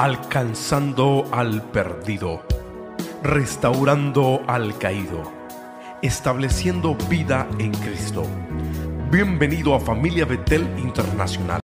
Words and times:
alcanzando 0.00 1.28
al 1.30 1.60
perdido, 1.72 2.40
restaurando 3.22 4.40
al 4.46 4.78
caído, 4.78 5.30
estableciendo 6.00 6.96
vida 7.10 7.46
en 7.58 7.70
Cristo. 7.72 8.22
Bienvenido 9.12 9.74
a 9.74 9.80
Familia 9.80 10.24
Betel 10.24 10.62
Internacional. 10.78 11.60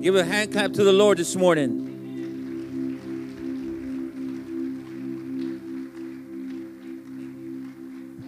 Give 0.00 0.20
a 0.20 0.22
hand 0.22 0.52
clap 0.52 0.72
to 0.72 0.84
the 0.84 0.92
Lord 0.92 1.18
this 1.18 1.34
morning. 1.34 1.84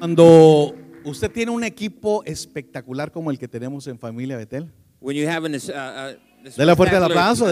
Cuando 0.01 0.75
usted 1.05 1.31
tiene 1.31 1.53
un 1.53 1.63
equipo 1.63 2.25
espectacular 2.25 3.13
como 3.13 3.31
el 3.31 3.39
que 3.39 3.47
tenemos 3.47 3.87
en 3.87 3.97
Familia 3.97 4.37
Betel, 4.37 4.73
When 5.01 5.17
you 5.17 5.29
have 5.29 5.45
an, 5.45 5.55
uh, 5.55 5.57
uh, 5.57 6.28
Dele 6.57 6.75
fuerte 6.77 6.97
el 6.97 7.03
aplauso, 7.05 7.47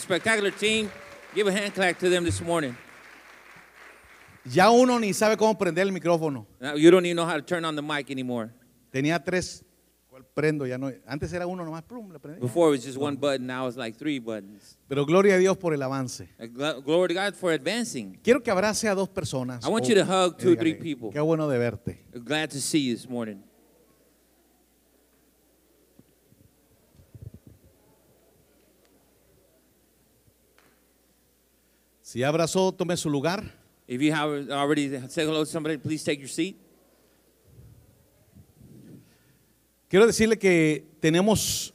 spectacular 0.00 0.52
team, 0.52 0.88
give 1.34 1.48
a 1.48 1.52
hand 1.52 1.72
clap 1.74 1.98
to 1.98 2.08
them 2.10 2.24
this 2.24 2.40
morning. 2.40 2.74
ya 4.44 4.70
uno 4.70 4.98
ni 4.98 5.12
sabe 5.12 5.36
cómo 5.36 5.56
prender 5.56 5.86
el 5.86 5.92
micrófono. 5.92 6.46
Now, 6.60 6.74
you 6.74 6.90
don't 6.90 7.04
even 7.06 7.16
know 7.16 7.26
how 7.26 7.36
to 7.36 7.42
turn 7.42 7.64
on 7.64 7.76
the 7.76 7.82
mic 7.82 8.10
anymore. 8.10 8.50
Tenía 8.92 9.22
tres, 9.22 9.64
¿cuál 10.10 10.24
prendo? 10.34 10.66
Ya 10.66 10.78
no. 10.78 10.92
Antes 11.06 11.32
era 11.32 11.46
uno 11.46 11.64
nomás, 11.64 11.82
plum, 11.82 12.12
le 12.12 12.18
prendí. 12.18 12.40
Before 12.40 12.68
it 12.68 12.78
was 12.78 12.84
just 12.84 12.98
one 12.98 13.16
button, 13.16 13.46
now 13.46 13.66
it's 13.66 13.76
like 13.76 13.96
three 13.96 14.18
buttons. 14.18 14.76
Pero 14.88 15.04
gloria 15.04 15.34
a 15.34 15.38
Dios 15.38 15.56
por 15.56 15.72
el 15.74 15.82
avance. 15.82 16.28
Gl- 16.38 16.84
Glory 16.84 17.08
to 17.08 17.14
God 17.14 17.34
for 17.34 17.52
advancing. 17.52 18.18
Quiero 18.22 18.42
que 18.42 18.50
abrace 18.50 18.88
a 18.88 18.94
dos 18.94 19.08
personas. 19.08 19.64
I 19.64 19.68
want 19.68 19.86
you 19.88 19.94
to 19.94 20.04
hug 20.04 20.38
two 20.38 20.52
or 20.52 20.56
three 20.56 20.74
dígale, 20.74 20.82
people. 20.82 21.10
Qué 21.10 21.20
bueno 21.20 21.48
de 21.48 21.58
verte. 21.58 21.98
Glad 22.12 22.50
to 22.50 22.60
see 22.60 22.80
you 22.80 22.94
this 22.94 23.08
morning. 23.08 23.42
Si 32.14 32.22
abrazó, 32.22 32.70
tome 32.70 32.96
su 32.96 33.10
lugar. 33.10 33.42
If 33.88 34.00
you 34.00 34.12
have 34.14 34.48
already 34.52 34.88
said 35.08 35.26
hello 35.26 35.40
to 35.40 35.50
somebody, 35.50 35.78
please 35.78 36.04
take 36.04 36.20
your 36.20 36.28
seat. 36.28 36.56
Quiero 39.88 40.06
decirle 40.06 40.38
que 40.38 40.86
tenemos 41.00 41.72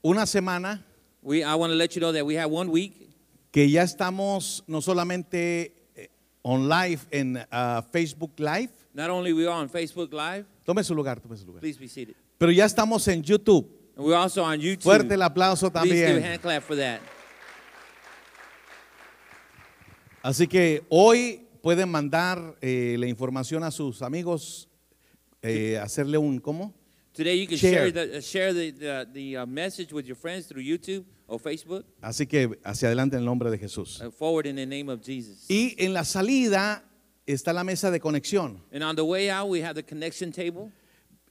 una 0.00 0.26
semana 0.26 0.84
We, 1.22 1.42
I 1.42 1.56
want 1.56 1.72
to 1.72 1.76
let 1.76 1.96
you 1.96 2.00
know 2.00 2.12
that 2.12 2.24
we 2.24 2.36
have 2.36 2.52
one 2.52 2.70
week 2.70 3.10
que 3.50 3.68
ya 3.68 3.82
estamos 3.82 4.62
no 4.68 4.80
solamente 4.80 5.72
eh, 5.96 6.08
on 6.44 6.68
live 6.68 7.00
en 7.10 7.44
ah, 7.50 7.82
Facebook 7.92 8.38
Live. 8.38 8.70
Not 8.92 9.10
only 9.10 9.32
we 9.32 9.44
are 9.44 9.60
on 9.60 9.68
Facebook 9.68 10.12
Live, 10.12 10.46
Tome 10.64 10.84
su 10.84 10.94
lugar, 10.94 11.18
tome 11.18 11.36
su 11.36 11.46
lugar. 11.46 11.58
please 11.60 11.80
be 11.80 11.88
seated. 11.88 12.14
Pero 12.38 12.52
ya 12.52 12.64
estamos 12.64 13.08
en 13.08 13.24
YouTube. 13.24 13.66
And 13.96 14.06
we're 14.06 14.14
also 14.14 14.44
on 14.44 14.60
YouTube. 14.60 14.84
Fuerte 14.84 15.14
el 15.14 15.22
aplauso 15.22 15.68
Please 15.72 15.88
give 15.88 16.04
a 16.04 16.10
también. 16.12 16.22
hand 16.22 16.40
clap 16.42 16.62
for 16.62 16.76
that. 16.76 17.00
Así 20.24 20.48
que 20.48 20.82
hoy 20.88 21.46
pueden 21.60 21.90
mandar 21.90 22.56
eh, 22.62 22.96
la 22.98 23.06
información 23.06 23.62
a 23.62 23.70
sus 23.70 24.00
amigos, 24.00 24.70
eh, 25.42 25.76
hacerle 25.76 26.16
un, 26.16 26.40
¿cómo? 26.40 26.72
Today 27.12 27.38
you 27.38 27.46
can 27.46 27.58
Share. 27.58 27.90
share, 27.90 27.92
the, 27.92 28.16
uh, 28.16 28.20
share 28.22 28.54
the, 28.54 28.72
the, 28.72 29.06
the 29.12 29.36
uh, 29.36 29.44
message 29.44 29.92
with 29.92 30.06
your 30.06 30.16
friends 30.16 30.46
through 30.46 30.64
YouTube 30.64 31.04
or 31.26 31.38
Facebook. 31.38 31.84
Así 32.00 32.26
que 32.26 32.58
hacia 32.64 32.88
adelante 32.88 33.16
en 33.16 33.20
el 33.20 33.26
nombre 33.26 33.50
de 33.50 33.58
Jesús. 33.58 34.00
Uh, 34.00 34.10
forward 34.10 34.46
in 34.46 34.56
the 34.56 34.64
name 34.64 34.90
of 34.90 35.02
Jesus. 35.04 35.44
Y 35.50 35.74
en 35.76 35.92
la 35.92 36.04
salida 36.04 36.82
está 37.26 37.52
la 37.52 37.62
mesa 37.62 37.90
de 37.90 38.00
conexión. 38.00 38.62
And 38.72 38.82
on 38.82 38.96
the 38.96 39.04
way 39.04 39.28
out, 39.28 39.50
we 39.50 39.62
have 39.62 39.74
the 39.74 39.84
connection 39.84 40.32
table. 40.32 40.72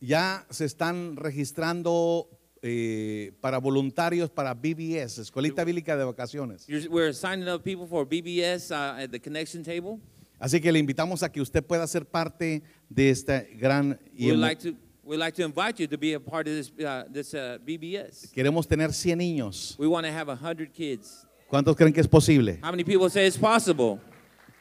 Ya 0.02 0.46
se 0.52 0.66
están 0.66 1.16
registrando 1.16 2.30
eh, 2.66 3.34
para 3.42 3.58
voluntarios 3.60 4.30
para 4.30 4.54
BBS, 4.54 5.20
Escuelita 5.20 5.64
Bíblica 5.66 5.98
de 5.98 6.06
Vacaciones. 6.06 6.66
You're, 6.66 6.88
we're 6.90 7.14
signing 7.14 7.48
up 7.50 7.62
people 7.62 7.86
for 7.86 8.06
BBS 8.08 8.72
uh, 8.72 9.04
at 9.04 9.12
the 9.12 9.20
connection 9.20 9.64
table. 9.64 10.00
Así 10.40 10.60
que 10.62 10.72
le 10.72 10.80
invitamos 10.80 11.24
a 11.24 11.30
que 11.32 11.42
usted 11.42 11.62
pueda 11.64 11.86
ser 11.88 12.06
parte 12.06 12.64
de 12.90 13.10
esta 13.10 13.44
gran 13.60 14.00
y 14.16 14.32
We'd 14.32 14.38
like 14.40 14.62
to 14.62 14.78
we'd 15.04 15.20
like 15.20 15.36
to 15.36 15.44
invite 15.44 15.80
you 15.80 15.88
to 15.88 15.98
be 15.98 16.14
a 16.14 16.20
part 16.20 16.48
of 16.48 16.54
this 16.54 16.72
uh, 16.80 17.04
this 17.12 17.34
uh, 17.34 17.58
BBS. 17.66 18.32
queremos 18.34 18.66
tener 18.68 18.92
100 18.94 19.18
niños. 19.18 19.76
We 19.78 19.88
want 19.88 20.06
to 20.06 20.12
have 20.12 20.30
hundred 20.34 20.72
kids. 20.74 21.26
¿Cuántos 21.50 21.76
creen 21.76 21.94
que 21.94 22.00
es 22.02 22.08
posible? 22.08 22.60
How 22.64 22.72
many 22.72 22.84
people 22.86 23.10
say 23.10 23.28
it's 23.28 23.38
possible? 23.38 24.00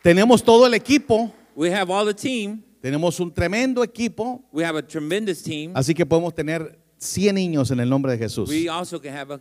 Tenemos 0.03 0.43
todo 0.43 0.67
el 0.67 0.75
equipo, 0.75 1.33
We 1.55 1.73
have 1.73 1.89
all 1.91 2.05
the 2.05 2.15
team. 2.15 2.63
tenemos 2.81 3.21
un 3.21 3.33
tremendo 3.33 3.85
equipo, 3.85 4.43
We 4.53 4.65
have 4.65 4.77
a 4.77 4.83
tremendous 4.83 5.43
team. 5.43 5.73
así 5.75 5.95
que 5.95 6.05
podemos 6.05 6.35
tener 6.35 6.82
100 7.03 7.35
niños 7.35 7.71
en 7.71 7.81
el 7.81 7.89
nombre 7.89 8.13
de 8.13 8.19
Jesús. 8.19 8.49
We 8.49 8.69
also 8.69 9.01
can 9.01 9.13
have 9.15 9.41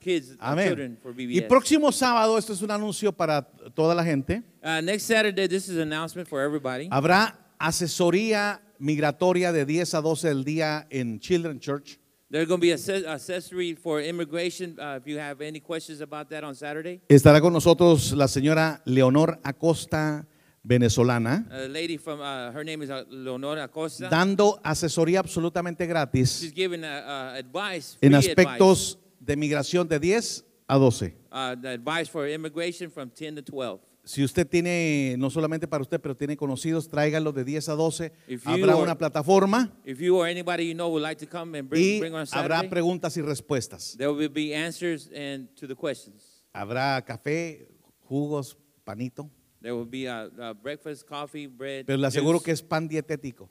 kids, 0.00 0.36
uh, 0.40 0.54
children 0.56 0.98
Amén. 1.04 1.30
Y 1.30 1.40
próximo 1.42 1.90
sábado, 1.90 2.38
esto 2.38 2.52
es 2.52 2.62
un 2.62 2.70
anuncio 2.70 3.12
para 3.12 3.42
toda 3.74 3.94
la 3.94 4.04
gente, 4.04 4.42
Uh, 4.62 4.80
next 4.80 5.06
Saturday, 5.06 5.48
this 5.48 5.68
is 5.68 5.76
an 5.76 5.92
announcement 5.92 6.28
for 6.28 6.40
everybody. 6.40 6.88
habrá 6.90 7.36
asesoría 7.58 8.60
migratoria 8.78 9.52
de 9.52 9.64
10 9.64 9.94
a 9.94 10.00
12 10.00 10.28
del 10.28 10.44
día 10.44 10.86
en 10.90 11.18
Children 11.18 11.58
Church. 11.58 11.98
There's 12.30 12.48
going 12.48 12.60
to 12.60 12.66
be 12.66 12.72
a 12.72 12.78
se- 12.78 13.06
accessory 13.06 13.74
for 13.74 14.00
immigration. 14.00 14.78
Uh, 14.80 14.96
if 14.96 15.06
you 15.06 15.18
have 15.18 15.42
any 15.42 15.60
questions 15.60 16.00
about 16.00 16.30
that 16.30 16.42
on 16.44 16.54
Saturday, 16.54 17.00
Estará 17.08 17.40
con 17.42 17.52
nosotros 17.52 18.12
la 18.12 18.26
señora 18.26 18.80
Leonor 18.86 19.38
Acosta, 19.42 20.26
venezolana, 20.62 21.46
a 21.50 21.68
lady 21.68 21.98
from 21.98 22.20
uh, 22.20 22.52
her 22.52 22.64
name 22.64 22.82
is 22.82 22.90
uh, 22.90 23.04
Leonora 23.10 23.64
Acosta. 23.64 24.08
dando 24.08 24.60
asesoría 24.62 25.20
absolutamente 25.20 25.86
gratis 25.86 26.52
uh, 26.56 26.86
uh, 26.86 27.36
advice, 27.36 27.98
en 28.00 28.14
aspectos 28.14 28.98
de 29.18 29.36
migración 29.36 29.88
de 29.88 29.98
10 29.98 30.44
a 30.68 30.76
12. 30.76 31.06
advice, 31.06 31.16
uh, 31.32 31.60
the 31.60 31.68
advice 31.68 32.08
for 32.10 32.28
immigration 32.28 32.90
from 32.90 33.10
10 33.10 33.36
to 33.36 33.42
12. 33.42 33.80
Si 34.04 34.24
usted 34.24 34.48
tiene, 34.48 35.14
no 35.16 35.30
solamente 35.30 35.68
para 35.68 35.82
usted, 35.82 36.00
pero 36.00 36.16
tiene 36.16 36.36
conocidos, 36.36 36.88
tráigalo 36.88 37.32
de 37.32 37.44
10 37.44 37.68
a 37.68 37.74
12. 37.74 38.12
If 38.26 38.44
you 38.44 38.50
Habrá 38.50 38.74
una 38.74 38.98
plataforma 38.98 39.70
or 39.84 40.28
you 40.60 40.74
know 40.74 40.98
like 40.98 41.24
bring, 41.24 41.64
y 41.80 42.00
bring 42.00 42.14
habrá 42.32 42.68
preguntas 42.68 43.16
y 43.16 43.22
respuestas. 43.22 43.96
there 43.96 44.10
will 44.10 44.28
be 44.28 44.54
answers 44.54 45.08
and 45.14 45.48
to 45.54 45.68
the 45.68 45.74
questions. 45.76 46.42
Habrá 46.52 47.00
café, 47.04 47.68
jugos, 48.08 48.56
panito, 48.84 49.30
There 49.62 49.76
will 49.76 49.86
be 49.86 50.08
uh, 50.08 50.28
uh, 50.40 50.54
breakfast, 50.54 51.06
coffee, 51.06 51.46
bread. 51.46 51.86
pero 51.86 51.96
le 51.96 52.08
aseguro 52.08 52.38
juice. 52.38 52.44
que 52.44 52.52
es 52.52 52.62
pan 52.62 52.88
dietético. 52.88 53.48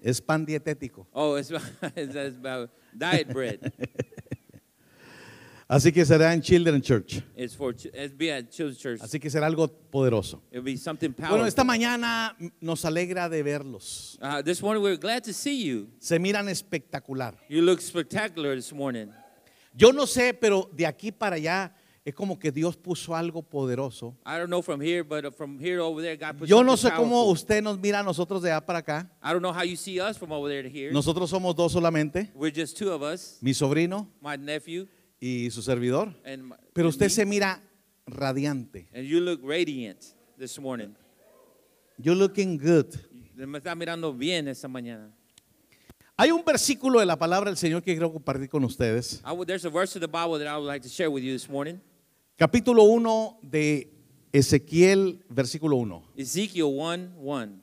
Es 0.00 0.20
pan 0.22 0.46
dietético. 0.46 1.06
Oh, 1.12 1.34
it's, 1.34 1.50
it's, 1.50 2.14
it's 2.14 2.36
about 2.36 2.70
diet 2.96 3.28
bread. 3.28 3.72
Así 5.68 5.92
que 5.92 6.02
será 6.06 6.32
en 6.32 6.40
Children 6.40 6.80
Church. 6.80 7.22
It's 7.36 7.54
for 7.54 7.74
it's 7.74 8.16
be 8.16 8.32
at 8.32 8.50
children's 8.50 8.78
church. 8.78 9.02
Así 9.02 9.20
que 9.20 9.28
será 9.28 9.46
algo 9.46 9.68
poderoso. 9.68 10.40
It'll 10.50 10.64
be 10.64 10.78
something 10.78 11.12
powerful. 11.12 11.36
Bueno, 11.36 11.46
esta 11.46 11.62
mañana 11.62 12.34
nos 12.58 12.86
alegra 12.86 13.28
de 13.28 13.42
verlos. 13.42 14.18
Uh, 14.22 14.40
this 14.42 14.62
morning 14.62 14.82
we're 14.82 14.96
glad 14.96 15.22
to 15.22 15.34
see 15.34 15.62
you. 15.62 15.90
Se 15.98 16.18
miran 16.18 16.48
espectacular. 16.48 17.36
You 17.50 17.60
look 17.60 17.82
spectacular 17.82 18.56
this 18.56 18.72
morning. 18.72 19.08
Yo 19.74 19.92
no 19.92 20.06
sé, 20.06 20.32
pero 20.32 20.70
de 20.72 20.86
aquí 20.86 21.12
para 21.12 21.36
allá 21.36 21.74
es 22.08 22.14
como 22.14 22.38
que 22.38 22.50
Dios 22.50 22.76
puso 22.76 23.14
algo 23.14 23.42
poderoso. 23.42 24.16
I 24.24 24.38
don't 24.38 24.48
know 24.48 24.62
from 24.62 24.80
here, 24.80 25.02
but 25.02 25.34
from 25.36 25.58
here 25.58 25.76
to 25.76 25.84
over 25.84 26.02
there, 26.02 26.16
God 26.16 26.38
put 26.38 26.48
Yo 26.48 26.62
no 26.62 26.76
sé 26.76 26.90
cómo 26.94 27.24
usted 27.24 27.62
nos 27.62 27.78
mira 27.78 28.00
a 28.00 28.02
nosotros 28.02 28.42
de 28.42 28.50
allá 28.50 28.64
para 28.64 28.78
acá. 28.78 29.10
I 29.22 29.32
don't 29.32 29.42
know 29.42 29.52
how 29.52 29.62
you 29.62 29.76
see 29.76 30.00
us 30.00 30.16
from 30.16 30.32
over 30.32 30.48
there 30.48 30.62
to 30.62 30.68
here. 30.68 30.90
Nosotros 30.92 31.30
somos 31.30 31.54
dos 31.54 31.72
solamente, 31.72 32.30
We're 32.34 32.54
just 32.54 32.76
two 32.76 32.90
of 32.90 33.02
us, 33.02 33.38
mi 33.40 33.52
sobrino 33.52 34.08
my 34.20 34.36
nephew 34.36 34.86
y 35.20 35.50
su 35.50 35.60
servidor. 35.62 36.14
and, 36.24 36.52
Pero 36.72 36.88
and 36.88 36.94
usted 36.94 37.06
me. 37.06 37.10
se 37.10 37.24
mira 37.26 37.62
radiante. 38.06 38.88
And 38.94 39.04
you 39.06 39.20
look 39.20 39.40
radiant 39.42 39.98
this 40.38 40.58
morning. 40.58 40.94
You're 41.98 42.16
looking 42.16 42.56
good. 42.56 42.94
Me 43.34 43.58
está 43.58 43.74
mirando 43.74 44.12
bien 44.12 44.48
esta 44.48 44.66
mañana. 44.68 45.12
Hay 46.16 46.32
un 46.32 46.42
versículo 46.44 46.98
de 46.98 47.06
la 47.06 47.16
palabra 47.16 47.48
del 47.50 47.56
Señor 47.56 47.80
que 47.82 47.92
quiero 47.92 48.12
compartir 48.12 48.48
con 48.48 48.64
ustedes. 48.64 49.22
I 49.24 49.30
would, 49.32 49.46
there's 49.46 49.64
a 49.64 49.70
verse 49.70 49.94
of 49.96 50.00
the 50.00 50.08
Bible 50.08 50.36
that 50.38 50.48
I 50.48 50.56
would 50.56 50.66
like 50.66 50.82
to 50.82 50.88
share 50.88 51.10
with 51.10 51.22
you 51.22 51.32
this 51.32 51.48
morning. 51.48 51.80
Capítulo 52.38 52.84
1 52.84 53.40
de 53.42 53.92
Ezequiel, 54.30 55.24
versículo 55.28 55.74
1. 55.74 56.12
Ezekiel 56.14 56.66
1 56.66 57.16
1. 57.18 57.62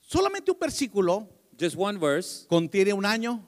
Solamente 0.00 0.50
un 0.50 0.58
versículo 0.58 1.28
Just 1.56 1.76
one 1.78 1.96
verse 1.96 2.44
contiene 2.48 2.92
un 2.92 3.06
año, 3.06 3.40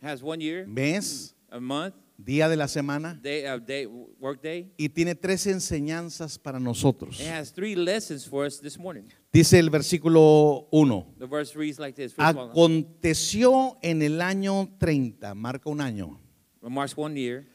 has 0.00 0.22
one 0.22 0.42
year, 0.42 0.66
mes, 0.66 1.36
a 1.50 1.60
month, 1.60 1.94
día 2.16 2.48
de 2.48 2.56
la 2.56 2.66
semana 2.66 3.20
day, 3.22 3.44
uh, 3.44 3.60
day, 3.60 3.84
work 3.84 4.40
day. 4.40 4.72
y 4.78 4.88
tiene 4.88 5.14
tres 5.14 5.46
enseñanzas 5.48 6.38
para 6.38 6.58
nosotros. 6.58 7.20
It 7.20 7.26
has 7.26 7.52
three 7.52 7.76
lessons 7.76 8.26
for 8.26 8.46
us 8.46 8.58
this 8.58 8.78
morning. 8.78 9.04
Dice 9.30 9.58
el 9.58 9.68
versículo 9.68 10.66
1. 10.70 11.14
The 11.18 11.26
verse 11.26 11.54
reads 11.54 11.78
like 11.78 12.02
Aconteció 12.16 13.76
en 13.82 14.00
el 14.00 14.22
año 14.22 14.74
30, 14.78 15.34
marca 15.34 15.68
un 15.68 15.82
año, 15.82 16.18
marks 16.62 16.94
one 16.96 17.20
year. 17.20 17.46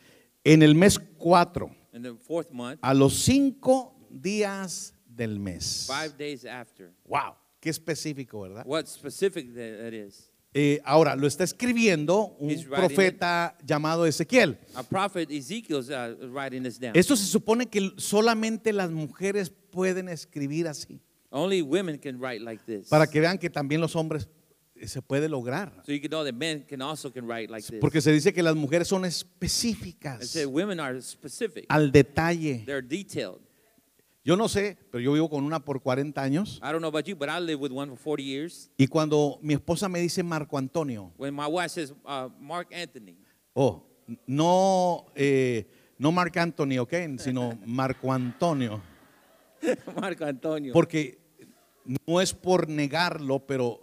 en 0.43 0.61
el 0.61 0.75
mes 0.75 0.99
4, 1.17 1.80
In 1.93 2.03
the 2.03 2.13
fourth 2.13 2.51
month, 2.51 2.79
a 2.81 2.93
los 2.93 3.13
cinco 3.13 3.93
días 4.09 4.93
del 5.05 5.39
mes. 5.39 5.87
five 5.87 6.17
days 6.17 6.45
after. 6.45 6.93
Wow, 7.05 7.35
qué 7.59 7.69
específico, 7.69 8.41
¿verdad? 8.41 8.63
What 8.65 8.85
specific 8.87 9.53
that 9.55 9.93
is? 9.93 10.31
Eh, 10.53 10.81
ahora, 10.83 11.15
lo 11.15 11.27
está 11.27 11.45
escribiendo 11.45 12.35
un 12.39 12.53
profeta 12.65 13.55
llamado 13.65 14.05
Ezequiel. 14.05 14.57
A 14.75 14.83
prophet 14.83 15.31
Ezekiel's 15.31 15.89
uh, 15.89 16.15
writing 16.29 16.63
this 16.63 16.77
down. 16.77 16.91
Esto 16.95 17.15
se 17.15 17.25
supone 17.25 17.67
que 17.67 17.91
solamente 17.97 18.73
las 18.73 18.91
mujeres 18.91 19.49
pueden 19.49 20.09
escribir 20.09 20.67
así, 20.67 20.99
Only 21.29 21.61
women 21.61 21.97
can 21.97 22.19
write 22.19 22.41
like 22.41 22.61
this. 22.65 22.89
para 22.89 23.07
que 23.07 23.21
vean 23.21 23.37
que 23.37 23.49
también 23.49 23.79
los 23.79 23.95
hombres 23.95 24.27
se 24.87 25.01
puede 25.01 25.27
lograr. 25.29 25.71
so 25.85 25.91
you 25.91 25.99
can 26.01 26.09
know 26.09 26.23
that 26.23 26.33
men 26.33 26.63
can 26.67 26.81
also 26.81 27.11
can 27.11 27.25
write 27.27 27.49
like 27.51 27.65
this. 27.67 27.79
Porque 27.79 28.01
se 28.01 28.11
dice 28.11 28.33
que 28.33 28.41
las 28.43 28.55
mujeres 28.55 28.87
son 28.87 29.05
It 29.05 29.09
específicas, 29.09 30.27
said 30.27 30.47
women 30.47 30.79
are 30.79 31.01
specific. 31.01 31.65
al 31.69 31.91
detalle. 31.91 32.63
They're 32.65 32.81
detailed. 32.85 33.39
Yo 34.23 34.35
no 34.35 34.47
sé, 34.47 34.77
pero 34.91 35.01
yo 35.01 35.13
vivo 35.13 35.29
con 35.31 35.43
una 35.43 35.59
por 35.65 35.81
40 35.81 36.21
años 36.21 36.59
I 36.61 36.71
don't 36.71 36.79
know 36.79 36.89
about 36.89 37.05
you, 37.05 37.15
but 37.15 37.27
I 37.27 37.39
lived 37.39 37.59
with 37.59 37.71
one 37.71 37.89
for 37.89 37.97
40 37.97 38.23
years. 38.23 38.69
y 38.77 38.85
cuando 38.87 39.39
mi 39.41 39.55
esposa 39.55 39.89
me 39.89 39.99
dice 39.99 40.21
Marco 40.23 40.57
Antonio, 40.59 41.11
When 41.17 41.33
my 41.33 41.47
wife 41.47 41.69
says 41.69 41.91
uh, 42.05 42.29
Mark 42.39 42.67
Anthony, 42.71 43.15
oh, 43.55 43.83
no, 44.27 45.07
eh, 45.15 45.65
no 45.97 46.11
Marc 46.11 46.37
Anthony, 46.37 46.77
¿ok? 46.79 46.93
Sino 47.17 47.57
Marco 47.65 48.11
Antonio. 48.13 48.81
Marco 49.99 50.25
Antonio. 50.25 50.73
Porque 50.73 51.19
no 52.07 52.21
es 52.21 52.33
por 52.33 52.67
negarlo, 52.69 53.39
pero 53.39 53.81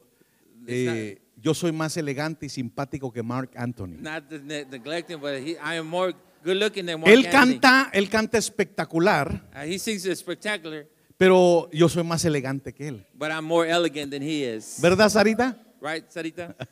eh, 0.68 1.18
yo 1.40 1.54
soy 1.54 1.72
más 1.72 1.96
elegante 1.96 2.46
y 2.46 2.48
simpático 2.48 3.12
que 3.12 3.22
Mark 3.22 3.50
Anthony. 3.56 3.96
Not 4.00 4.30
neglecting, 4.70 5.20
but 5.20 5.34
he, 5.34 5.52
I 5.52 5.78
am 5.78 5.86
more 5.86 6.12
good 6.44 6.56
looking 6.56 6.86
than 6.86 7.00
Mark 7.00 7.10
Él 7.12 7.26
Anthony. 7.26 7.30
canta, 7.60 7.90
él 7.92 8.08
canta 8.08 8.38
espectacular, 8.38 9.42
Uh, 9.54 9.60
he 9.68 9.78
sings 9.78 10.02
spectacular, 10.18 10.86
pero 11.16 11.68
yo 11.72 11.88
soy 11.88 12.04
más 12.04 12.24
elegante 12.24 12.72
que 12.72 12.88
él. 12.88 13.06
but 13.14 13.30
I'm 13.30 13.44
more 13.44 13.68
elegant 13.68 14.10
than 14.12 14.22
he 14.22 14.44
is. 14.44 14.78
¿Verdad, 14.80 15.08
Sarita? 15.10 15.56
right, 15.80 16.08
Sarita? 16.10 16.54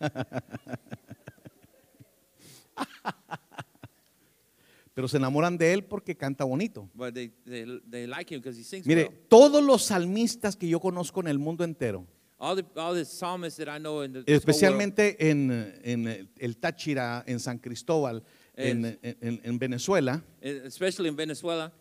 Pero 4.95 5.09
se 5.09 5.19
enamoran 5.19 5.59
de 5.59 5.75
él 5.75 5.85
porque 5.85 6.17
canta 6.17 6.45
bonito. 6.45 6.89
but 6.95 7.13
they, 7.13 7.29
they, 7.45 7.67
they 7.91 8.07
like 8.07 8.33
him 8.35 8.41
because 8.41 8.59
he 8.59 8.65
sings 8.65 8.87
Mire, 8.87 9.09
well. 9.09 9.19
todos 9.29 9.63
los 9.63 9.83
salmistas 9.85 10.57
que 10.57 10.69
yo 10.69 10.81
conozco 10.81 11.21
en 11.21 11.29
el 11.29 11.39
mundo 11.39 11.65
entero, 11.65 12.07
All 12.39 12.55
the, 12.55 12.65
all 12.77 12.93
the 12.95 13.05
psalmists 13.05 13.57
that 13.59 13.69
I 13.69 13.79
know 13.79 14.03
in 14.03 14.13
the 14.13 14.19
this 14.23 14.27
whole 14.27 14.35
world, 14.35 14.41
especialmente 14.41 15.31
en, 15.31 15.81
en 15.83 16.29
el 16.39 16.57
Táchira, 16.59 17.25
en 17.27 17.41
San 17.41 17.59
Cristóbal, 17.59 18.23
en, 18.55 18.85
en- 19.03 19.41
en 19.43 19.59
Venezuela, 19.59 20.23
eh, 20.43 20.63
especially 20.67 21.09
in 21.09 21.17
Venezuela, 21.17 21.73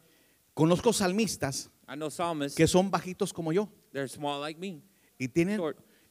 conozco 0.53 0.93
salmistas 0.93 1.69
I 1.89 1.95
know 1.95 2.09
psalmists, 2.09 2.55
que 2.55 2.67
son 2.67 2.89
bajitos 2.89 3.33
como 3.33 3.51
yo 3.51 3.69
they're 3.91 4.07
small 4.07 4.39
like 4.39 4.57
me, 4.59 4.81
y 5.19 5.27
tienen, 5.27 5.59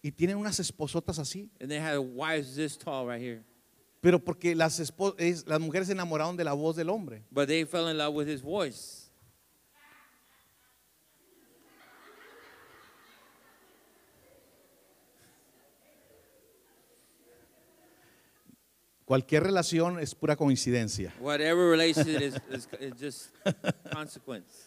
y 0.03 0.13
tienen 0.13 0.37
unas 0.37 0.61
esposotas 0.61 1.19
así. 1.19 1.49
and 1.61 1.71
they 1.71 1.79
have 1.81 1.99
wives 2.01 2.55
this 2.55 2.77
tall 2.77 3.07
right 3.07 3.21
here. 3.23 3.43
Pero 4.03 4.19
porque 4.23 4.55
las, 4.55 4.79
las 5.47 5.61
mujeres 5.61 5.87
se 5.87 5.95
enamoraron 5.95 6.37
de 6.37 6.45
la 6.45 6.53
voz 6.53 6.77
del 6.77 6.91
hombre. 6.91 7.23
But 7.31 7.47
they 7.49 7.65
fell 7.65 7.89
in 7.89 7.97
love 7.97 8.15
with 8.15 8.29
his 8.29 8.43
voice. 8.43 9.04
Cualquier 19.05 19.43
relación 19.43 19.99
es 19.99 20.15
pura 20.15 20.35
coincidencia. 20.37 21.13
Whatever 21.21 21.71
relationship 21.71 22.23
is, 22.23 22.35
is, 22.51 22.69
is 22.81 22.93
just 22.99 23.35
consequence. 23.93 24.67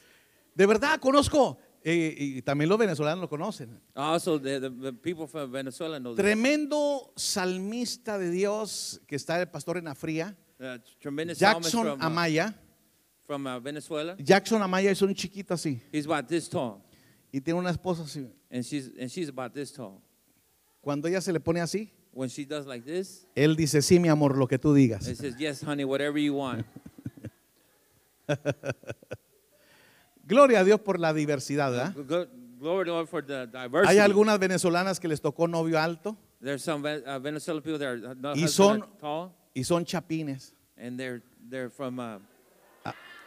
De 0.53 0.65
verdad, 0.65 0.99
conozco, 0.99 1.57
eh, 1.83 2.15
y 2.17 2.41
también 2.41 2.69
los 2.69 2.77
venezolanos 2.77 3.21
lo 3.21 3.29
conocen. 3.29 3.79
Also, 3.95 4.39
the, 4.39 4.69
people 5.01 5.27
from 5.27 5.51
Venezuela 5.51 5.99
know. 5.99 6.15
Tremendo 6.15 7.13
salmista 7.15 8.17
de 8.17 8.29
Dios 8.29 9.01
que 9.07 9.15
está 9.15 9.39
el 9.39 9.47
pastor 9.49 9.77
en 9.77 9.87
Afría, 9.87 10.35
Uh, 10.59 10.79
tremendous 10.99 11.37
Jackson 11.37 11.83
from, 11.83 12.01
uh, 12.01 12.03
Amaya. 12.03 12.51
from 13.27 13.45
uh, 13.45 13.59
Venezuela. 13.59 14.15
Jackson 14.17 14.59
Amaya 14.59 14.89
es 14.89 14.99
un 15.03 15.13
chiquito 15.13 15.53
así 15.53 15.79
He's 15.91 16.07
about 16.07 16.27
this 16.27 16.49
tall, 16.49 16.81
y 17.31 17.39
tiene 17.39 17.59
una 17.59 17.69
esposa 17.69 18.01
así. 18.01 18.27
and 18.49 18.63
she's 18.63 18.89
and 18.99 19.07
she's 19.11 19.29
about 19.29 19.53
this 19.53 19.71
tall. 19.71 20.01
Cuando 20.81 21.07
ella 21.07 21.21
se 21.21 21.31
le 21.31 21.39
pone 21.39 21.59
así, 21.61 21.91
When 22.17 22.29
she 22.29 22.45
does 22.45 22.65
like 22.65 22.83
this, 22.83 23.27
él 23.35 23.55
dice, 23.55 23.79
sí, 23.83 23.99
mi 23.99 24.09
amor, 24.09 24.35
lo 24.39 24.47
que 24.47 24.57
tú 24.57 24.73
digas. 24.73 25.03
says, 25.03 25.35
"Yes, 25.37 25.61
honey, 25.63 25.83
whatever 25.83 26.17
you 26.17 26.33
want." 26.33 26.65
Gloria 30.25 30.61
a 30.61 30.63
Dios 30.63 30.79
por 30.81 30.99
la 30.99 31.13
diversidad, 31.13 31.71
¿verdad? 31.71 31.93
Gl- 31.95 32.27
Glory 32.59 32.85
to 32.89 33.05
for 33.05 33.23
the 33.23 33.45
diversity. 33.45 33.87
Hay 33.87 33.99
algunas 33.99 34.39
venezolanas 34.39 34.99
que 34.99 35.07
les 35.07 35.21
tocó 35.21 35.47
novio 35.47 35.79
alto 35.79 36.17
There's 36.41 36.63
some 36.63 36.81
Ve- 36.81 37.03
uh, 37.05 37.19
Venezuelan 37.19 37.61
people 37.61 37.77
that 37.77 37.87
are 37.87 38.15
not 38.15 38.35
Y 38.35 38.47
son- 38.47 38.83
tall, 38.99 39.31
y 39.53 39.63
son 39.63 39.85
chapines. 39.85 40.53
and 40.75 40.97
they're 40.99 41.21
they're 41.47 41.69
from 41.69 41.99
uh, 41.99 42.17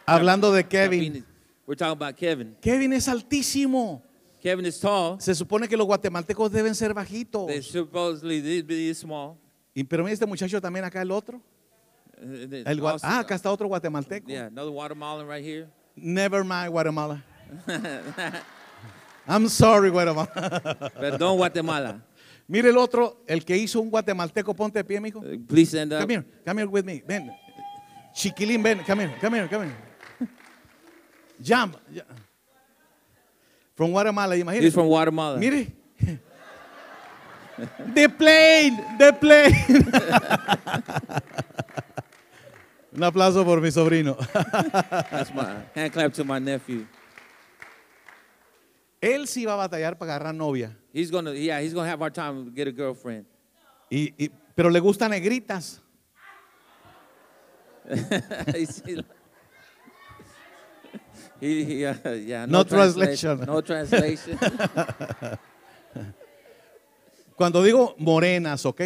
Hablando 0.05 0.51
de 0.53 0.65
Kevin. 0.65 1.25
We're 1.65 1.77
talking 1.77 1.93
about 1.93 2.17
Kevin. 2.17 2.57
Kevin 2.61 2.91
es 2.91 3.07
altísimo. 3.07 4.01
Kevin 4.41 4.65
is 4.65 4.79
tall. 4.79 5.19
Se 5.21 5.35
supone 5.35 5.67
que 5.67 5.77
los 5.77 5.85
guatemaltecos 5.85 6.51
deben 6.51 6.73
ser 6.73 6.93
bajitos. 6.93 7.47
They 7.47 7.61
supposedly 7.61 8.41
they 8.41 8.61
be 8.61 8.93
small. 8.93 9.37
Y, 9.73 9.83
pero 9.83 10.03
mira 10.03 10.13
este 10.13 10.25
muchacho 10.25 10.59
también 10.59 10.83
acá, 10.83 11.01
el 11.01 11.11
otro. 11.11 11.41
Uh, 12.17 12.63
El 12.65 12.79
also- 12.85 13.05
ah, 13.07 13.19
acá 13.19 13.35
está 13.35 13.51
otro 13.51 13.67
guatemalteco. 13.67 14.27
yeah, 14.27 14.47
another 14.47 14.71
Guatemalan 14.71 15.27
right 15.27 15.43
here. 15.45 15.67
Never 15.95 16.43
mind, 16.43 16.71
Guatemala. 16.71 17.23
I'm 19.27 19.47
sorry, 19.47 19.89
Guatemala. 19.89 20.91
Perdón, 20.99 21.37
Guatemala. 21.37 22.03
Mire 22.47 22.69
el 22.69 22.77
otro, 22.77 23.23
el 23.27 23.45
que 23.45 23.55
hizo 23.55 23.79
un 23.79 23.89
guatemalteco, 23.89 24.53
ponte 24.53 24.79
de 24.79 24.83
pie, 24.83 24.99
mijo. 24.99 25.19
Uh, 25.19 25.37
Please 25.47 25.69
stand 25.69 25.93
up. 25.93 26.01
Come 26.01 26.13
here, 26.15 26.25
come 26.43 26.57
here 26.61 26.69
with 26.69 26.83
me. 26.85 27.01
Ven. 27.07 27.31
Chiquilín, 28.13 28.61
ven, 28.61 28.83
come 28.85 29.03
here, 29.03 29.15
come 29.21 29.35
here, 29.37 29.47
come 29.47 29.65
here. 29.67 29.75
Jump. 31.39 31.77
From 33.81 33.89
Guatemala, 33.89 34.37
imagínate. 34.37 34.61
He's 34.65 34.75
from 34.75 34.85
Guatemala. 34.85 35.39
Mire. 35.39 35.65
The 37.95 38.07
plane, 38.09 38.77
the 38.99 39.11
plane. 39.13 39.55
Un 42.95 43.03
aplauso 43.03 43.43
por 43.43 43.59
mi 43.59 43.71
sobrino. 43.71 44.15
That's 45.09 45.33
my 45.33 45.63
hand 45.73 45.91
clap 45.93 46.13
to 46.13 46.23
my 46.23 46.37
nephew. 46.37 46.85
Él 49.01 49.25
sí 49.27 49.47
va 49.47 49.53
a 49.53 49.67
batallar 49.67 49.97
para 49.97 50.13
agarrar 50.13 50.35
novia. 50.35 50.77
He's 50.93 51.09
gonna, 51.09 51.33
yeah, 51.33 51.59
he's 51.59 51.73
gonna 51.73 51.89
have 51.89 52.03
our 52.03 52.11
time 52.11 52.45
to 52.45 52.51
get 52.51 52.67
a 52.67 52.71
girlfriend. 52.71 53.25
Y, 53.89 54.13
y- 54.15 54.29
pero 54.53 54.69
le 54.69 54.79
gustan 54.79 55.09
negritas. 55.09 55.81
He, 61.41 61.85
uh, 61.85 61.93
yeah, 62.25 62.45
No 62.45 62.63
translation. 62.63 63.39
translation. 63.39 63.45
No 63.45 63.61
translation. 63.61 64.37
Cuando 67.35 67.63
digo 67.63 67.95
morenas, 67.97 68.65
¿ok? 68.65 68.81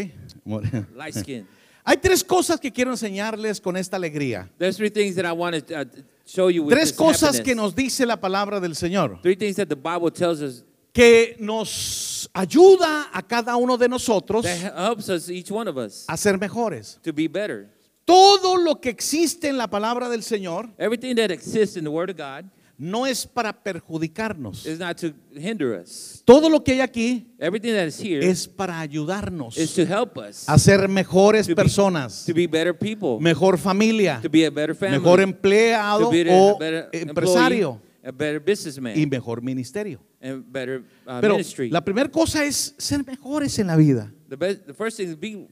Light 0.95 1.13
skin. 1.15 1.47
Hay 1.83 1.97
tres 1.97 2.23
cosas 2.23 2.59
que 2.59 2.71
quiero 2.71 2.91
enseñarles 2.91 3.59
con 3.61 3.75
esta 3.77 3.97
alegría. 3.97 4.49
There's 4.57 4.77
three 4.77 4.89
things 4.89 5.15
that 5.15 5.25
I 5.25 5.33
want 5.33 5.67
to 5.67 5.81
uh, 5.81 5.85
show 6.25 6.47
you 6.49 6.63
with 6.63 6.73
Tres 6.73 6.89
this 6.89 6.97
cosas 6.97 7.35
happiness. 7.37 7.43
que 7.45 7.55
nos 7.55 7.75
dice 7.75 8.05
la 8.05 8.15
palabra 8.19 8.59
del 8.59 8.71
Señor. 8.75 9.19
Three 9.21 9.35
things 9.35 9.57
that 9.57 9.67
the 9.67 9.75
Bible 9.75 10.09
tells 10.09 10.41
us 10.41 10.63
Que 10.93 11.35
nos 11.39 12.29
ayuda 12.33 13.09
a 13.13 13.21
cada 13.21 13.57
uno 13.57 13.75
de 13.77 13.89
nosotros 13.89 14.43
that 14.45 14.73
helps 14.73 15.09
us, 15.09 15.29
each 15.29 15.51
one 15.51 15.67
of 15.67 15.77
us, 15.77 16.05
a 16.07 16.15
ser 16.15 16.37
mejores. 16.37 16.97
to 17.03 17.11
be 17.11 17.27
better. 17.27 17.67
Todo 18.05 18.57
lo 18.57 18.79
que 18.79 18.89
existe 18.89 19.47
en 19.49 19.57
la 19.57 19.67
palabra 19.67 20.09
del 20.09 20.21
Señor 20.23 20.69
Everything 20.77 21.15
that 21.15 21.31
exists 21.31 21.75
in 21.75 21.83
the 21.83 21.89
Word 21.89 22.11
of 22.11 22.17
God 22.17 22.45
no 22.77 23.05
es 23.05 23.25
para 23.25 23.53
perjudicarnos. 23.63 24.65
is 24.65 24.77
not 24.79 24.97
to 24.97 25.13
hinder 25.33 25.73
us. 25.81 26.21
Todo 26.25 26.49
lo 26.49 26.63
que 26.63 26.73
hay 26.73 26.81
aquí 26.81 27.27
Everything 27.39 27.73
that 27.73 27.87
is 27.87 27.97
here 27.99 28.19
es 28.19 28.47
para 28.47 28.79
ayudarnos 28.79 29.57
is 29.57 29.73
to 29.73 29.85
help 29.85 30.17
us 30.17 30.43
a 30.47 30.59
ser 30.59 30.87
mejores 30.89 31.47
to 31.47 31.55
be- 31.55 31.55
personas, 31.55 32.25
to 32.25 32.33
be 32.33 32.47
better 32.47 32.73
people, 32.77 33.17
mejor 33.21 33.57
familia, 33.57 34.19
to 34.21 34.29
be 34.29 34.45
a 34.45 34.51
better 34.51 34.75
family, 34.75 34.99
mejor 34.99 35.21
empleado 35.21 36.05
to 36.05 36.11
be 36.11 36.29
a 36.29 36.33
o 36.33 36.57
better 36.57 36.89
empresario 36.91 37.79
employee, 38.03 38.03
a 38.03 38.11
better 38.11 38.39
businessman, 38.39 38.93
y 38.99 39.05
mejor 39.05 39.41
ministerio. 39.41 39.99
and 40.21 40.43
better 40.51 40.83
uh, 41.07 41.21
Pero 41.21 41.35
ministry. 41.35 41.69
la 41.69 41.81
primera 41.83 42.09
cosa 42.11 42.43
es 42.43 42.75
ser 42.77 43.05
mejores 43.05 43.57
en 43.57 43.67
la 43.67 43.77
vida. 43.77 44.11
the, 44.27 44.35
best, 44.35 44.65
the 44.65 44.73
first 44.73 44.97
thing 44.97 45.07
is 45.07 45.15
be 45.15 45.47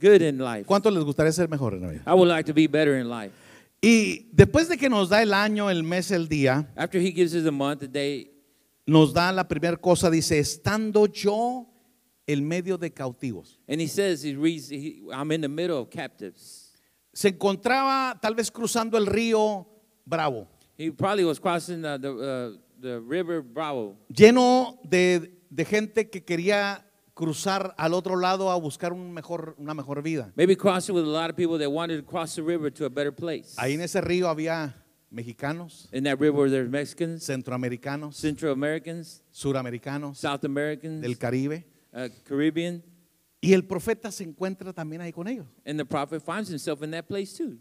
good 0.00 0.22
in 0.22 0.38
life. 0.38 0.64
¿Cuánto 0.66 0.90
les 0.90 1.02
gustaría 1.04 1.32
ser 1.32 1.48
mejores 1.48 1.80
en 1.80 1.86
la 1.86 1.92
vida? 1.92 2.02
I 2.06 2.14
would 2.14 2.28
like 2.28 2.46
to 2.46 2.54
be 2.54 2.66
better 2.66 2.98
in 2.98 3.08
life. 3.08 3.32
Y 3.82 4.28
después 4.32 4.68
de 4.68 4.76
que 4.78 4.88
nos 4.88 5.08
da 5.10 5.22
el 5.22 5.32
año, 5.34 5.70
el 5.70 5.82
mes, 5.82 6.10
el 6.10 6.28
día, 6.28 6.66
After 6.76 7.00
He 7.00 7.12
gives 7.12 7.34
us 7.34 7.46
a 7.46 7.52
month, 7.52 7.82
a 7.82 7.86
day, 7.86 8.30
nos 8.86 9.12
da 9.12 9.32
la 9.32 9.46
primera 9.46 9.76
cosa, 9.76 10.10
dice, 10.10 10.38
estando 10.38 11.06
yo 11.06 11.66
en 12.26 12.46
medio 12.46 12.78
de 12.78 12.90
cautivos. 12.92 13.58
and 13.68 13.80
He 13.80 13.86
says, 13.86 14.24
He 14.24 14.34
reads, 14.34 14.70
he, 14.70 15.02
I'm 15.12 15.30
in 15.30 15.40
the 15.42 15.48
middle 15.48 15.78
of 15.78 15.90
captives. 15.90 16.72
Se 17.12 17.28
encontraba 17.30 18.18
tal 18.20 18.34
vez 18.34 18.50
cruzando 18.50 18.96
el 18.98 19.06
río 19.06 19.66
Bravo, 20.04 20.48
He 20.78 20.90
probably 20.90 21.24
was 21.24 21.38
crossing 21.40 21.84
uh, 21.84 21.96
the, 21.96 22.12
uh, 22.12 22.58
the 22.80 23.00
river 23.00 23.40
Bravo, 23.42 23.96
lleno 24.12 24.78
de, 24.84 25.32
de 25.50 25.64
gente 25.64 26.10
que 26.10 26.22
quería 26.24 26.84
cruzar 27.16 27.74
al 27.78 27.94
otro 27.94 28.16
lado 28.16 28.50
a 28.50 28.56
buscar 28.56 28.92
un 28.92 29.10
mejor, 29.10 29.54
una 29.58 29.72
mejor 29.72 30.02
vida. 30.02 30.30
Maybe 30.36 30.54
crossing 30.54 30.94
with 30.94 31.04
a 31.04 31.08
lot 31.08 31.30
of 31.30 31.36
people 31.36 31.58
that 31.58 31.70
wanted 31.70 31.96
to 31.96 32.02
cross 32.06 32.34
the 32.36 32.42
river 32.42 32.70
to 32.70 32.84
a 32.84 32.90
better 32.90 33.10
place. 33.10 33.54
Ahí 33.56 33.72
en 33.72 33.80
ese 33.80 34.02
río 34.02 34.28
había 34.28 34.74
mexicanos, 35.10 35.88
In 35.92 36.04
that 36.04 36.20
river, 36.20 36.50
there's 36.50 36.68
Mexicans, 36.68 37.24
centroamericanos, 37.24 38.14
Central 38.16 38.52
Americans, 38.52 39.22
suramericanos, 39.32 40.18
South 40.18 40.44
Americans, 40.44 41.00
del 41.00 41.16
Caribe. 41.16 41.64
uh, 41.94 42.08
Caribbean, 42.24 42.82
Y 43.40 43.54
el 43.54 43.62
profeta 43.64 44.10
se 44.12 44.24
encuentra 44.24 44.74
también 44.74 45.00
ahí 45.00 45.12
con 45.12 45.26
ellos. 45.26 45.46
and 45.64 45.78
the 45.78 45.84
prophet 45.86 46.20
finds 46.22 46.50
himself 46.50 46.82
in 46.82 46.90
that 46.90 47.06
place 47.08 47.32
too. 47.34 47.58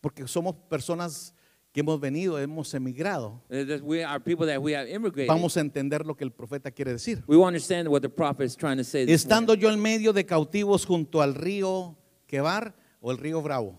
Porque 0.00 0.28
somos 0.28 0.54
personas 0.70 1.32
que 1.76 1.80
hemos 1.80 2.00
venido, 2.00 2.38
hemos 2.38 2.72
emigrado. 2.72 3.42
Uh, 3.50 3.84
We 3.84 4.02
are 4.02 4.18
people 4.18 4.46
that 4.46 4.62
we 4.62 4.74
have 4.74 4.88
immigrated. 4.90 5.28
Vamos 5.28 5.58
a 5.58 5.60
entender 5.60 6.06
lo 6.06 6.16
que 6.16 6.24
el 6.24 6.32
profeta 6.32 6.70
quiere 6.70 6.90
decir. 6.90 7.22
We 7.26 7.36
will 7.36 7.44
understand 7.44 7.86
what 7.88 8.00
the 8.00 8.08
prophet 8.08 8.46
is 8.46 8.56
trying 8.56 8.78
to 8.78 8.82
say. 8.82 9.04
This 9.04 9.26
Estando 9.26 9.52
morning. 9.52 9.62
yo 9.62 9.70
en 9.72 9.82
medio 9.82 10.14
de 10.14 10.24
cautivos 10.24 10.86
junto 10.86 11.20
al 11.20 11.34
río 11.34 11.94
Quebar 12.26 12.74
o 13.02 13.10
el 13.10 13.18
río 13.18 13.42
Bravo. 13.42 13.78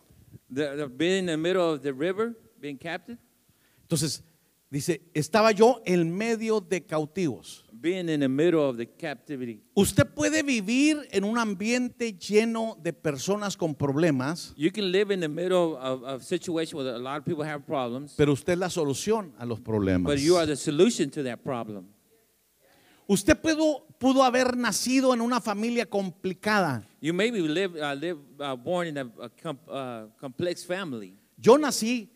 The, 0.53 0.75
the, 0.77 0.87
being 0.87 1.21
in 1.21 1.25
the 1.25 1.37
middle 1.37 1.73
of 1.73 1.81
the 1.81 1.91
river, 1.91 2.35
being 2.61 2.77
captive, 2.77 3.17
Entonces, 3.81 4.21
dice, 4.69 5.01
estaba 5.13 5.51
yo 5.51 5.81
en 5.85 6.15
medio 6.15 6.59
de 6.61 6.85
cautivos. 6.85 7.63
being 7.79 8.09
in 8.09 8.19
the 8.21 8.27
middle 8.27 8.59
of 8.67 8.75
the 8.77 8.87
captivity. 8.87 9.61
Usted 9.75 10.05
puede 10.15 10.41
vivir 10.41 11.07
en 11.11 11.23
un 11.23 11.37
ambiente 11.37 12.17
lleno 12.17 12.75
de 12.81 12.91
personas 12.91 13.55
con 13.55 13.75
problemas, 13.75 14.53
You 14.57 14.71
can 14.71 14.91
live 14.91 15.11
in 15.13 15.19
the 15.19 15.27
middle 15.29 15.77
of 15.77 16.03
of 16.03 16.21
a 16.21 16.23
situation 16.23 16.77
where 16.79 16.95
a 16.95 16.97
lot 16.97 17.19
of 17.19 17.25
people 17.25 17.45
have 17.45 17.65
problems, 17.67 18.15
pero 18.17 18.33
usted 18.33 18.53
es 18.53 18.59
la 18.59 18.69
solución 18.69 19.31
a 19.37 19.45
los 19.45 19.59
problemas. 19.59 20.05
but 20.11 20.19
you 20.19 20.35
are 20.37 20.47
the 20.47 20.55
solution 20.55 21.09
to 21.11 21.21
that 21.23 21.43
problem. 21.43 21.85
Usted 23.09 23.39
pudo, 23.41 23.85
pudo 23.99 24.21
haber 24.23 24.57
nacido 24.57 25.13
en 25.13 25.21
una 25.21 25.39
familia 25.39 25.85
complicada. 25.85 26.83
You 26.99 27.13
maybe 27.13 27.39
live, 27.39 27.75
uh, 27.79 27.93
live 27.95 28.17
uh, 28.39 28.55
born 28.55 28.87
in 28.87 28.97
a, 28.97 29.09
a 29.21 29.29
com, 29.29 29.57
uh, 29.69 30.07
complex 30.19 30.65
family. 30.65 31.13
Yo 31.37 31.57
nací 31.57 32.09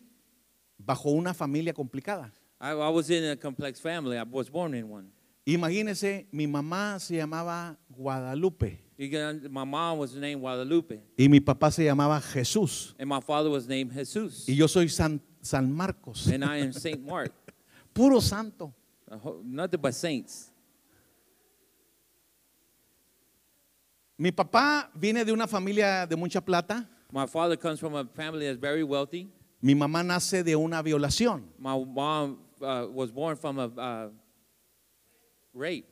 bajo 0.76 1.10
una 1.12 1.32
familia 1.32 1.72
complicada. 1.72 2.30
I, 2.62 2.70
I 2.70 2.88
was 2.90 3.10
in 3.10 3.24
a 3.24 3.36
complex 3.36 3.80
family. 3.80 4.16
I 4.16 4.22
was 4.22 4.48
born 4.48 4.72
in 4.74 4.88
one. 4.88 5.10
Imagínese, 5.44 6.26
mi 6.30 6.46
mamá 6.46 7.00
se 7.00 7.16
llamaba 7.16 7.76
Guadalupe 7.90 8.78
You 8.96 9.10
can, 9.10 9.48
my 9.50 9.64
mom 9.64 9.98
was 9.98 10.14
named 10.14 10.40
Guadalupe, 10.40 11.00
y 11.18 11.26
mi 11.26 11.40
papá 11.40 11.72
se 11.72 11.82
llamaba 11.82 12.20
Jesús 12.22 12.94
and 12.96 13.08
my 13.08 13.18
father 13.20 13.50
was 13.50 13.66
named 13.66 13.92
Jesus, 13.92 14.46
y 14.48 14.54
yo 14.54 14.68
soy 14.68 14.86
San, 14.86 15.20
San 15.40 15.72
Marcos, 15.72 16.28
and 16.28 16.44
I 16.44 16.58
am 16.58 16.72
Saint 16.72 17.04
Mark. 17.04 17.32
puro 17.92 18.20
santo. 18.20 18.72
A 19.10 19.18
Nothing 19.42 19.80
but 19.80 19.94
saints. 19.94 20.52
Mi 24.16 24.30
papá 24.30 24.88
viene 24.94 25.24
de 25.24 25.32
una 25.32 25.48
familia 25.48 26.06
de 26.06 26.14
mucha 26.14 26.40
plata, 26.40 26.88
My 27.10 27.26
father 27.26 27.56
comes 27.56 27.80
from 27.80 27.96
a 27.96 28.04
family 28.04 28.46
that's 28.46 28.60
very 28.60 28.84
wealthy. 28.84 29.28
mi 29.60 29.74
mamá 29.74 30.04
nace 30.04 30.44
de 30.44 30.54
una 30.54 30.80
violación. 30.82 31.42
My 31.58 31.76
mom 31.84 32.38
uh, 32.62 32.86
was 32.92 33.10
born 33.10 33.36
from 33.36 33.58
a 33.58 33.66
uh, 33.66 34.08
rape. 35.54 35.86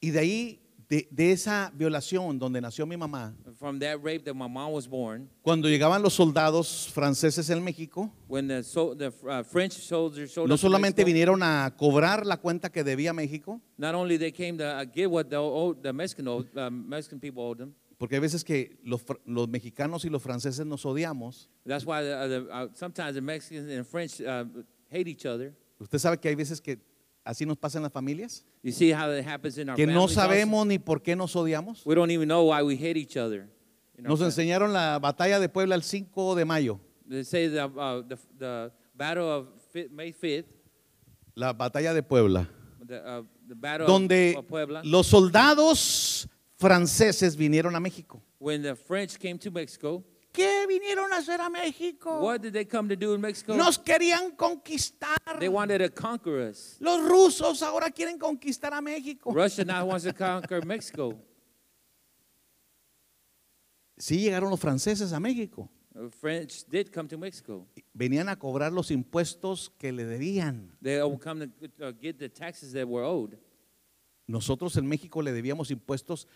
Y 0.00 0.10
de 0.10 0.18
ahí, 0.18 0.62
de, 0.88 1.08
de 1.10 1.32
esa 1.32 1.72
violación 1.74 2.38
donde 2.38 2.60
nació 2.60 2.84
mi 2.86 2.96
mamá, 2.96 3.34
From 3.58 3.78
that 3.78 3.98
rape 4.02 4.24
that 4.24 4.34
my 4.34 4.48
mom 4.48 4.72
was 4.72 4.86
born, 4.86 5.28
cuando 5.42 5.68
llegaban 5.68 6.02
los 6.02 6.12
soldados 6.14 6.90
franceses 6.92 7.48
en 7.50 7.62
México, 7.62 8.10
when 8.28 8.48
the, 8.48 8.62
so, 8.62 8.94
the 8.94 9.12
uh, 9.26 9.42
French 9.42 9.72
soldiers 9.72 10.30
showed 10.30 10.48
no 10.48 10.54
up 10.54 10.60
to 10.60 10.66
solamente 10.66 10.98
Mexico, 10.98 11.06
vinieron 11.06 11.42
a 11.42 11.72
cobrar 11.78 12.26
la 12.26 12.36
cuenta 12.36 12.70
que 12.70 12.82
debía 12.84 13.14
México, 13.14 13.60
not 13.78 13.94
only 13.94 14.18
they 14.18 14.32
came 14.32 14.58
to 14.58 14.64
uh, 14.64 14.84
get 14.84 15.10
what 15.10 15.30
the, 15.30 15.36
old, 15.36 15.82
the 15.82 15.92
Mexican, 15.92 16.26
owed, 16.28 16.48
uh, 16.56 16.68
Mexican 16.68 17.20
people 17.20 17.42
owed 17.42 17.58
them, 17.58 17.74
porque 17.96 18.16
hay 18.16 18.20
veces 18.20 18.44
que 18.44 18.78
los, 18.84 19.02
los 19.24 19.48
mexicanos 19.48 20.04
y 20.04 20.10
los 20.10 20.20
franceses 20.20 20.66
nos 20.66 20.84
odiamos. 20.84 21.48
that's 21.64 21.86
why 21.86 22.02
the, 22.02 22.18
uh, 22.18 22.26
the, 22.26 22.48
uh, 22.50 22.66
sometimes 22.74 23.14
the 23.14 23.20
Mexicans 23.22 23.70
and 23.70 23.86
French 23.86 24.20
uh, 24.20 24.44
hate 24.92 25.08
each 25.08 25.24
other. 25.26 25.54
Usted 25.78 25.98
sabe 25.98 26.18
que 26.18 26.28
hay 26.28 26.34
veces 26.34 26.60
que 26.60 26.78
así 27.24 27.46
nos 27.46 27.56
pasa 27.56 27.78
en 27.78 27.82
las 27.84 27.92
familias, 27.92 28.44
You 28.62 28.72
see 28.72 28.92
how 28.92 29.10
it 29.10 29.24
happens 29.26 29.58
in 29.58 29.68
our 29.70 29.76
que 29.76 29.86
no 29.86 29.92
families 30.06 30.16
also? 30.18 30.20
sabemos 30.20 30.66
ni 30.66 30.78
por 30.78 31.02
qué 31.02 31.16
nos 31.16 31.34
odiamos. 31.34 31.84
We 31.86 31.94
don't 31.94 32.10
even 32.10 32.28
know 32.28 32.44
why 32.50 32.62
we 32.62 32.76
hate 32.76 32.96
each 32.96 33.16
other. 33.16 33.48
in 33.98 34.06
our 34.06 34.10
Nos 34.10 34.20
enseñaron 34.20 34.72
la 34.72 34.98
batalla 34.98 35.38
de 35.40 35.48
Puebla 35.48 35.74
el 35.74 35.82
5 35.82 36.34
de 36.34 36.44
mayo, 36.44 36.80
They 37.08 37.24
say 37.24 37.48
the, 37.48 37.64
uh, 37.66 38.02
the, 38.08 38.16
the 38.38 38.72
battle 38.94 39.28
of 39.28 39.48
fi- 39.72 39.88
May 39.90 40.12
5th, 40.12 40.46
la 41.34 41.52
batalla 41.52 41.92
de 41.92 42.02
Puebla, 42.02 42.48
the, 42.86 42.96
uh, 43.04 43.22
the 43.48 43.54
battle 43.54 43.86
donde 43.86 44.34
of 44.38 44.46
Puebla, 44.46 44.82
los 44.84 45.06
soldados 45.08 46.28
franceses 46.56 47.36
vinieron 47.36 47.74
a 47.74 47.80
México. 47.80 48.22
when 48.38 48.62
the 48.62 48.74
French 48.76 49.18
came 49.18 49.36
to 49.38 49.50
Mexico, 49.50 50.02
¿Qué 50.32 50.66
vinieron 50.66 51.12
a 51.12 51.18
hacer 51.18 51.40
a 51.40 51.50
México? 51.50 52.20
what 52.20 52.40
did 52.40 52.54
they 52.54 52.64
come 52.64 52.88
to 52.88 52.96
do 52.96 53.14
in 53.14 53.20
Mexico? 53.20 53.54
Nos 53.54 53.78
querían 53.78 54.34
conquistar. 54.34 55.18
They 55.38 55.48
wanted 55.48 55.78
to 55.78 55.90
conquer 55.90 56.48
us. 56.48 56.76
Los 56.80 57.00
rusos 57.06 57.62
ahora 57.62 57.90
quieren 57.90 58.18
conquistar 58.18 58.72
a 58.72 58.80
México. 58.80 59.30
Russia 59.32 59.64
now 59.64 59.84
wants 59.84 60.04
to 60.04 60.14
conquer 60.14 60.64
Mexico. 60.64 61.18
Sí 63.98 64.20
llegaron 64.20 64.50
los 64.50 64.58
franceses 64.58 65.12
a 65.12 65.20
México. 65.20 65.68
The 65.94 66.10
French 66.10 66.64
did 66.66 66.90
come 66.90 67.08
to 67.08 67.18
Mexico. 67.18 67.66
Venían 67.92 68.30
a 68.30 68.36
cobrar 68.36 68.72
los 68.72 68.90
impuestos 68.90 69.70
que 69.78 69.92
le 69.92 70.06
debían. 70.06 70.74
They 70.80 70.98
come 71.20 71.46
to 71.46 71.86
uh, 71.86 71.92
get 71.92 72.18
the 72.18 72.30
taxes 72.30 72.72
that 72.72 72.88
were 72.88 73.04
owed. 73.04 73.38
Nosotros 74.26 74.76
en 74.78 74.86
México 74.86 75.20
le 75.20 75.32
debíamos 75.32 75.70
impuestos. 75.70 76.26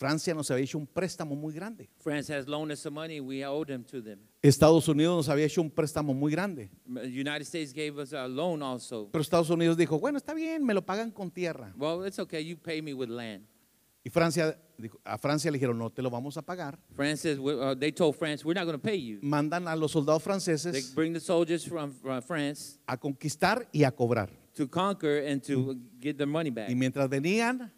Francia 0.00 0.32
nos 0.32 0.50
había 0.50 0.64
hecho 0.64 0.78
un 0.78 0.86
préstamo 0.86 1.36
muy 1.36 1.52
grande. 1.52 1.90
France 1.98 2.32
has 2.34 2.48
loaned 2.48 2.72
us 2.72 2.80
some 2.80 2.94
money. 2.94 3.20
We 3.20 3.44
owed 3.44 3.66
them 3.66 3.84
to 3.84 4.00
them. 4.02 4.18
Estados 4.40 4.88
Unidos 4.88 5.14
nos 5.14 5.28
había 5.28 5.44
hecho 5.44 5.60
un 5.60 5.70
préstamo 5.70 6.14
muy 6.14 6.32
grande. 6.32 6.70
United 6.88 7.42
States 7.42 7.70
gave 7.74 8.00
us 8.00 8.14
a 8.14 8.26
loan 8.26 8.62
also. 8.62 9.10
Pero 9.12 9.20
Estados 9.20 9.50
Unidos 9.50 9.76
dijo, 9.76 9.98
bueno, 10.00 10.16
está 10.16 10.32
bien, 10.32 10.64
me 10.64 10.72
lo 10.72 10.80
pagan 10.86 11.10
con 11.10 11.30
tierra. 11.30 11.74
Well, 11.76 12.06
it's 12.06 12.18
okay. 12.18 12.42
You 12.42 12.56
pay 12.56 12.80
me 12.80 12.94
with 12.94 13.10
land. 13.10 13.44
Y 14.02 14.08
Francia, 14.08 14.58
dijo- 14.78 14.98
a 15.04 15.18
Francia 15.18 15.50
le 15.50 15.58
dijeron, 15.58 15.76
no 15.76 15.90
te 15.90 16.00
lo 16.00 16.08
vamos 16.08 16.38
a 16.38 16.40
pagar. 16.40 16.78
France 16.96 17.20
says, 17.20 17.38
we- 17.38 17.52
uh, 17.52 17.74
they 17.78 17.92
told 17.92 18.16
France, 18.16 18.42
we're 18.42 18.58
not 18.58 18.64
going 18.64 18.78
to 18.78 18.82
pay 18.82 18.96
you. 18.96 19.18
Mandan 19.20 19.68
a 19.68 19.76
los 19.76 19.92
soldados 19.92 20.22
They 20.22 20.30
franceses 20.30 20.94
bring 20.94 21.12
the 21.12 21.20
soldiers 21.20 21.62
from 21.68 21.92
France 22.26 22.78
a 22.86 22.96
conquistar 22.96 23.68
y 23.70 23.84
a 23.84 23.90
cobrar. 23.90 24.30
to 24.54 24.66
conquer 24.66 25.26
and 25.30 25.42
to 25.42 25.76
get 26.00 26.16
their 26.16 26.26
money 26.26 26.48
back. 26.50 26.70
Y 26.70 26.74
mientras 26.74 27.06
venían, 27.10 27.70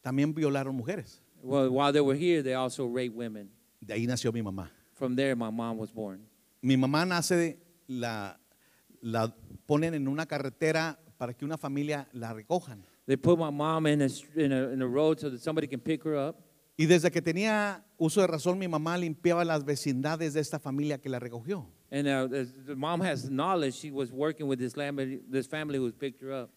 también 0.00 0.32
violaron 0.32 0.74
mujeres. 0.74 1.20
Well, 1.42 1.70
while 1.70 1.92
they 1.92 2.00
were 2.00 2.14
here, 2.14 2.40
they 2.42 2.54
also 2.54 2.86
raped 2.86 3.16
women. 3.16 3.50
De 3.80 3.94
ahí 3.94 4.06
nació 4.06 4.32
mi 4.32 4.40
mamá. 4.40 4.70
From 4.94 5.16
there, 5.16 5.34
my 5.34 5.50
mom 5.50 5.76
was 5.76 5.90
born. 5.90 6.20
Mi 6.62 6.76
mamá 6.76 7.04
nace, 7.06 7.58
la, 7.88 8.36
la 9.00 9.34
ponen 9.66 9.94
en 9.94 10.06
una 10.06 10.24
carretera 10.26 10.96
para 11.18 11.34
que 11.34 11.44
una 11.44 11.58
familia 11.58 12.06
la 12.12 12.32
recojan. 12.32 12.84
They 13.06 13.16
put 13.16 13.38
my 13.38 13.50
mom 13.50 13.86
in 13.86 14.02
a, 14.02 14.08
in 14.36 14.52
a, 14.52 14.68
in 14.68 14.82
a 14.82 14.86
road 14.86 15.18
so 15.18 15.28
that 15.30 15.40
somebody 15.40 15.66
can 15.66 15.80
pick 15.80 16.04
her 16.04 16.16
up. 16.16 16.36
Y 16.78 16.86
desde 16.86 17.10
que 17.10 17.20
tenía 17.20 17.84
uso 17.98 18.20
de 18.20 18.28
razón, 18.28 18.58
mi 18.58 18.68
mamá 18.68 18.96
limpiaba 18.96 19.44
las 19.44 19.64
vecindades 19.64 20.34
de 20.34 20.40
esta 20.40 20.60
familia 20.60 20.98
que 20.98 21.08
la 21.08 21.18
recogió. 21.18 21.66
And 21.90 22.06
uh, 22.06 22.28
the 22.28 22.44
the 22.66 22.76
mom 22.76 23.00
has 23.00 23.28
knowledge. 23.28 23.74
She 23.74 23.90
was 23.90 24.12
working 24.12 24.46
with 24.46 24.58
this, 24.60 24.74
family, 24.74 25.20
this 25.28 25.46
family 25.48 25.78
who 25.78 25.90
picked 25.90 26.22
her 26.22 26.32
up. 26.32 26.50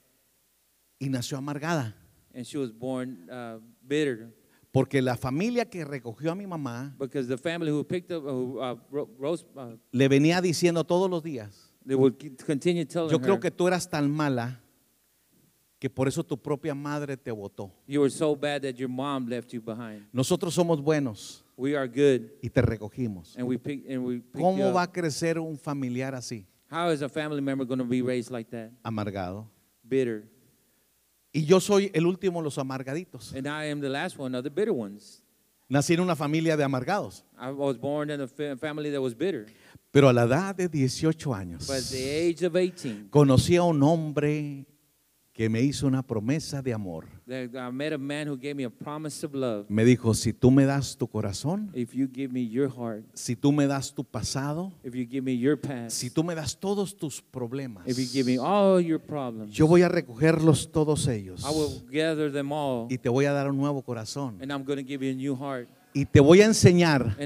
Y 1.00 1.08
nació 1.10 1.40
amargada. 1.40 1.94
And 2.34 2.46
she 2.46 2.58
was 2.58 2.72
born 2.72 3.28
uh, 3.30 3.58
bitter 3.86 4.30
Porque 4.76 5.02
la 5.02 5.16
familia 5.16 5.64
que 5.64 5.86
recogió 5.86 6.32
a 6.32 6.36
mi 6.36 6.46
mamá 6.46 6.94
because 7.00 7.28
the 7.30 7.38
family 7.38 7.72
who 7.72 7.82
picked 7.84 8.12
up, 8.12 8.24
who 8.26 8.60
uh, 8.60 8.76
ro- 8.92 9.10
rose, 9.18 9.46
uh, 9.56 9.78
le 9.94 10.08
venía 10.10 10.42
diciendo 10.42 10.84
todos 10.84 11.10
los 11.10 11.24
días, 11.24 11.72
they 11.88 11.96
would 11.96 12.18
ke- 12.18 12.36
continue 12.46 12.84
telling 12.86 13.10
yo 13.10 13.20
creo 13.20 13.36
her, 13.36 13.40
que 13.40 13.52
tú 13.52 13.68
eras 13.68 13.90
tan 13.90 14.12
mala 14.12 14.60
que 15.80 15.90
por 15.90 16.08
eso 16.08 16.24
tu 16.24 16.38
propia 16.38 16.74
madre 16.76 17.16
te 17.16 17.32
votó. 17.32 17.72
you 17.88 18.02
were 18.02 18.10
so 18.12 18.36
bad 18.36 18.62
that 18.64 18.76
your 18.76 18.90
mom 18.90 19.28
left 19.30 19.54
you 19.54 19.62
behind. 19.62 20.06
Nosotros 20.12 20.54
somos 20.54 20.82
buenos 20.82 21.42
We 21.58 21.74
are 21.78 21.88
good, 21.88 22.32
y 22.42 22.50
te 22.50 22.62
recogimos. 22.62 23.34
and 23.38 23.48
we 23.48 23.58
pick, 23.58 23.90
and 23.90 24.04
we 24.04 24.16
picked 24.20 24.36
you 24.36 24.42
¿Cómo 24.42 24.70
up. 24.70 24.76
va 24.76 24.82
a 24.84 24.92
crecer 24.92 25.40
un 25.40 25.58
familiar 25.58 26.14
así, 26.14 26.46
How 26.70 26.92
is 26.92 27.02
a 27.02 27.08
family 27.08 27.40
member 27.42 27.66
going 27.66 27.80
to 27.80 27.86
be 27.86 28.02
raised 28.02 28.30
like 28.30 28.50
that? 28.52 28.72
amargado? 28.84 29.48
Bitter. 29.88 30.28
Y 31.36 31.44
yo 31.46 31.60
soy 31.60 31.92
el 31.94 32.06
último 32.06 32.40
de 32.40 32.46
los 32.46 32.58
amargaditos. 32.58 33.34
And 33.34 33.46
I 33.46 33.70
am 33.70 33.82
the 33.82 33.90
last 33.90 34.18
one 34.18 34.38
of 34.38 34.44
the 34.44 34.50
bitter 34.50 34.72
ones. 34.72 35.22
Nací 35.68 35.94
en 35.96 36.00
una 36.00 36.16
familia 36.16 36.56
de 36.56 36.64
amargados, 36.64 37.26
I 37.38 37.50
was 37.52 37.78
born 37.78 38.10
in 38.12 38.22
a 38.22 38.28
fa- 38.28 38.56
family 38.56 38.90
that 38.92 39.02
was 39.02 39.14
bitter. 39.18 39.48
pero 39.92 40.08
a 40.08 40.14
la 40.14 40.24
edad 40.24 40.56
de 40.56 40.70
18 40.70 41.34
años 41.34 41.68
But 41.68 41.78
at 41.78 41.90
the 41.92 42.28
age 42.30 42.46
of 42.46 42.56
18, 42.56 43.10
conocí 43.10 43.56
a 43.58 43.64
un 43.64 43.82
hombre 43.84 44.66
que 45.36 45.50
me 45.50 45.62
hizo 45.62 45.86
una 45.86 46.02
promesa 46.02 46.62
de 46.62 46.72
amor. 46.74 47.08
me 49.68 49.86
dijo, 49.86 50.14
si 50.14 50.32
tú 50.32 50.50
me 50.50 50.66
das 50.66 50.96
tu 50.96 51.10
corazón, 51.10 51.70
If 51.74 51.92
you 51.94 52.08
give 52.08 52.30
me 52.32 52.48
your 52.48 52.70
heart, 52.70 53.04
si 53.14 53.36
tú 53.36 53.52
me 53.52 53.68
das 53.68 53.94
tu 53.94 54.06
pasado, 54.06 54.72
if 54.82 54.96
you 54.96 55.06
give 55.06 55.24
me 55.24 55.38
your 55.38 55.60
past, 55.60 55.98
si 55.98 56.10
tú 56.10 56.24
me 56.24 56.36
das 56.36 56.58
todos 56.58 56.96
tus 56.96 57.22
problemas, 57.22 57.84
problems, 59.06 59.54
yo 59.54 59.68
voy 59.68 59.82
a 59.82 59.90
recogerlos 59.90 60.72
todos 60.72 61.06
ellos 61.10 61.44
I 61.44 61.54
will 61.54 61.84
gather 61.92 62.32
them 62.32 62.54
all 62.54 62.88
y 62.90 62.98
te 62.98 63.10
voy 63.10 63.26
a 63.26 63.34
dar 63.34 63.50
un 63.50 63.58
nuevo 63.58 63.82
corazón 63.82 64.38
and 64.42 64.54
I'm 64.54 64.64
going 64.64 64.78
to 64.78 64.88
give 64.88 65.06
you 65.06 65.12
a 65.12 65.16
new 65.16 65.36
heart. 65.36 65.68
y 65.94 66.06
te 66.06 66.22
voy 66.22 66.42
a 66.42 66.46
enseñar 66.46 67.18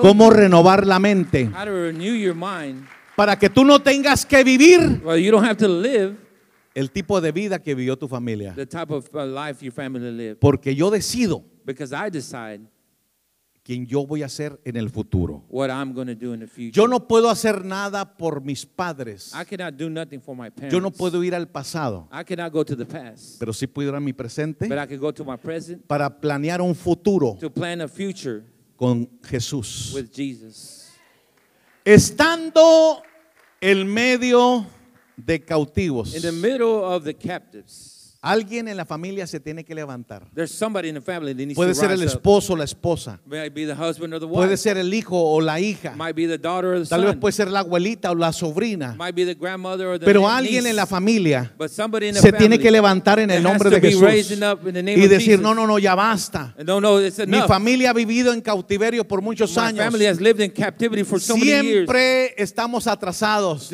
cómo 0.00 0.30
renovar 0.30 0.84
la 0.84 0.98
mente 0.98 1.44
how 1.46 1.64
to 1.64 1.70
renew 1.70 2.12
your 2.12 2.34
mind. 2.34 2.84
para 3.14 3.38
que 3.38 3.48
tú 3.48 3.64
no 3.64 3.80
tengas 3.80 4.26
que 4.26 4.42
vivir 4.42 5.00
Well, 5.04 5.22
el 6.76 6.90
tipo 6.90 7.22
de 7.22 7.32
vida 7.32 7.58
que 7.58 7.74
vivió 7.74 7.96
tu 7.96 8.06
familia, 8.06 8.52
the 8.54 8.66
type 8.66 8.92
of 8.92 9.08
uh, 9.14 9.24
life 9.24 9.64
your 9.64 9.72
family 9.72 10.12
lived 10.12 10.38
porque 10.38 10.74
yo 10.74 10.90
decido 10.90 11.42
because 11.64 11.94
I 11.94 12.10
decide 12.10 12.60
quién 13.64 13.86
yo 13.86 14.06
voy 14.06 14.22
a 14.22 14.28
ser 14.28 14.60
en 14.62 14.76
el 14.76 14.90
futuro. 14.90 15.42
what 15.48 15.70
I'm 15.70 15.94
going 15.94 16.06
to 16.06 16.14
do 16.14 16.34
in 16.34 16.40
the 16.40 16.46
future. 16.46 16.72
Yo 16.72 16.86
no 16.86 17.08
puedo 17.08 17.30
hacer 17.30 17.64
nada 17.64 18.16
por 18.18 18.42
mis 18.42 18.66
padres. 18.66 19.32
I 19.34 19.44
cannot 19.44 19.78
do 19.78 19.88
nothing 19.88 20.20
for 20.20 20.36
my 20.36 20.50
parents. 20.50 20.74
Yo 20.74 20.78
no 20.78 20.90
puedo 20.90 21.24
ir 21.24 21.34
al 21.34 21.46
pasado, 21.48 22.08
I 22.12 22.22
cannot 22.24 22.52
go 22.52 22.62
to 22.62 22.76
the 22.76 22.84
past, 22.84 23.38
pero 23.38 23.54
sí 23.54 23.66
puedo 23.66 23.88
ir 23.88 23.94
a 23.94 24.00
mi 24.00 24.12
presente 24.12 24.68
but 24.68 24.78
I 24.78 24.86
can 24.86 24.98
go 24.98 25.10
to 25.12 25.24
my 25.24 25.38
present 25.38 25.86
para 25.86 26.10
planear 26.10 26.60
un 26.60 26.74
futuro 26.74 27.38
to 27.40 27.48
plan 27.48 27.80
a 27.80 27.88
future 27.88 28.44
con 28.76 29.08
Jesús. 29.22 29.94
with 29.94 30.12
Jesus. 30.12 30.92
Estando 31.86 33.00
en 33.62 33.88
medio 33.88 34.66
de 35.16 35.38
cautivos, 35.38 36.14
In 36.14 36.22
the 36.22 36.32
middle 36.32 36.84
of 36.84 37.04
the 37.04 37.14
captives, 37.14 37.95
alguien 38.26 38.68
en 38.68 38.76
la 38.76 38.84
familia 38.84 39.26
se 39.26 39.40
tiene 39.40 39.64
que 39.64 39.74
levantar. 39.74 40.26
Puede 41.54 41.74
ser 41.74 41.90
el 41.92 42.02
esposo 42.02 42.52
o 42.52 42.56
la 42.56 42.64
esposa, 42.64 43.20
puede 44.32 44.56
ser 44.56 44.76
el 44.76 44.92
hijo 44.92 45.16
o 45.18 45.40
la 45.40 45.60
hija, 45.60 45.94
tal 46.88 47.04
vez 47.04 47.16
puede 47.16 47.32
ser 47.32 47.48
la 47.50 47.60
abuelita 47.60 48.10
o 48.10 48.14
la 48.14 48.32
sobrina, 48.32 48.96
pero 50.04 50.28
alguien 50.28 50.66
en 50.66 50.76
la 50.76 50.86
familia 50.86 51.52
se 52.20 52.32
tiene 52.32 52.58
que 52.58 52.70
levantar 52.70 53.18
en 53.18 53.30
el 53.30 53.42
nombre 53.42 53.70
de 53.70 53.80
Jesús 53.80 54.02
y 54.96 55.06
decir, 55.08 55.40
no, 55.40 55.54
no, 55.54 55.66
no, 55.66 55.78
ya 55.78 55.94
basta. 55.94 56.54
Mi 57.26 57.38
familia 57.46 57.90
ha 57.90 57.92
vivido 57.92 58.32
en 58.32 58.40
cautiverio 58.40 59.06
por 59.06 59.22
muchos 59.22 59.56
años. 59.58 59.84
Siempre 61.42 62.34
estamos 62.36 62.86
atrasados. 62.86 63.70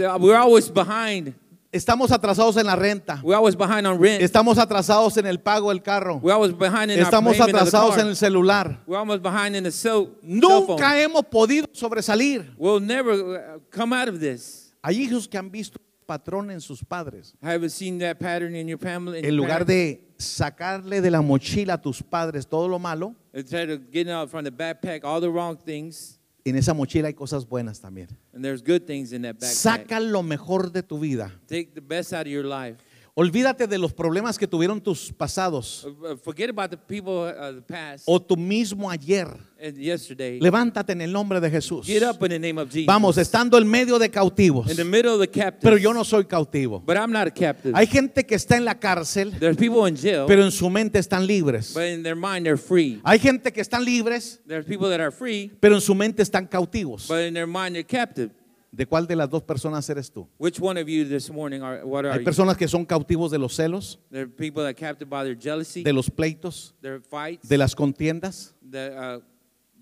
Estamos 1.73 2.13
atrasados 2.13 2.59
en 2.59 2.67
la 2.67 2.77
renta. 2.77 3.19
We're 3.23 3.35
always 3.35 3.57
behind 3.57 3.87
on 3.87 3.99
rent. 3.99 4.23
Estamos 4.23 4.59
atrasados 4.59 5.17
en 5.17 5.27
el 5.27 5.41
pago 5.41 5.71
del 5.71 5.83
carro. 5.83 6.21
We're 6.23 6.35
always 6.35 6.53
behind 6.53 6.91
in 6.91 6.99
Estamos 7.01 7.41
our 7.41 7.49
atrasados 7.49 7.97
en 7.97 8.09
el 8.09 8.15
celular. 8.15 8.79
We're 8.87 8.99
almost 8.99 9.23
behind 9.23 9.57
in 9.57 9.65
the 9.65 9.71
cell, 9.71 10.11
Nunca 10.23 11.01
hemos 11.01 11.23
podido 11.25 11.67
sobresalir. 11.73 12.55
We'll 12.59 12.79
never 12.79 13.13
uh, 13.13 13.59
come 13.71 13.95
out 13.95 14.11
of 14.11 14.21
this. 14.21 14.75
Hay 14.83 14.97
hijos 15.03 15.27
que 15.27 15.39
han 15.39 15.51
visto 15.51 15.81
patrón 16.07 16.51
en 16.51 16.61
sus 16.61 16.85
padres. 16.85 17.33
Have 17.43 17.67
seen 17.71 17.99
that 18.01 18.19
pattern 18.19 18.55
in 18.55 18.69
your 18.69 18.79
family? 18.79 19.21
in 19.21 19.25
En 19.25 19.31
your 19.33 19.41
lugar 19.45 19.65
parents? 19.65 19.69
de 19.69 20.15
sacarle 20.19 21.01
de 21.01 21.11
la 21.11 21.23
mochila 21.23 21.75
a 21.75 21.81
tus 21.81 22.03
padres 22.03 22.47
todo 22.47 22.69
lo 22.69 22.79
malo, 22.79 23.15
Instead 23.33 23.71
of 23.71 23.91
getting 23.91 24.13
out 24.13 24.29
from 24.29 24.45
the 24.45 24.51
backpack 24.51 25.05
all 25.05 25.23
the 25.23 25.31
wrong 25.31 25.57
things, 25.57 26.19
en 26.45 26.57
esa 26.57 26.75
mochila 26.75 27.09
hay 27.09 27.15
cosas 27.15 27.49
buenas 27.49 27.81
también. 27.81 28.09
and 28.33 28.45
there's 28.45 28.63
good 28.63 28.85
things 28.87 29.13
in 29.13 29.23
that 29.23 29.37
backpack. 29.37 29.87
Saca 29.87 30.01
lo 30.01 30.23
mejor 30.23 30.73
de 30.73 30.83
tu 30.83 30.99
vida. 30.99 31.33
Take 31.47 31.73
the 31.75 31.81
best 31.81 32.13
out 32.13 32.27
of 32.27 32.33
your 32.33 32.45
life. 32.45 32.77
Olvídate 33.15 33.67
de 33.67 33.77
los 33.77 33.93
problemas 33.93 34.39
que 34.39 34.47
tuvieron 34.47 34.81
tus 34.81 35.13
pasados 35.13 35.85
Uh, 35.85 36.13
uh, 36.13 36.17
Forget 36.17 36.49
about 36.49 36.71
the 36.71 36.79
people 36.79 37.29
of 37.29 37.57
the 37.57 37.61
past 37.61 38.05
o 38.07 38.19
tu 38.19 38.37
mismo 38.39 38.91
ayer. 38.91 39.29
and 39.63 39.77
yesterday. 39.77 40.41
Levántate 40.41 40.93
en 40.93 41.03
el 41.03 41.13
nombre 41.13 41.39
de 41.39 41.51
Jesús. 41.51 41.87
Get 41.87 42.03
up 42.03 42.23
in 42.25 42.31
the 42.31 42.39
name 42.39 42.59
of 42.59 42.71
Jesus. 42.71 42.87
Vamos, 42.87 43.19
estando 43.19 43.59
en 43.59 43.69
medio 43.69 43.99
de 43.99 44.11
cautivos. 44.11 44.71
in 44.71 44.77
the 44.77 44.85
middle 44.85 45.13
of 45.13 45.21
the 45.21 45.29
captives. 45.29 45.63
Pero 45.63 45.77
yo 45.77 45.93
no 45.93 46.05
soy 46.05 46.25
cautivo. 46.25 46.81
But 46.81 46.97
I'm 46.97 47.13
not 47.13 47.27
a 47.27 47.31
captive. 47.31 47.75
Hay 47.77 47.87
gente 47.87 48.25
que 48.25 48.35
está 48.35 48.57
en 48.57 48.65
la 48.65 48.79
cárcel, 48.79 49.39
There's 49.39 49.59
people 49.59 49.87
in 49.87 49.95
jail, 49.95 50.25
pero 50.27 50.43
en 50.43 50.51
su 50.51 50.71
mente 50.71 50.99
están 50.99 51.27
libres. 51.27 51.75
but 51.75 51.85
in 51.85 52.03
their 52.03 52.17
mind 52.17 52.45
they're 52.47 52.57
free. 52.57 52.99
Hay 53.05 53.19
gente 53.19 53.53
que 53.53 53.61
están 53.61 53.85
libres, 53.85 54.41
There's 54.49 54.65
people 54.65 54.89
that 54.89 55.01
are 55.01 55.11
free, 55.13 55.53
pero 55.61 55.75
en 55.75 55.83
su 55.83 55.95
mente 55.95 56.23
están 56.23 56.47
cautivos. 56.47 57.09
but 57.09 57.21
in 57.21 57.35
their 57.35 57.47
mind 57.47 57.75
they're 57.75 57.85
captive. 57.87 58.31
¿De 58.75 58.87
cuál 58.87 59.07
de 59.07 59.15
las 59.15 59.29
dos 59.29 59.43
personas 59.43 59.87
eres 59.91 60.11
tú? 60.11 60.27
Which 60.39 60.59
one 60.59 60.81
of 60.81 60.89
you 60.89 61.05
this 61.07 61.31
morning 61.31 61.61
are? 61.61 61.85
What 61.85 62.07
are 62.07 62.13
Hay 62.15 62.21
you? 62.21 62.25
personas 62.25 62.57
que 62.57 62.67
son 62.67 62.87
cautivos 62.87 63.31
de 63.31 63.39
los 63.39 63.55
celos, 63.55 64.01
There 64.11 64.23
are 64.23 64.31
people 64.31 64.63
that 64.63 64.69
are 64.71 64.75
captive 64.75 65.11
by 65.11 65.25
their 65.25 65.37
jealousy, 65.39 65.83
de 65.83 65.93
los 65.93 66.09
pleitos, 66.11 66.75
their 66.81 67.01
fights, 67.03 67.47
de 67.49 67.59
las 67.59 67.75
contiendas. 67.75 68.55
the 68.63 68.91
uh, 68.97 69.21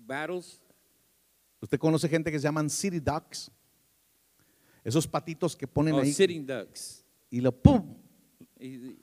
battles. 0.05 0.59
Usted 1.61 1.79
conoce 1.79 2.09
gente 2.09 2.31
que 2.31 2.37
se 2.39 2.43
llaman 2.43 2.69
city 2.69 2.99
ducks. 2.99 3.49
Esos 4.83 5.07
patitos 5.07 5.55
que 5.55 5.67
ponen 5.67 5.93
Oh, 5.93 5.99
ahí 6.01 6.11
sitting 6.11 6.45
ducks. 6.45 7.05
y 7.29 7.39
lo 7.39 7.51
pum. 7.53 7.95
You- 8.59 8.97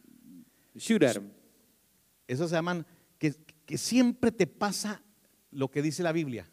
you 0.74 0.81
Shoot 0.81 1.03
at 1.03 1.14
them. 1.14 1.31
Esos 2.27 2.51
se 2.51 2.57
llaman 2.57 2.85
que, 3.18 3.33
que 3.64 3.79
siempre 3.79 4.31
te 4.33 4.46
pasa 4.46 5.03
lo 5.51 5.70
que 5.70 5.81
dice 5.81 6.03
la 6.03 6.12
Biblia. 6.12 6.46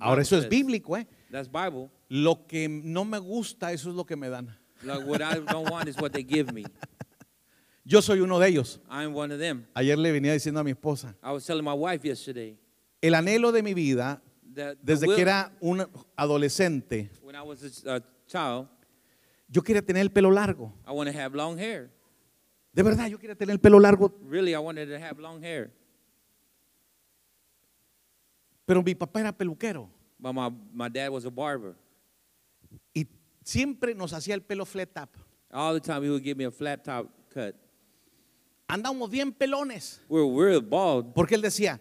Ahora 0.00 0.22
eso 0.22 0.38
es 0.38 0.48
bíblico, 0.48 0.96
¿eh? 0.96 1.06
That's 1.30 1.50
Bible. 1.50 1.90
Lo 2.08 2.46
que 2.46 2.68
no 2.68 3.04
me 3.04 3.18
gusta, 3.18 3.72
eso 3.72 3.90
es 3.90 3.96
lo 3.96 4.04
que 4.04 4.16
me 4.16 4.28
dan. 4.28 4.56
Like 4.82 5.04
what 5.04 5.20
I 5.20 5.40
don't 5.40 5.70
want 5.70 5.88
is 5.88 5.96
what 5.96 6.12
they 6.12 6.24
give 6.24 6.52
me. 6.52 6.64
Yo 7.84 8.02
soy 8.02 8.20
uno 8.20 8.38
de 8.38 8.48
ellos. 8.48 8.80
I'm 8.90 9.14
one 9.14 9.32
of 9.32 9.38
them. 9.38 9.66
Ayer 9.74 9.96
le 9.96 10.10
venía 10.12 10.32
diciendo 10.32 10.60
a 10.60 10.64
mi 10.64 10.72
esposa, 10.72 11.16
I 11.22 11.30
was 11.32 11.44
telling 11.46 11.64
my 11.64 11.72
wife 11.72 12.06
yesterday 12.06 12.58
el 13.00 13.14
anhelo 13.14 13.52
de 13.52 13.62
mi 13.62 13.74
vida, 13.74 14.22
the 14.54 14.76
desde 14.82 15.06
will- 15.06 15.14
que 15.16 15.22
era 15.22 15.52
un 15.60 15.86
adolescente, 16.16 17.10
when 17.22 17.36
I 17.36 17.42
was 17.42 17.62
a, 17.86 17.96
a 17.96 18.00
child, 18.26 18.68
yo 19.48 19.62
quería 19.62 19.82
tener 19.82 20.02
el 20.02 20.10
pelo 20.10 20.30
largo. 20.30 20.72
I 20.86 20.90
want 20.92 21.10
to 21.10 21.16
have 21.16 21.34
long 21.36 21.58
hair. 21.58 21.90
De 22.72 22.82
verdad, 22.82 23.08
yo 23.08 23.18
quería 23.18 23.36
tener 23.36 23.52
el 23.52 23.60
pelo 23.60 23.78
largo, 23.80 24.12
Really, 24.28 24.52
I 24.52 24.58
wanted 24.58 24.88
to 24.88 24.98
have 24.98 25.20
long 25.20 25.42
hair. 25.42 25.70
Pero 28.66 28.82
mi 28.82 28.94
papá 28.94 29.20
era 29.20 29.32
peluquero 29.32 29.88
But 30.18 30.32
my, 30.34 30.50
my 30.72 30.88
dad 30.90 31.10
was 31.10 31.24
a 31.24 31.30
barber. 31.30 31.74
y 32.94 33.06
siempre 33.44 33.94
nos 33.94 34.12
hacía 34.12 34.34
el 34.34 34.42
pelo 34.42 34.64
flat 34.66 34.90
up. 34.98 35.10
All 35.52 35.74
the 35.74 35.80
time 35.80 36.02
he 36.04 36.10
would 36.10 36.22
give 36.22 36.36
me 36.36 36.44
a 36.44 36.50
flat 36.50 36.82
top 36.84 37.08
cut. 37.32 37.54
Andamos 38.68 39.08
bien 39.10 39.32
pelones, 39.32 40.00
We're 40.08 40.26
real 40.26 40.60
bald. 40.60 41.12
porque 41.14 41.34
él 41.36 41.42
decía, 41.42 41.80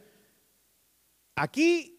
aquí 1.35 1.97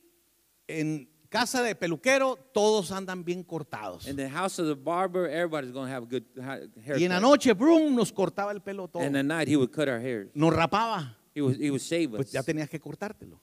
en 0.68 1.09
casa 1.29 1.62
de 1.62 1.75
peluquero 1.75 2.37
todos 2.55 2.92
andan 2.92 3.25
bien 3.25 3.42
cortados. 3.42 4.07
In 4.07 4.16
the 4.16 4.29
house 4.31 4.59
of 4.61 4.66
the 4.68 4.75
barber, 4.75 5.27
everybody's 5.29 5.72
going 5.72 5.88
to 5.88 5.92
have 5.94 6.07
good 6.09 6.22
ha- 6.40 6.61
haircut. 6.85 7.01
Y 7.01 7.05
en 7.05 7.11
la 7.11 7.20
noche, 7.20 7.53
brum, 7.53 7.94
nos 7.94 8.12
cortaba 8.12 8.53
el 8.53 8.61
pelo 8.62 8.88
todo. 8.88 9.03
And 9.03 9.16
at 9.16 9.25
night, 9.25 9.49
he 9.49 9.57
would 9.57 9.70
cut 9.72 9.88
our 9.88 9.99
hair. 10.01 10.31
Nos 10.35 10.53
rapaba, 10.55 11.16
He 11.35 11.42
would, 11.42 11.57
he 11.61 11.70
would 11.70 11.83
shave 11.83 12.12
us. 12.12 12.16
pues 12.18 12.33
ya 12.33 12.42
tenías 12.42 12.68
que 12.70 12.79
cortártelo. 12.81 13.40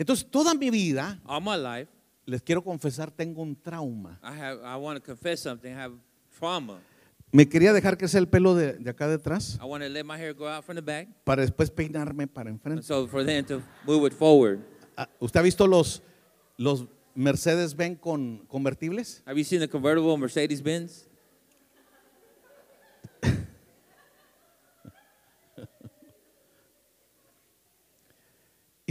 Entonces, 0.00 0.26
toda 0.30 0.54
mi 0.54 0.70
vida, 0.70 1.20
All 1.26 1.42
my 1.42 1.58
life, 1.58 1.92
les 2.24 2.40
quiero 2.40 2.64
confesar, 2.64 3.10
tengo 3.10 3.42
un 3.42 3.54
trauma. 3.54 4.18
I, 4.22 4.28
have, 4.28 4.60
I 4.64 4.74
want 4.76 4.98
to 4.98 5.04
confess 5.04 5.40
something. 5.40 5.68
I 5.70 5.74
have 5.78 5.94
trauma. 6.38 6.80
Me 7.32 7.46
quería 7.46 7.74
dejar 7.74 7.98
crecer 7.98 8.20
el 8.20 8.26
pelo 8.26 8.54
de, 8.54 8.72
de 8.72 8.90
acá 8.90 9.06
detrás 9.06 9.58
I 9.60 9.64
want 9.66 9.84
to 9.84 9.90
let 9.90 10.04
my 10.04 10.16
hair 10.16 10.32
go 10.32 10.48
out 10.48 10.64
from 10.64 10.76
the 10.76 10.80
back. 10.80 11.06
para 11.22 11.42
después 11.42 11.70
peinarme 11.70 12.26
para 12.26 12.48
enfrente. 12.48 12.82
so 12.82 13.06
for 13.06 13.22
them 13.26 13.44
to 13.44 13.60
move 13.86 14.06
it 14.06 14.14
forward. 14.14 14.60
Ah, 14.96 15.06
¿Usted 15.20 15.38
ha 15.38 15.42
visto 15.42 15.66
los, 15.66 16.02
los 16.56 16.86
Mercedes 17.14 17.76
Benz 17.76 17.98
con 18.00 18.38
convertibles? 18.48 19.22
Have 19.26 19.36
you 19.36 19.44
seen 19.44 19.60
the 19.60 19.68
convertible 19.68 20.16
Mercedes 20.16 20.62
Benz? 20.62 21.09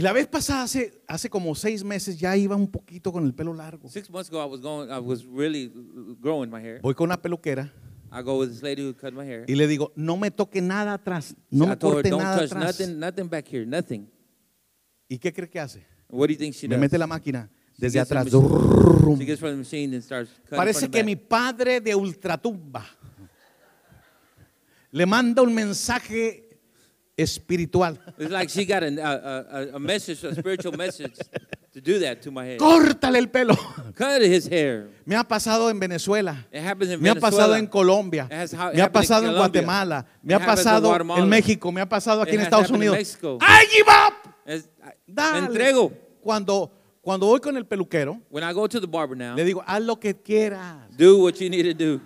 Y 0.00 0.02
la 0.02 0.14
vez 0.14 0.26
pasada, 0.26 0.62
hace, 0.62 1.02
hace 1.06 1.28
como 1.28 1.54
seis 1.54 1.84
meses, 1.84 2.18
ya 2.18 2.34
iba 2.34 2.56
un 2.56 2.66
poquito 2.70 3.12
con 3.12 3.22
el 3.26 3.34
pelo 3.34 3.52
largo. 3.52 3.86
Six 3.90 4.08
months 4.08 4.30
ago, 4.30 4.42
I 4.42 4.48
was 4.50 4.62
going. 4.62 4.88
I 4.90 4.98
was 4.98 5.26
really 5.26 5.70
growing 6.22 6.48
my 6.50 6.58
hair. 6.58 6.80
Voy 6.80 6.94
con 6.94 7.04
una 7.04 7.20
peluquera 7.20 7.70
I 8.10 8.22
go 8.22 8.38
with 8.40 8.48
this 8.48 8.62
lady 8.62 8.82
who 8.82 8.94
cut 8.94 9.12
my 9.12 9.26
hair. 9.26 9.44
y 9.46 9.54
le 9.56 9.66
digo, 9.66 9.92
no 9.96 10.16
me 10.16 10.30
toque 10.30 10.62
nada 10.62 10.94
atrás, 10.94 11.36
no 11.50 11.66
I 11.66 11.68
me 11.68 11.76
told 11.76 11.92
her, 11.92 11.96
corte 11.96 12.08
don't 12.08 12.22
nada 12.22 12.38
touch 12.38 12.50
atrás. 12.52 12.64
nothing, 12.80 12.98
nothing 12.98 13.28
back 13.28 13.46
here, 13.46 13.66
nothing. 13.66 14.08
¿Y 15.06 15.18
qué 15.18 15.34
cree 15.34 15.50
que 15.50 15.60
hace? 15.60 15.84
What 16.08 16.28
do 16.28 16.32
you 16.32 16.38
think 16.38 16.54
she 16.54 16.66
Me 16.66 16.76
does? 16.76 16.80
mete 16.80 16.96
la 16.96 17.06
máquina 17.06 17.50
She 17.76 17.82
desde 17.82 17.98
gets 17.98 18.08
the 18.08 18.14
atrás. 18.18 18.32
machine- 18.32 19.18
She 19.18 19.24
gets 19.26 19.38
from 19.38 19.50
the 19.50 19.56
machine 19.58 19.94
and 19.94 20.02
starts 20.02 20.30
cutting 20.44 20.56
Parece 20.56 20.80
from 20.80 20.90
the 20.92 20.96
que 20.96 21.02
back. 21.02 21.06
mi 21.06 21.16
padre 21.16 21.80
de 21.82 21.94
ultratumba 21.94 22.86
le 24.92 25.04
manda 25.04 25.42
un 25.42 25.54
mensaje 25.54 26.48
espiritual. 27.22 27.98
It's 28.18 28.30
like 28.30 28.48
she 28.50 28.64
got 28.64 28.82
a, 28.82 28.88
a, 28.88 29.62
a, 29.72 29.76
a 29.76 29.78
message, 29.78 30.24
a 30.24 30.34
spiritual 30.34 30.76
message, 30.76 31.14
to 31.72 31.80
do 31.80 31.98
that 32.00 32.20
to 32.22 32.30
my 32.30 32.44
head. 32.46 32.58
Córtale 32.58 33.18
el 33.18 33.28
pelo. 33.28 33.54
cut 33.94 34.22
his 34.22 34.46
hair. 34.48 34.88
Me 35.04 35.14
ha 35.16 35.24
pasado 35.24 35.70
en 35.70 35.78
Venezuela. 35.78 36.46
It 36.52 36.62
happens 36.62 36.90
in 36.92 37.00
Me 37.00 37.10
ha 37.10 37.14
pasado 37.14 37.54
en 37.56 37.66
Colombia. 37.66 38.26
It 38.30 38.32
has 38.32 38.54
ha- 38.54 38.72
Me 38.72 38.80
ha 38.82 38.90
pasado 38.90 39.26
en. 39.26 39.34
Guatemala. 39.34 40.06
Me 40.22 40.34
It 40.34 40.40
ha 40.40 40.46
pasado 40.46 40.94
en 41.16 41.28
México. 41.28 41.70
Me 41.72 41.80
ha 41.80 41.88
pasado 41.88 42.22
aquí 42.22 42.34
en 42.34 42.40
Estados 42.42 42.70
Unidos. 42.70 42.96
I 42.98 43.66
give 43.70 43.88
up. 43.88 44.14
It's- 44.46 44.68
I- 44.82 44.86
me 45.06 45.14
Dale. 45.14 45.46
entrego. 45.46 45.92
Cuando, 46.22 46.70
cuando 47.00 47.26
voy 47.26 47.40
con 47.40 47.56
el 47.56 47.64
peluquero, 47.64 48.20
When 48.30 48.44
I 48.44 48.52
go 48.52 48.68
to 48.68 48.80
the 48.80 48.86
barber 48.86 49.16
now, 49.16 49.34
le 49.34 49.44
digo, 49.44 49.62
haz 49.66 49.82
lo 49.82 49.96
que 49.98 50.14
quieras. 50.14 50.76
do 50.96 51.22
what 51.24 51.34
you 51.40 51.48
need 51.48 51.64
to 51.64 51.74
do. 51.74 52.00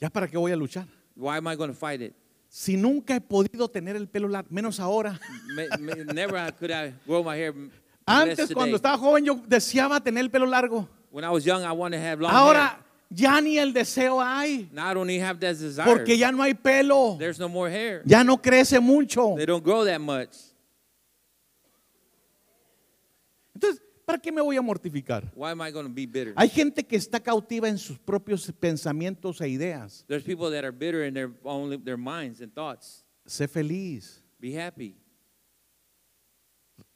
¿Ya 0.00 0.10
para 0.10 0.28
qué 0.28 0.36
voy 0.36 0.52
a 0.52 0.56
luchar? 0.56 0.86
Why 1.16 1.38
am 1.38 1.46
I 1.48 1.56
going 1.56 1.70
to 1.70 1.76
fight 1.76 2.00
it? 2.02 2.14
Si 2.48 2.76
nunca 2.76 3.14
he 3.14 3.20
podido 3.20 3.68
tener 3.68 3.96
el 3.96 4.06
pelo 4.06 4.28
largo, 4.28 4.48
menos 4.50 4.78
ahora. 4.78 5.18
Me- 5.54 5.66
me- 5.78 6.04
Never 6.12 6.52
could 6.52 6.70
I 6.70 6.92
grow 7.06 7.22
my 7.24 7.36
hair 7.36 7.48
m- 7.52 7.70
Antes, 8.06 8.38
less 8.38 8.52
cuando 8.54 8.76
today. 8.76 8.90
estaba 8.92 8.98
joven, 8.98 9.24
yo 9.24 9.34
deseaba 9.48 10.00
tener 10.02 10.22
el 10.22 10.30
pelo 10.30 10.46
largo. 10.46 10.88
When 11.10 11.24
I 11.24 11.30
was 11.30 11.44
young, 11.44 11.64
I 11.64 11.72
wanted 11.72 11.96
to 11.98 12.02
have 12.04 12.20
long 12.20 12.30
hair. 12.30 12.40
Ahora 12.40 12.78
ya 13.10 13.40
ni 13.40 13.58
el 13.58 13.72
deseo 13.72 14.20
hay. 14.22 14.68
Now 14.72 14.90
I 14.90 14.94
don't 14.94 15.10
even 15.10 15.26
have 15.26 15.40
that 15.40 15.56
desire. 15.58 15.86
Porque 15.86 16.16
ya 16.16 16.30
no 16.30 16.42
hay 16.42 16.54
pelo. 16.54 17.16
There's 17.18 17.38
no 17.38 17.48
more 17.48 17.68
hair. 17.70 18.02
Ya 18.04 18.22
no 18.22 18.36
crece 18.36 18.80
mucho. 18.80 19.34
They 19.36 19.46
don't 19.46 19.64
grow 19.64 19.84
that 19.84 20.00
much. 20.00 20.36
Entonces, 23.54 23.80
¿para 24.06 24.18
qué 24.18 24.32
me 24.32 24.40
voy 24.40 24.56
a 24.56 24.62
mortificar? 24.62 25.30
Why 25.34 25.50
am 25.50 25.60
I 25.60 25.70
going 25.70 25.86
to 25.86 25.92
be 25.92 26.06
bitter? 26.06 26.32
Hay 26.36 26.48
gente 26.48 26.86
que 26.86 26.96
está 26.96 27.20
cautiva 27.20 27.68
en 27.68 27.76
sus 27.76 27.98
propios 27.98 28.50
pensamientos 28.58 29.40
e 29.40 29.48
ideas. 29.48 30.04
There's 30.06 30.24
people 30.24 30.50
that 30.52 30.64
are 30.64 30.72
bitter 30.72 31.04
in 31.04 31.12
their 31.12 31.30
own 31.44 31.84
their 31.84 31.98
minds 31.98 32.40
and 32.40 32.54
thoughts. 32.54 33.04
Sé 33.26 33.48
feliz. 33.48 34.22
Be 34.40 34.54
happy. 34.56 34.96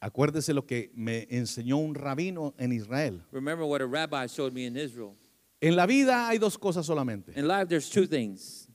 Acuérdese 0.01 0.55
lo 0.55 0.65
que 0.65 0.91
me 0.95 1.27
enseñó 1.31 1.77
un 1.77 1.95
rabino 1.95 2.55
en 2.59 2.73
Israel. 2.73 3.23
Remember 3.33 3.67
what 3.67 3.83
a 3.83 3.87
rabbi 3.87 4.27
showed 4.27 4.53
me 4.53 4.65
in 4.65 4.77
Israel. 4.77 5.17
En 5.61 5.77
la 5.77 5.87
vida 5.87 6.29
hay 6.29 6.39
dos 6.39 6.57
cosas 6.57 6.87
solamente. 6.87 7.33
In 7.37 7.47
life, 7.47 7.69
there's 7.69 7.91
two 7.91 8.07
things. 8.07 8.70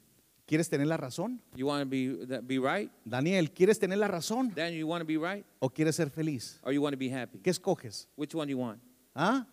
¿Quieres 0.45 0.69
tener 0.69 0.85
la 0.87 0.97
razón? 0.97 1.41
You 1.55 1.65
want 1.67 1.83
to 1.83 1.89
be 1.89 2.59
right. 2.59 2.91
Daniel, 3.03 3.51
¿quieres 3.51 3.79
tener 3.79 3.97
la 3.97 4.07
razón 4.07 4.51
Daniel, 4.55 4.79
you 4.81 4.87
want 4.87 5.01
to 5.01 5.07
be 5.07 5.17
right, 5.17 5.43
o 5.59 5.69
quieres 5.69 5.95
ser 5.95 6.09
feliz? 6.11 6.59
or 6.63 6.71
you 6.71 6.81
want 6.81 6.93
to 6.93 6.99
be 6.99 7.09
happy. 7.09 7.39
¿Qué 7.39 7.49
escoges? 7.49 8.07
Which 8.15 8.35
one 8.35 8.45
do 8.45 8.51
you 8.51 8.59
want? 8.59 8.79
¿Ah? 9.15 9.47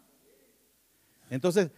Entonces, 1.31 1.71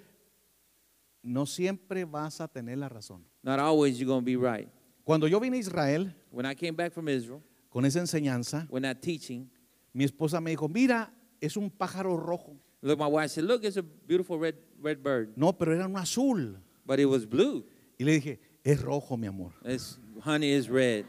no 1.22 1.46
siempre 1.46 2.04
vas 2.04 2.40
a 2.40 2.48
tener 2.48 2.76
la 2.78 2.88
razón. 2.88 3.24
Not 3.42 3.58
always 3.60 3.98
you're 3.98 4.06
going 4.08 4.22
to 4.22 4.24
be 4.24 4.36
right. 4.36 4.68
Cuando 5.04 5.26
yo 5.28 5.38
vine 5.38 5.56
a 5.56 5.60
Israel 5.60 6.14
When 6.30 6.46
I 6.46 6.54
came 6.54 6.72
back 6.74 6.92
from 6.92 7.08
Israel, 7.08 7.42
con 7.70 7.84
esa 7.84 8.00
enseñanza, 8.00 8.66
when 8.68 8.82
that 8.82 9.00
teaching, 9.00 9.48
mi 9.92 10.04
esposa 10.04 10.40
me 10.40 10.50
dijo, 10.50 10.68
mira, 10.68 11.12
es 11.40 11.56
un 11.56 11.70
pájaro 11.70 12.16
rojo. 12.16 12.56
look, 12.82 12.98
my 12.98 13.06
wife 13.06 13.28
said, 13.30 13.44
"Look, 13.44 13.64
it's 13.64 13.76
a 13.76 13.82
beautiful 13.82 14.38
red 14.38 14.56
red 14.82 14.98
bird, 15.02 15.32
No, 15.36 15.52
pero 15.56 15.72
era 15.72 15.86
un 15.86 15.96
azul. 15.96 16.58
but 16.84 16.98
it 16.98 17.06
was 17.06 17.24
blue. 17.26 17.64
Y 17.98 18.04
le 18.04 18.12
dije, 18.18 18.40
es 18.64 18.80
rojo, 18.82 19.16
mi 19.16 19.26
amor. 19.28 19.52
It's 19.64 19.98
honey 20.24 20.52
is 20.52 20.68
red." 20.68 21.04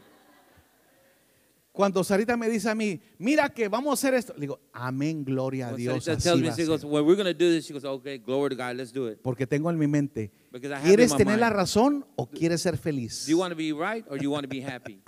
Cuando 1.72 2.02
Sarita 2.02 2.38
me 2.38 2.48
dice 2.48 2.70
a 2.70 2.74
mí, 2.74 3.02
mira 3.18 3.50
que 3.50 3.68
vamos 3.68 3.90
a 3.90 3.92
hacer 3.94 4.14
esto, 4.14 4.32
le 4.32 4.40
digo, 4.40 4.58
amén, 4.72 5.22
gloria 5.22 5.66
a 5.66 5.70
When 5.72 5.76
Dios. 5.76 6.04
Sarita 6.04 6.12
así 6.12 6.22
tells 6.22 6.40
me, 6.40 6.46
va 6.48 6.54
a 6.54 6.56
she 6.56 6.64
goes, 6.64 6.80
ser". 6.80 6.88
"Well, 6.90 7.04
we're 7.04 7.22
going 7.22 7.26
to 7.26 7.34
do 7.34 7.50
this." 7.50 7.66
She 7.66 7.74
goes, 7.74 7.84
"Okay, 7.84 8.16
glory 8.16 8.56
to 8.56 8.62
God, 8.62 8.76
let's 8.76 8.92
do 8.92 9.08
it." 9.10 9.20
Porque 9.22 9.46
tengo 9.46 9.68
en 9.68 9.78
mi 9.78 9.86
mente, 9.86 10.30
Because 10.50 10.70
I 10.70 10.76
have 10.76 10.84
¿quieres 10.84 11.10
in 11.10 11.18
my 11.18 11.24
tener 11.24 11.38
la 11.38 11.50
razón 11.50 12.06
o 12.16 12.30
quieres 12.30 12.62
ser 12.62 12.78
feliz? 12.78 13.26
Do 13.26 13.32
you 13.32 13.38
want 13.38 13.52
to 13.52 13.56
be 13.56 13.72
right 13.74 14.06
or 14.08 14.16
do 14.16 14.22
you 14.22 14.30
want 14.30 14.44
to 14.44 14.48
be 14.48 14.62
happy? 14.62 15.02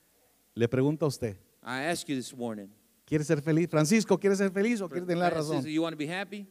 Le 0.54 0.66
pregunto 0.68 1.04
a 1.04 1.08
usted, 1.08 1.36
I 1.62 1.82
asked 1.90 2.08
you 2.08 2.16
this 2.16 2.34
morning. 2.34 2.68
¿quiere 3.04 3.22
ser 3.24 3.42
feliz? 3.42 3.68
Francisco, 3.68 4.18
¿quiere 4.18 4.34
ser 4.34 4.50
feliz 4.50 4.80
o 4.80 4.88
quiere 4.88 5.06
tener 5.06 5.18
la 5.18 5.30
Francis, 5.30 5.56
razón? 5.56 5.70
You 5.70 5.82
want 5.82 5.92
to 5.92 5.98
be 5.98 6.08
happy? 6.08 6.46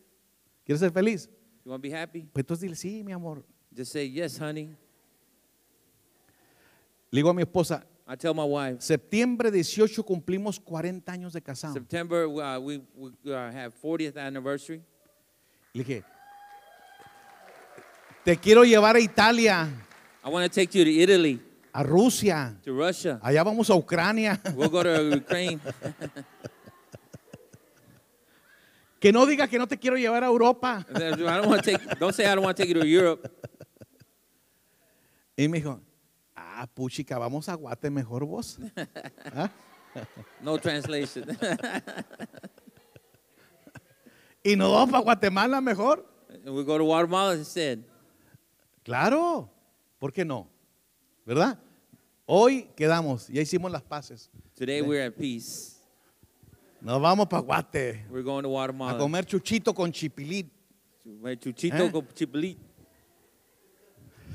¿Quieres 0.66 0.80
ser 0.82 0.92
feliz? 0.92 1.28
You 1.66 1.72
want 1.72 1.82
to 1.84 1.90
be 1.90 1.96
happy? 1.96 2.22
Pues 2.32 2.44
entonces 2.44 2.62
dile, 2.62 2.76
sí, 2.76 3.04
mi 3.04 3.12
amor. 3.12 3.44
Just 3.76 3.92
say 3.92 4.08
yes, 4.08 4.40
honey. 4.40 4.70
Le 7.14 7.20
digo 7.20 7.30
a 7.30 7.34
mi 7.36 7.44
esposa, 7.44 7.86
I 8.08 8.18
tell 8.18 8.34
my 8.34 8.44
wife. 8.44 8.82
septiembre 8.82 9.52
18 9.52 10.04
cumplimos 10.04 10.60
40 10.60 11.12
años 11.12 11.34
de 11.34 11.44
casado. 11.44 11.76
September, 11.76 12.26
uh, 12.26 12.60
we, 12.60 12.82
we 12.96 13.12
uh, 13.32 13.52
have 13.52 13.72
40th 13.80 14.18
anniversary. 14.18 14.82
Le 15.74 15.84
dije, 15.84 16.04
te 18.26 18.36
quiero 18.38 18.64
llevar 18.64 18.96
a 18.96 19.00
Italia, 19.00 19.70
I 20.26 20.30
want 20.30 20.44
to 20.44 20.50
take 20.50 20.76
you 20.76 20.84
to 20.84 20.90
Italy, 20.90 21.40
a 21.72 21.84
Rusia, 21.84 22.58
to 22.64 22.74
Russia. 22.74 23.20
allá 23.22 23.44
vamos 23.44 23.70
a 23.70 23.76
Ucrania. 23.76 24.42
We'll 24.56 24.70
go 24.72 24.82
to 24.82 25.16
Ukraine. 25.16 25.60
Que 29.00 29.12
no 29.12 29.28
diga 29.28 29.48
que 29.48 29.60
no 29.60 29.68
te 29.68 29.78
quiero 29.78 29.98
llevar 29.98 30.24
a 30.24 30.28
Europa. 30.28 30.84
I 30.96 31.12
don't 31.12 31.46
want 31.46 31.64
to 31.64 31.72
take. 31.72 32.00
Don't 32.00 32.16
say 32.16 32.26
I 32.26 32.34
don't 32.34 32.44
want 32.44 32.58
to 32.58 32.64
take 32.64 32.74
you 32.74 32.82
to 32.82 32.88
Europe. 32.88 33.30
Y 35.38 35.48
me 35.50 35.60
dijo, 35.60 35.80
ah, 36.64 36.68
puchica, 36.68 37.18
vamos 37.18 37.50
a 37.50 37.56
Guate 37.56 37.90
mejor 37.90 38.26
vos. 38.26 38.60
¿Ah? 39.36 39.50
No 40.42 40.58
translation. 40.58 41.26
Y 44.46 44.58
nos 44.58 44.72
vamos 44.72 44.92
para 44.92 45.04
Guatemala 45.04 45.62
mejor. 45.62 46.06
we 46.46 46.64
go 46.66 46.78
to 46.78 46.84
Guatemala 46.84 47.34
instead. 47.36 47.80
Claro, 48.84 49.50
¿por 50.00 50.12
qué 50.12 50.26
no? 50.26 50.50
¿Verdad? 51.26 51.58
Hoy 52.26 52.70
quedamos, 52.76 53.30
ya 53.30 53.42
hicimos 53.42 53.72
las 53.72 53.82
paces. 53.82 54.30
Today 54.56 54.82
we're 54.82 55.06
at 55.06 55.14
peace. 55.14 55.78
Nos 56.82 57.02
vamos 57.02 57.28
para 57.28 57.42
Guate 57.42 58.06
We're 58.10 58.24
going 58.24 58.44
to 58.44 58.50
a 58.50 58.52
Guatemala. 58.52 58.98
comer 58.98 59.26
chuchito 59.26 59.74
con 59.74 59.90
chipilit. 59.90 60.52
Chuchito 61.40 61.86
Eh? 61.86 61.92
con 61.92 62.06
Chipilit. 62.14 62.58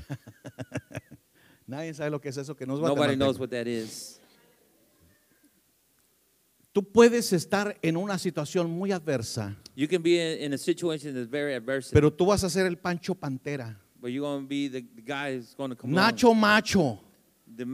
Nadie 1.69 1.93
sabe 1.93 2.09
lo 2.09 2.19
que 2.19 2.29
es 2.29 2.37
eso, 2.37 2.55
que 2.55 2.65
no 2.65 2.73
es 2.73 2.79
Nobody 2.81 3.15
knows 3.15 3.37
what 3.39 3.49
that 3.49 3.67
is. 3.67 4.19
Tú 6.71 6.83
puedes 6.83 7.31
estar 7.33 7.77
en 7.81 7.95
una 7.97 8.17
situación 8.17 8.69
muy 8.69 8.91
adversa, 8.91 9.55
You 9.75 9.87
can 9.87 10.01
be 10.01 10.17
in, 10.17 10.45
in 10.45 10.53
a 10.53 10.57
situation 10.57 11.13
that's 11.13 11.29
very 11.29 11.53
adverse, 11.53 11.91
pero 11.93 12.11
tú 12.11 12.25
vas 12.25 12.43
a 12.43 12.49
ser 12.49 12.65
el 12.65 12.77
Pancho 12.77 13.13
Pantera. 13.13 13.77
but 14.01 14.11
you're 14.11 14.21
going 14.21 14.43
to 14.43 14.47
be 14.47 14.67
the, 14.67 14.83
the 14.95 15.01
guy 15.01 15.35
who's 15.35 15.53
going 15.55 15.69
to 15.69 15.75
come 15.75 15.91
Nacho 15.91 16.35
Macho. 16.35 16.99
The 17.57 17.65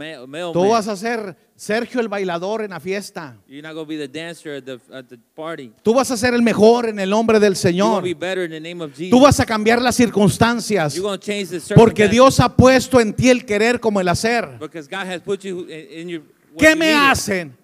Tú 0.52 0.70
vas 0.70 0.88
a 0.88 0.96
ser 0.96 1.36
Sergio 1.56 2.00
el 2.02 2.08
bailador 2.08 2.64
en 2.64 2.72
la 2.72 2.80
fiesta. 2.80 3.38
You're 3.48 3.62
not 3.62 3.74
going 3.76 3.86
to 3.86 3.90
be 3.90 3.98
the 3.98 4.08
dancer 4.08 4.56
at 4.58 4.64
the, 4.64 4.80
at 4.92 5.06
the 5.10 5.18
party. 5.36 5.72
Tú 5.84 5.94
vas 5.94 6.10
a 6.10 6.18
ser 6.18 6.34
el 6.34 6.42
mejor 6.42 6.90
en 6.90 7.00
el 7.00 7.10
nombre 7.10 7.40
del 7.40 7.54
You're 7.54 7.72
going 7.72 7.74
Señor. 7.74 7.96
to 8.00 8.04
be 8.04 8.14
better 8.14 8.44
in 8.46 8.52
the 8.52 8.60
name 8.60 8.82
of 8.84 8.92
Jesus. 8.96 9.12
Tú 9.12 9.20
vas 9.22 9.40
a 9.40 9.46
cambiar 9.46 9.82
las 9.82 9.96
circunstancias. 9.96 10.96
You're 10.96 11.04
going 11.08 11.20
to 11.20 11.26
change 11.26 11.50
the 11.50 11.76
Porque 11.76 12.08
Dios 12.08 12.40
ha 12.40 12.56
puesto 12.56 13.00
en 13.00 13.14
ti 13.14 13.30
el 13.30 13.46
querer 13.46 13.80
como 13.80 14.00
el 14.00 14.08
hacer. 14.08 14.58
because 14.60 14.88
God 14.90 15.06
has 15.08 15.22
put 15.22 15.42
you 15.44 15.68
in, 15.70 16.02
in 16.02 16.10
your. 16.10 16.22
what 16.54 16.60
¿Qué 16.60 16.72
you 16.72 16.78
me 16.80 16.86
needed. 16.88 17.00
hacen? 17.12 17.58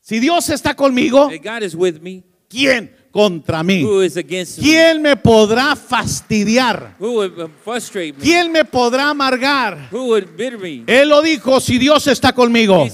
Si 0.00 0.18
Dios 0.20 0.48
está 0.50 0.74
conmigo, 0.74 1.30
If 1.32 1.42
God 1.42 1.62
is 1.62 1.74
with 1.74 2.00
me. 2.00 2.24
¿quién 2.48 2.90
contra 3.10 3.62
mí? 3.62 3.84
Who 3.84 4.02
is 4.02 4.16
against 4.16 4.58
me? 4.58 4.64
¿Quién 4.64 5.02
me 5.02 5.16
podrá 5.16 5.74
fastidiar? 5.76 6.96
Uh, 6.98 7.48
frustrate 7.64 8.12
me? 8.12 8.22
¿Quién 8.22 8.52
me 8.52 8.64
podrá 8.64 9.10
amargar? 9.10 9.88
Él 9.92 11.08
lo 11.08 11.22
dijo, 11.22 11.60
si 11.60 11.78
Dios 11.78 12.06
está 12.06 12.32
conmigo, 12.32 12.86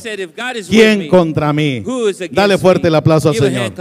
¿quién 0.68 0.98
me, 1.00 1.08
contra 1.08 1.52
mí? 1.52 1.84
Dale 2.30 2.58
fuerte 2.58 2.88
el 2.88 2.94
aplauso 2.94 3.28
al 3.28 3.36
Señor. 3.36 3.72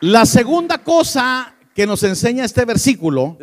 La 0.00 0.24
segunda 0.24 0.78
cosa 0.78 1.54
que 1.74 1.86
nos 1.86 2.02
enseña 2.02 2.44
este 2.44 2.64
versículo, 2.64 3.38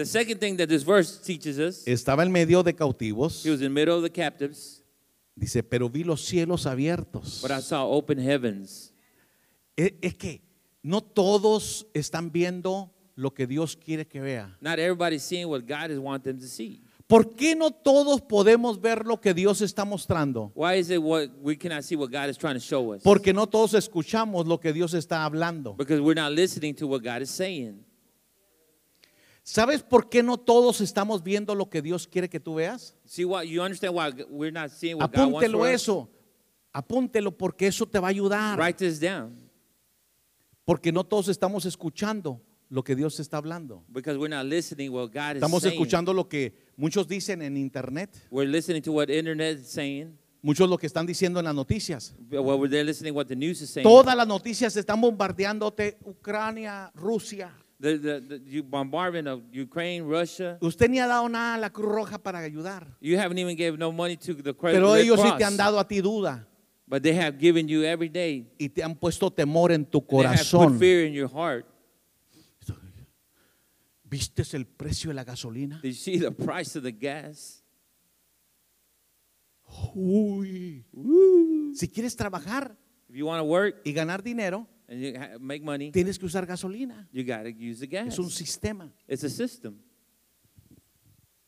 estaba 1.85 2.23
en 2.23 2.31
medio 2.31 2.63
de 2.63 2.75
cautivos, 2.75 3.43
dice, 5.37 5.63
pero 5.63 5.89
vi 5.89 6.03
los 6.03 6.25
cielos 6.25 6.65
abiertos. 6.65 7.39
but 7.41 7.51
I 7.51 7.61
saw 7.61 7.85
open 7.89 8.19
heavens. 8.19 8.93
Es, 9.75 9.93
es 10.01 10.15
que 10.15 10.41
no 10.81 11.01
todos 11.01 11.87
están 11.93 12.31
viendo 12.31 12.91
lo 13.15 13.33
que 13.33 13.47
Dios 13.47 13.75
quiere 13.75 14.07
que 14.07 14.19
vea. 14.19 14.57
Not 14.61 14.79
everybody's 14.79 15.23
seeing 15.23 15.47
what 15.47 15.61
God 15.61 15.91
is 15.91 15.99
wanting 15.99 16.33
them 16.33 16.39
to 16.39 16.47
see. 16.47 16.81
¿Por 17.07 17.35
qué 17.35 17.55
no 17.55 17.71
todos 17.71 18.19
podemos 18.19 18.81
ver 18.81 19.05
lo 19.05 19.21
que 19.21 19.33
Dios 19.33 19.61
está 19.61 19.85
mostrando? 19.85 20.51
Why 20.53 20.77
is 20.77 20.89
it 20.89 21.01
what 21.01 21.29
we 21.41 21.55
cannot 21.57 21.83
see 21.83 21.95
what 21.95 22.11
God 22.11 22.29
is 22.29 22.37
trying 22.37 22.55
to 22.55 22.59
show 22.59 22.93
us? 22.93 23.01
Porque 23.01 23.31
no 23.31 23.47
todos 23.47 23.73
escuchamos 23.75 24.45
lo 24.45 24.59
que 24.59 24.73
Dios 24.73 24.93
está 24.93 25.23
hablando. 25.23 25.73
Because 25.75 26.01
we're 26.01 26.19
not 26.19 26.33
listening 26.33 26.75
to 26.75 26.85
what 26.85 27.01
God 27.01 27.21
is 27.21 27.29
saying. 27.29 27.85
¿Sabes 29.47 29.81
por 29.81 30.09
qué 30.09 30.21
no 30.23 30.37
todos 30.37 30.81
estamos 30.81 31.23
viendo 31.23 31.55
lo 31.55 31.69
que 31.69 31.81
Dios 31.81 32.05
quiere 32.05 32.27
que 32.27 32.37
tú 32.37 32.55
veas? 32.55 32.97
See 33.05 33.23
what 33.23 33.43
you 33.43 33.61
understand 33.63 33.95
why 33.95 34.11
we're 34.29 34.51
not 34.51 34.69
seeing 34.71 34.97
what 34.97 35.09
God 35.09 35.31
wants 35.31 35.47
Apúntelo 35.47 35.59
for 35.59 35.67
us? 35.69 35.81
eso. 35.81 36.09
Apúntelo 36.73 37.31
porque 37.31 37.67
eso 37.67 37.85
te 37.85 37.97
va 37.97 38.07
a 38.07 38.09
ayudar. 38.09 38.59
Write 38.59 38.77
this 38.77 38.99
down. 38.99 39.39
Porque 40.65 40.91
no 40.91 41.05
todos 41.05 41.29
estamos 41.29 41.65
escuchando 41.65 42.41
lo 42.67 42.83
que 42.83 42.93
Dios 42.93 43.21
está 43.21 43.37
hablando. 43.37 43.85
Because 43.87 44.19
we're 44.19 44.27
not 44.27 44.45
listening 44.45 44.91
what 44.91 45.13
God 45.13 45.29
is 45.29 45.35
Estamos 45.35 45.63
saying. 45.63 45.75
escuchando 45.75 46.13
lo 46.13 46.27
que 46.27 46.53
muchos 46.75 47.07
dicen 47.07 47.41
en 47.41 47.55
internet. 47.55 48.09
We're 48.29 48.51
listening 48.51 48.81
to 48.81 48.91
what 48.91 49.09
internet 49.09 49.59
is 49.59 49.69
saying. 49.69 50.19
Muchos 50.41 50.69
lo 50.69 50.77
que 50.77 50.87
están 50.87 51.05
diciendo 51.05 51.39
en 51.39 51.45
las 51.45 51.55
noticias. 51.55 52.13
Well, 52.29 52.59
we're 52.59 52.69
there 52.69 52.83
listening 52.83 53.15
what 53.15 53.27
the 53.27 53.35
news 53.37 53.61
is 53.61 53.69
saying. 53.69 53.87
Todas 53.87 54.13
las 54.13 54.27
noticias 54.27 54.75
están 54.75 54.99
bombardeándote 54.99 55.99
Ucrania, 56.03 56.91
Rusia. 56.93 57.55
The, 57.79 57.97
the, 57.99 58.39
the 58.39 58.61
bombardment 58.61 59.27
of 59.27 59.43
Ukraine, 59.51 60.03
Russia. 60.03 60.57
Usted 60.61 60.89
ni 60.89 60.97
ha 60.99 61.05
dado 61.05 61.29
nada 61.29 61.55
a 61.55 61.57
la 61.59 61.69
Cruz 61.69 61.91
Roja 61.91 62.17
para 62.17 62.39
ayudar. 62.39 62.97
You 62.99 63.19
haven't 63.19 63.37
even 63.37 63.55
given 63.55 63.79
no 63.79 63.91
money 63.91 64.17
to 64.17 64.33
the 64.33 64.53
Cre- 64.53 64.71
Pero 64.73 64.93
Red 64.93 65.03
ellos 65.03 65.19
sí 65.19 65.37
te 65.37 65.43
han 65.43 65.55
dado 65.57 65.79
a 65.79 65.87
ti 65.87 66.01
duda 66.01 66.47
but 66.87 67.03
they 67.03 67.13
have 67.13 67.37
given 67.37 67.67
you 67.67 67.83
every 67.83 68.09
day. 68.09 68.47
y 68.57 68.69
te 68.69 68.81
han 68.81 68.95
puesto 68.95 69.29
temor 69.29 69.71
en 69.71 69.85
tu 69.85 69.99
They 69.99 70.23
have 70.25 70.37
put 70.37 70.49
corazón. 70.49 70.79
fear 70.79 71.05
in 71.05 71.13
your 71.13 71.29
heart. 71.29 71.65
¿Viste 74.09 74.43
el 74.55 74.65
precio 74.65 75.09
de 75.09 75.15
la 75.15 75.25
gasolina? 75.25 75.81
Did 75.81 75.89
you 75.89 75.93
see 75.95 76.17
the 76.17 76.31
price 76.31 76.77
of 76.77 76.83
the 76.83 76.93
gas? 76.93 77.61
Uy. 79.93 80.85
Si 81.75 81.89
quieres 81.89 82.15
trabajar 82.15 82.77
If 83.09 83.15
you 83.15 83.25
want 83.25 83.39
to 83.41 83.45
work 83.45 83.81
y 83.85 83.93
ganar 83.93 84.23
dinero, 84.23 84.65
and 84.87 84.99
you 85.01 85.13
make 85.39 85.63
money, 85.63 85.91
tienes 85.91 86.17
que 86.17 86.25
usar 86.25 86.45
gasolina. 86.45 87.07
you 87.11 87.23
got 87.23 87.43
to 87.43 87.51
use 87.51 87.79
the 87.79 87.87
gas. 87.87 88.07
Es 88.13 88.19
un 88.19 88.29
sistema. 88.29 88.89
It's 89.07 89.23
a 89.23 89.29
system. 89.29 89.75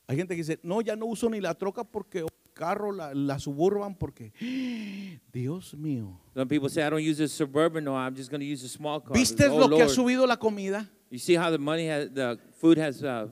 Hay 0.07 0.15
gente 0.17 0.35
que 0.35 0.41
dice, 0.43 0.59
no, 0.63 0.81
ya 0.81 0.95
no 0.95 1.05
uso 1.05 1.29
ni 1.29 1.39
la 1.39 1.53
troca 1.53 1.83
porque 1.83 2.25
carro, 2.53 2.91
la, 2.91 3.13
la 3.13 3.37
suburban 3.39 3.95
porque, 3.95 4.33
Dios 5.31 5.73
mío. 5.75 6.19
Some 6.33 6.47
people 6.47 6.69
say, 6.69 6.83
I 6.83 6.89
don't 6.89 7.03
use 7.03 7.19
a 7.21 7.27
suburban, 7.27 7.83
no, 7.83 7.95
I'm 7.95 8.15
just 8.15 8.29
going 8.29 8.41
to 8.41 8.45
use 8.45 8.63
a 8.65 8.69
small 8.69 8.99
car. 9.01 9.13
¿Viste 9.15 9.47
Oh, 9.47 9.59
lo 9.59 9.69
que 9.69 9.83
ha 9.83 9.85
Lord. 9.85 9.95
subido 9.95 10.27
la 10.27 10.37
comida? 10.37 10.89
You 11.11 11.19
see 11.19 11.35
how 11.35 11.51
the 11.51 11.57
money 11.59 11.87
has, 11.87 12.09
the 12.13 12.37
food 12.59 12.77
has, 12.77 13.03
uh, 13.03 13.27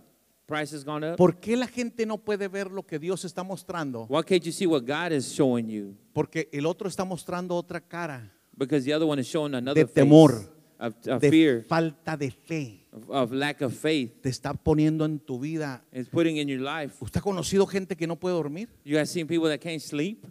prices 0.47 0.83
gone 0.85 1.03
up? 1.03 1.17
¿Por 1.17 1.39
qué 1.39 1.57
la 1.57 1.67
gente 1.67 2.05
no 2.05 2.17
puede 2.19 2.47
ver 2.47 2.71
lo 2.71 2.83
que 2.83 2.99
Dios 2.99 3.25
está 3.25 3.43
mostrando? 3.43 4.05
Why 4.07 4.21
can't 4.23 4.43
you 4.45 4.51
see 4.51 4.65
what 4.65 4.85
God 4.85 5.11
is 5.11 5.25
showing 5.33 5.67
you? 5.67 5.97
Porque 6.13 6.47
el 6.53 6.65
otro 6.65 6.87
está 6.87 7.03
mostrando 7.03 7.55
otra 7.55 7.81
cara 7.81 8.31
Because 8.57 8.83
the 8.85 8.93
other 8.93 9.05
one 9.05 9.19
is 9.19 9.27
showing 9.27 9.53
another 9.53 9.85
de 9.85 9.93
temor, 9.93 10.31
face 10.31 10.49
of, 10.79 10.93
of 11.07 11.21
de 11.21 11.29
fear, 11.29 11.63
falta 11.67 12.17
de 12.17 12.31
fe. 12.31 12.87
of, 12.91 13.09
of 13.09 13.31
lack 13.31 13.61
of 13.61 13.73
faith. 13.73 14.21
Te 14.21 14.29
está 14.29 14.53
poniendo 14.53 15.05
en 15.05 15.19
tu 15.19 15.39
vida. 15.39 15.83
It's 15.91 16.09
putting 16.09 16.37
in 16.37 16.47
your 16.47 16.61
life. 16.61 16.95
¿Usted 16.99 17.19
ha 17.19 17.23
conocido 17.23 17.67
gente 17.67 17.95
que 17.95 18.07
no 18.07 18.15
puede 18.15 18.35
dormir? 18.35 18.67
You 18.83 18.97
have 18.97 19.07
seen 19.07 19.27
people 19.27 19.47
that 19.49 19.59
can't 19.59 19.79
sleep. 19.81 20.25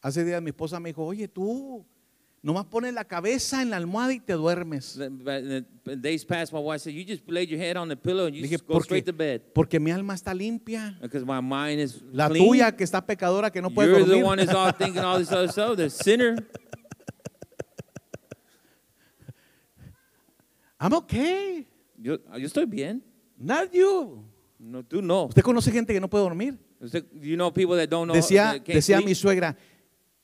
Hace 0.00 0.24
días 0.24 0.40
mi 0.42 0.50
esposa 0.50 0.78
me 0.80 0.90
dijo, 0.90 1.04
oye 1.04 1.26
tú, 1.28 1.84
nomás 2.40 2.64
pones 2.66 2.94
la 2.94 3.04
cabeza 3.04 3.60
en 3.62 3.70
la 3.70 3.76
almohada 3.76 4.12
y 4.14 4.20
te 4.20 4.32
duermes. 4.34 4.94
The- 4.96 5.64
the 5.84 5.96
days 5.96 6.24
past, 6.24 6.52
my 6.52 6.60
wife 6.60 6.78
said, 6.84 6.92
"You 6.94 7.04
just 7.04 7.28
laid 7.28 7.48
your 7.48 7.58
head 7.60 7.76
on 7.76 7.88
the 7.88 7.96
pillow 7.96 8.26
and 8.26 8.34
you 8.36 8.42
Dije, 8.44 8.52
just 8.52 8.66
go 8.66 8.74
¿por 8.74 8.84
straight 8.84 9.04
to 9.06 9.12
bed." 9.12 9.42
Porque 9.52 9.80
mi 9.80 9.90
alma 9.90 10.14
está 10.14 10.32
limpia. 10.32 10.96
Because 11.02 11.24
my 11.26 11.40
mind 11.42 11.80
is 11.80 12.00
La 12.12 12.28
clean. 12.28 12.46
tuya 12.46 12.72
que 12.76 12.84
está 12.84 13.04
pecadora 13.04 13.50
que 13.50 13.60
no 13.60 13.70
puede 13.70 13.88
You're 13.90 14.04
the 14.04 14.10
dormir. 14.10 14.24
one 14.24 14.38
that's 14.46 14.54
all 14.56 14.72
thinking 14.72 15.02
all 15.02 15.18
this 15.18 15.32
other 15.32 15.48
stuff. 15.50 15.76
The 15.76 15.90
sinner. 15.90 16.36
I'm 20.80 20.92
okay. 20.94 21.66
Yo, 21.96 22.16
yo 22.38 22.46
estoy 22.46 22.66
bien. 22.66 23.02
Not 23.36 23.72
you. 23.72 24.24
No, 24.58 24.84
tú 24.84 25.02
no. 25.02 25.24
¿Usted 25.26 25.42
conoce 25.42 25.70
gente 25.70 25.92
que 25.92 26.00
no 26.00 26.08
puede 26.08 26.24
dormir? 26.24 26.58
Usted- 26.80 27.04
You 27.20 27.36
know 27.36 27.52
people 27.52 27.76
that 27.76 27.88
don't 27.88 28.06
know. 28.08 28.14
Decía, 28.14 28.52
that 28.52 28.64
can't 28.64 28.66
decía 28.76 28.96
sleep? 28.98 29.08
mi 29.08 29.14
suegra, 29.14 29.56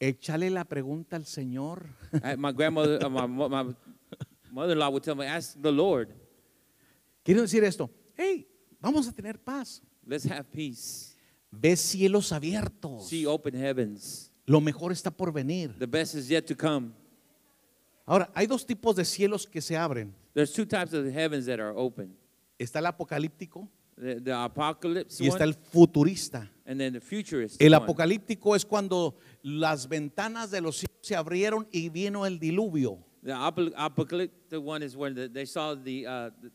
échale 0.00 0.50
la 0.50 0.64
pregunta 0.64 1.16
al 1.16 1.24
Señor. 1.26 1.86
I- 2.12 2.36
my 2.36 2.52
grandmother, 2.52 3.04
uh, 3.04 3.08
my, 3.10 3.26
mo- 3.26 3.48
my 3.48 3.74
mother-in-law 4.52 4.90
would 4.90 5.02
tell 5.02 5.16
me, 5.16 5.26
"Ask 5.26 5.60
the 5.60 5.72
Lord. 5.72 6.08
Quiero 7.24 7.42
decir 7.42 7.64
esto, 7.64 7.90
hey, 8.16 8.46
vamos 8.80 9.08
a 9.08 9.12
tener 9.12 9.38
paz. 9.42 9.82
Let's 10.06 10.26
have 10.30 10.44
peace. 10.52 11.14
Ve 11.50 11.74
cielos 11.76 12.30
abiertos. 12.32 13.08
See 13.08 13.26
open 13.26 13.54
heavens. 13.54 14.30
Lo 14.46 14.60
mejor 14.60 14.92
está 14.92 15.10
por 15.10 15.32
venir. 15.32 15.72
The 15.78 15.86
best 15.86 16.14
is 16.14 16.28
yet 16.28 16.44
to 16.46 16.56
come." 16.56 16.92
Ahora, 18.06 18.30
hay 18.34 18.46
dos 18.46 18.66
tipos 18.66 18.96
de 18.96 19.04
cielos 19.04 19.46
que 19.46 19.60
se 19.62 19.76
abren. 19.76 20.14
There's 20.34 20.52
two 20.52 20.66
types 20.66 20.92
of 20.92 21.06
heavens 21.06 21.46
that 21.46 21.58
are 21.60 21.72
open. 21.74 22.16
Está 22.58 22.78
el 22.80 22.86
apocalíptico 22.86 23.68
The, 23.96 24.20
the 24.20 24.32
apocalypse 24.32 25.22
y 25.22 25.28
está 25.28 25.44
one, 25.44 25.50
el 25.50 25.54
futurista. 25.54 26.50
and 26.66 26.80
then 26.80 26.92
the 26.94 27.00
futurist 27.00 27.62
El 27.62 27.74
one. 27.74 27.84
apocalíptico 27.84 28.56
es 28.56 28.64
cuando 28.64 29.16
las 29.42 29.88
ventanas 29.88 30.50
de 30.50 30.60
los 30.60 30.78
cielos 30.78 30.98
se 31.02 31.14
abrieron 31.14 31.68
y 31.70 31.88
vino 31.90 32.26
el 32.26 32.38
diluvio. 32.40 32.98
The 33.22 33.32
apo- 33.32 33.72
apocalyptic 33.76 34.60
one 34.60 34.84
is 34.84 34.96
when 34.96 35.14
the, 35.14 35.28
they 35.28 35.46
saw 35.46 35.74
the, 35.76 36.06
uh, 36.06 36.30
the 36.42 36.50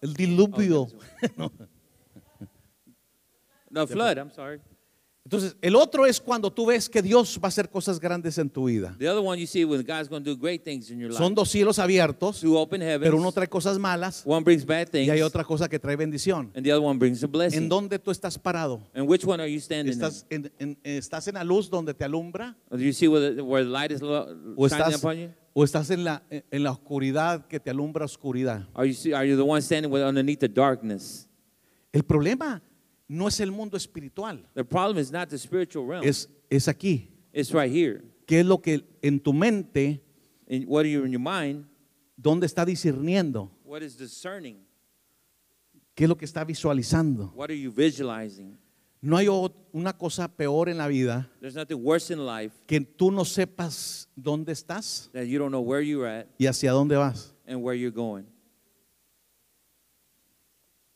El 0.00 0.14
diluvio. 0.14 0.86
Oh, 1.38 1.50
the 3.72 3.86
flood. 3.86 4.16
I'm 4.18 4.30
sorry. 4.30 4.60
Entonces, 5.28 5.58
el 5.60 5.76
otro 5.76 6.06
es 6.06 6.22
cuando 6.22 6.50
tú 6.50 6.64
ves 6.64 6.88
que 6.88 7.02
Dios 7.02 7.38
va 7.38 7.48
a 7.48 7.48
hacer 7.48 7.68
cosas 7.68 8.00
grandes 8.00 8.38
en 8.38 8.48
tu 8.48 8.64
vida. 8.64 8.96
The 8.98 9.10
other 9.10 9.22
one 9.22 9.38
you 9.38 9.46
see 9.46 9.62
when 9.62 9.82
God's 9.82 10.08
going 10.08 10.24
to 10.24 10.30
do 10.30 10.36
great 10.38 10.64
things 10.64 10.90
in 10.90 10.98
your 10.98 11.10
life. 11.10 11.22
Son 11.22 11.34
dos 11.34 11.50
cielos 11.50 11.78
abiertos, 11.78 12.42
heavens. 12.80 13.02
pero 13.02 13.18
uno 13.18 13.30
trae 13.30 13.46
cosas 13.46 13.78
malas 13.78 14.22
things, 14.90 15.06
y 15.06 15.10
hay 15.10 15.20
otra 15.20 15.44
cosa 15.44 15.68
que 15.68 15.78
trae 15.78 15.96
bendición. 15.96 16.50
and 16.54 16.64
the 16.64 16.72
other 16.72 16.82
one 16.82 16.98
brings 16.98 17.22
a 17.22 17.26
¿En 17.54 17.68
dónde 17.68 17.98
tú 17.98 18.10
estás 18.10 18.38
parado? 18.38 18.80
And 18.94 19.06
which 19.06 19.26
one 19.26 19.42
are 19.42 19.52
you 19.52 19.60
standing 19.60 19.92
¿Estás 19.92 20.24
en, 20.30 20.50
en- 20.58 20.78
estás 20.82 21.28
en 21.28 21.34
la 21.34 21.44
luz 21.44 21.68
donde 21.68 21.92
te 21.92 22.06
alumbra? 22.06 22.56
in? 22.70 22.78
Do 22.78 22.82
you 22.82 22.94
see 22.94 23.06
where 23.06 23.34
the, 23.34 23.42
where 23.42 23.62
the 23.62 23.70
light 23.70 23.90
is 23.90 24.00
lo- 24.00 24.34
¿O 24.56 24.64
estás, 24.64 25.04
o 25.52 25.62
en, 25.90 26.04
la, 26.04 26.22
en 26.30 26.62
la 26.62 26.70
oscuridad 26.70 27.46
que 27.48 27.60
te 27.60 27.68
alumbra 27.68 28.06
oscuridad? 28.06 28.66
Are 28.72 28.88
you, 28.88 28.94
see, 28.94 29.12
are 29.12 29.28
you 29.28 29.36
the 29.36 29.42
one 29.42 29.60
standing 29.60 29.92
underneath 29.92 30.40
the 30.40 30.48
darkness? 30.48 31.28
El 31.92 32.02
problema 32.04 32.62
no 33.08 33.26
es 33.28 33.40
el 33.40 33.50
mundo 33.50 33.76
espiritual, 33.76 34.46
The 34.54 34.64
problem 34.64 34.98
is 34.98 35.10
not 35.10 35.28
the 35.30 35.38
spiritual 35.38 35.86
realm. 35.88 36.04
es, 36.06 36.28
es 36.50 36.68
aquí. 36.68 37.10
it's 37.32 37.52
right 37.52 37.70
here. 37.72 38.02
¿Qué 38.26 38.40
es 38.40 38.46
lo 38.46 38.60
que 38.60 38.84
en 39.02 39.18
tu 39.20 39.32
mente, 39.32 40.02
In, 40.46 40.64
what 40.66 40.80
are 40.80 40.90
you 40.90 41.04
in 41.04 41.12
your 41.12 41.20
mind? 41.20 41.66
dónde 42.16 42.46
está 42.46 42.64
discerniendo? 42.64 43.50
What 43.64 43.82
is 43.82 43.96
discerning? 43.96 44.58
¿Qué 45.94 46.04
es 46.04 46.08
lo 46.08 46.16
que 46.16 46.24
está 46.24 46.44
visualizando? 46.44 47.32
What 47.34 47.50
are 47.50 47.58
you 47.58 47.70
visualizing? 47.72 48.58
No 49.00 49.16
hay 49.16 49.28
una 49.72 49.96
cosa 49.96 50.26
peor 50.28 50.68
en 50.68 50.76
la 50.76 50.88
vida 50.88 51.30
There's 51.40 51.54
nothing 51.54 51.76
worse 51.84 52.12
in 52.12 52.26
life 52.26 52.52
que 52.66 52.80
tú 52.80 53.12
no 53.12 53.24
sepas 53.24 54.08
dónde 54.16 54.52
estás 54.52 55.08
that 55.12 55.24
you 55.26 55.38
don't 55.38 55.50
know 55.52 55.60
where 55.62 55.80
you're 55.86 56.06
at 56.08 56.26
y 56.38 56.46
hacia 56.46 56.72
dónde 56.72 56.96
vas. 56.96 57.32
and 57.46 57.62
where 57.62 57.78
you're 57.78 57.94
going. 57.94 58.24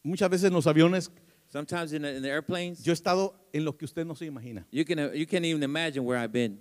Muchas 0.03 0.29
veces 0.31 0.49
en 0.49 0.55
los 0.55 0.67
aviones 0.67 1.11
Sometimes 1.53 1.93
in 1.93 2.01
the, 2.01 2.17
in 2.17 2.23
the 2.23 2.31
airplanes, 2.31 2.83
yo 2.83 2.93
he 2.93 2.95
estado 2.95 3.35
en 3.53 3.63
lo 3.67 3.77
que 3.77 3.85
usted 3.85 4.07
no 4.07 4.15
se 4.15 4.25
imagina 4.25 4.65
you, 4.71 4.87
can, 4.87 5.11
you 5.15 5.27
can't 5.27 5.45
even 5.45 5.63
imagine 5.63 6.03
where 6.03 6.19
I've 6.19 6.33
been. 6.33 6.59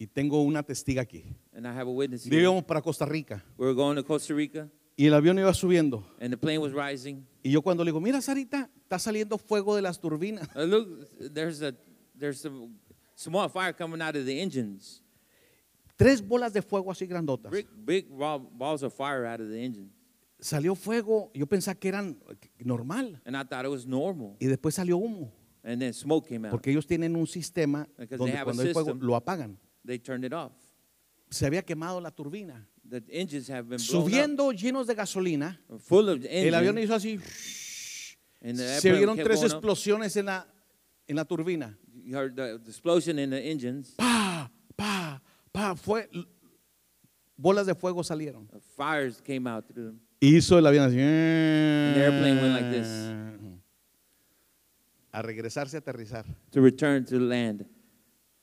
y 0.00 0.06
tengo 0.08 0.42
una 0.42 0.64
testiga 0.64 1.02
aquí. 1.02 1.24
And 1.54 1.64
I 1.64 1.72
have 1.72 1.86
a 1.86 1.92
witness 1.92 2.24
here. 2.24 2.42
Íbamos 2.42 2.66
para 2.66 2.82
Costa 2.82 3.06
Rica 3.06 3.42
We 3.56 3.66
were 3.66 3.74
going 3.74 3.94
to 3.94 4.02
Costa 4.02 4.34
Rica, 4.34 4.68
y 4.96 5.06
el 5.06 5.14
avión 5.14 5.38
iba 5.38 5.54
subiendo 5.54 6.04
and 6.20 6.32
the 6.32 6.36
plane 6.36 6.58
was 6.58 6.72
rising. 6.72 7.24
y 7.44 7.50
yo 7.50 7.62
cuando 7.62 7.84
le 7.84 7.92
digo, 7.92 8.00
mira 8.00 8.20
Sarita, 8.20 8.68
está 8.82 8.98
saliendo 8.98 9.38
fuego 9.38 9.76
de 9.76 9.82
las 9.82 10.00
turbinas. 10.00 10.48
Uh, 10.56 10.64
look, 10.64 11.08
there's 11.32 11.62
a 11.62 11.72
there's 12.18 12.40
some 12.40 12.74
small 13.14 13.48
fire 13.48 13.72
coming 13.72 14.02
out 14.02 14.16
of 14.16 14.26
the 14.26 14.40
engines. 14.40 15.02
Tres 15.96 16.20
bolas 16.20 16.52
de 16.52 16.62
fuego 16.62 16.90
así 16.90 17.06
grandotas. 17.06 17.52
Big, 17.52 17.68
big 17.84 18.06
raw 18.10 18.38
balls 18.38 18.82
of 18.82 18.92
fire 18.92 19.24
out 19.24 19.40
of 19.40 19.48
the 19.48 19.58
engine. 19.58 19.88
Salió 20.38 20.74
fuego, 20.74 21.30
yo 21.34 21.46
pensaba 21.46 21.74
que 21.78 21.88
eran 21.88 22.18
normal 22.58 23.20
And 23.24 23.36
I 23.36 23.42
thought 23.44 23.64
it 23.64 23.70
was 23.70 23.86
normal. 23.86 24.36
y 24.38 24.46
después 24.46 24.74
salió 24.74 24.98
humo, 24.98 25.32
And 25.62 25.80
then 25.80 25.92
smoke 25.94 26.28
came 26.28 26.46
out. 26.46 26.50
porque 26.52 26.70
ellos 26.70 26.86
tienen 26.86 27.16
un 27.16 27.26
sistema 27.26 27.86
Because 27.96 28.08
they 28.10 28.18
donde 28.18 28.32
have 28.36 28.42
a 28.42 28.44
cuando 28.44 28.62
hay 28.62 28.72
fuego 28.72 28.90
system. 28.92 29.06
lo 29.06 29.16
apagan. 29.16 29.58
They 29.84 29.98
turned 29.98 30.24
it 30.24 30.32
off. 30.32 30.52
Se 31.30 31.46
había 31.46 31.62
quemado 31.62 32.00
la 32.00 32.10
turbina. 32.10 32.68
The 32.88 33.02
engines 33.08 33.48
have 33.48 33.68
been 33.68 33.78
blown 33.78 34.04
Subiendo 34.04 34.52
llenos 34.52 34.86
de 34.86 34.94
gasolina, 34.94 35.58
up, 35.68 35.80
full 35.80 36.08
of 36.08 36.24
el 36.28 36.54
avión 36.54 36.78
hizo 36.78 36.94
así. 36.94 37.18
And 38.42 38.56
the 38.58 38.62
Se 38.80 38.88
airplane 38.88 38.96
vieron 38.98 39.16
kept 39.16 39.26
tres 39.26 39.40
going 39.40 39.50
up. 39.50 39.56
explosiones 39.56 40.16
en 40.16 40.26
la, 40.26 40.46
en 41.08 41.16
la 41.16 41.24
turbina. 41.24 41.76
You 42.04 42.16
heard 42.16 42.36
the, 42.36 42.58
the 42.62 42.70
explosion 42.70 43.18
in 43.18 43.30
the 43.30 43.40
engines. 43.50 43.94
Pa, 43.96 44.50
pa, 44.76 45.20
pa. 45.50 45.74
Fue, 45.74 46.08
bolas 47.36 47.66
de 47.66 47.74
fuego 47.74 48.04
salieron. 48.04 48.48
Fires 48.76 49.20
came 49.20 49.48
out 49.48 49.66
through 49.66 49.86
them. 49.86 50.00
Hizo 50.20 50.58
el 50.58 50.66
avión 50.66 50.84
así. 50.86 50.96
the 50.96 52.00
airplane 52.02 52.40
went 52.40 52.54
like 52.54 52.70
this. 52.70 52.88
A 55.12 55.22
regresarse 55.22 55.76
a 55.76 55.80
aterrizar. 55.80 56.24
to 56.50 56.60
return 56.60 57.04
to 57.04 57.18
land. 57.18 57.66